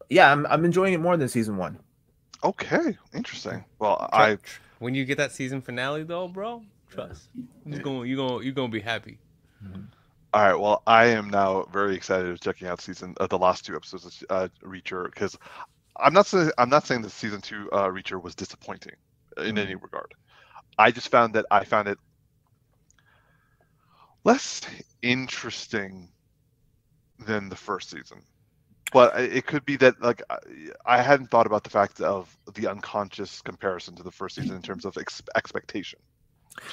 [0.09, 1.79] Yeah, I'm I'm enjoying it more than season one.
[2.43, 3.65] Okay, interesting.
[3.79, 4.37] Well, I
[4.79, 7.29] when you get that season finale though, bro, trust.
[7.65, 9.19] You're going you going you going to be happy.
[10.33, 10.59] all right.
[10.59, 14.05] Well, I am now very excited of checking out season uh, the last two episodes
[14.05, 15.37] of uh, Reacher because
[15.97, 18.95] I'm not saying I'm not saying that season two uh, Reacher was disappointing
[19.37, 20.13] in any regard.
[20.77, 21.99] I just found that I found it
[24.23, 24.61] less
[25.01, 26.09] interesting
[27.19, 28.21] than the first season.
[28.91, 30.21] But it could be that like
[30.85, 34.61] I- hadn't thought about the fact of the unconscious comparison to the first season in
[34.61, 35.99] terms of ex- expectation.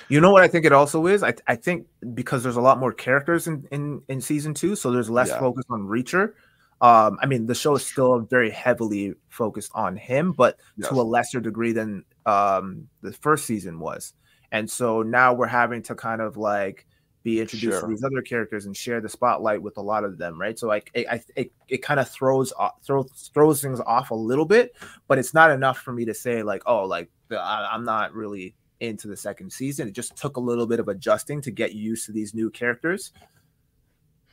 [0.09, 1.23] You know what I think it also is?
[1.23, 4.91] I I think because there's a lot more characters in in, in season two, so
[4.91, 5.39] there's less Yeah.
[5.41, 6.33] focus on Reacher.
[6.81, 10.89] Um, I mean, the show is still very heavily focused on him, but Yes.
[10.89, 14.15] to a lesser degree than um the first season was.
[14.53, 16.87] And so now we're having to kind of like
[17.27, 17.89] be introduced Sure.
[17.89, 20.57] to these other characters and share the spotlight with a lot of them, right?
[20.57, 24.15] So like it, I, it, it kind of throws off, throws throws things off a
[24.15, 24.77] little bit,
[25.09, 28.15] but it's not enough for me to say like, oh, like the, I, I'm not
[28.15, 29.89] really into the second season.
[29.89, 33.13] It just took a little bit of adjusting to get used to these new characters.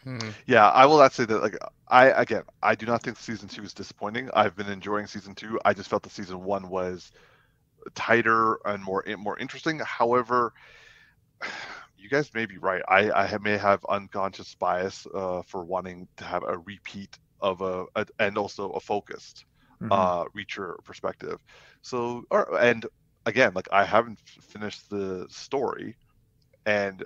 [0.04, 0.30] Hmm.
[0.46, 1.42] Yeah, I will not say that.
[1.42, 1.58] Like,
[1.88, 4.30] I again, I do not think season two is disappointing.
[4.36, 5.60] I've been enjoying season two.
[5.66, 7.12] I just felt that season one was
[7.96, 9.80] tighter and more more interesting.
[9.80, 10.54] However,
[12.04, 12.84] you guys may be right.
[12.90, 17.86] I I may have unconscious bias uh, for wanting to have a repeat of a,
[17.96, 19.46] a and also a focused
[19.82, 19.92] Mhm.
[19.92, 21.40] uh reacher perspective.
[21.84, 22.86] So, or and
[23.26, 25.98] again, like I haven't f- finished the story,
[26.66, 27.04] and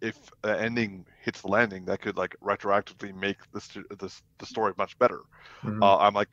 [0.00, 3.68] if an ending hits the landing, that could like retroactively make this
[3.98, 5.20] this the story much better.
[5.62, 5.82] Mhm.
[5.82, 6.30] Uh, I'm like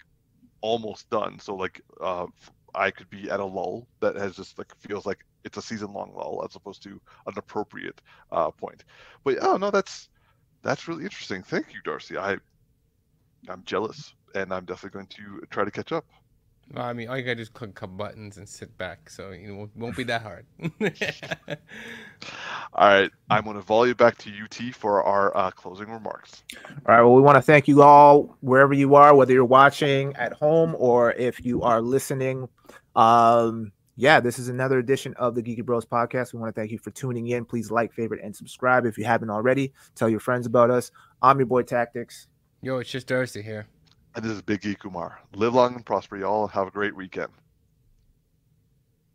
[0.62, 2.28] almost done, so like uh,
[2.76, 5.94] I could be at a lull that has just like feels like it's a season
[5.94, 8.02] long lull as opposed to an appropriate
[8.32, 8.84] uh, point.
[9.24, 10.10] But oh no, that's
[10.62, 11.44] that's really interesting.
[11.44, 12.18] Thank you, Darcy.
[12.18, 12.38] I
[13.50, 16.06] I'm jealous, and I'm definitely going to try to catch up.
[16.74, 19.10] Well, I mean, all you gotta do is click a couple buttons and sit back,
[19.10, 20.46] so you know, it won't be that hard.
[22.74, 26.44] All right, I'm going to volley you back to UT for our uh, closing remarks.
[26.68, 27.02] All right.
[27.02, 30.76] Well, we want to thank you all wherever you are, whether you're watching at home
[30.78, 32.48] or if you are listening.
[32.96, 36.34] Um, yeah, this is another edition of the Geeky Bros podcast.
[36.34, 37.46] We want to thank you for tuning in.
[37.46, 39.74] Please like, favorite, and subscribe if you haven't already.
[39.96, 40.92] Tell your friends about us.
[41.22, 42.28] I'm your boy Tactics.
[42.62, 43.68] Yo, it's just Darcy here.
[44.16, 45.20] And this is Big E Kumar.
[45.34, 46.48] Live long and prosper, y'all.
[46.48, 47.32] Have a great weekend.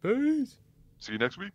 [0.03, 0.59] Peace.
[0.99, 1.53] See you next week.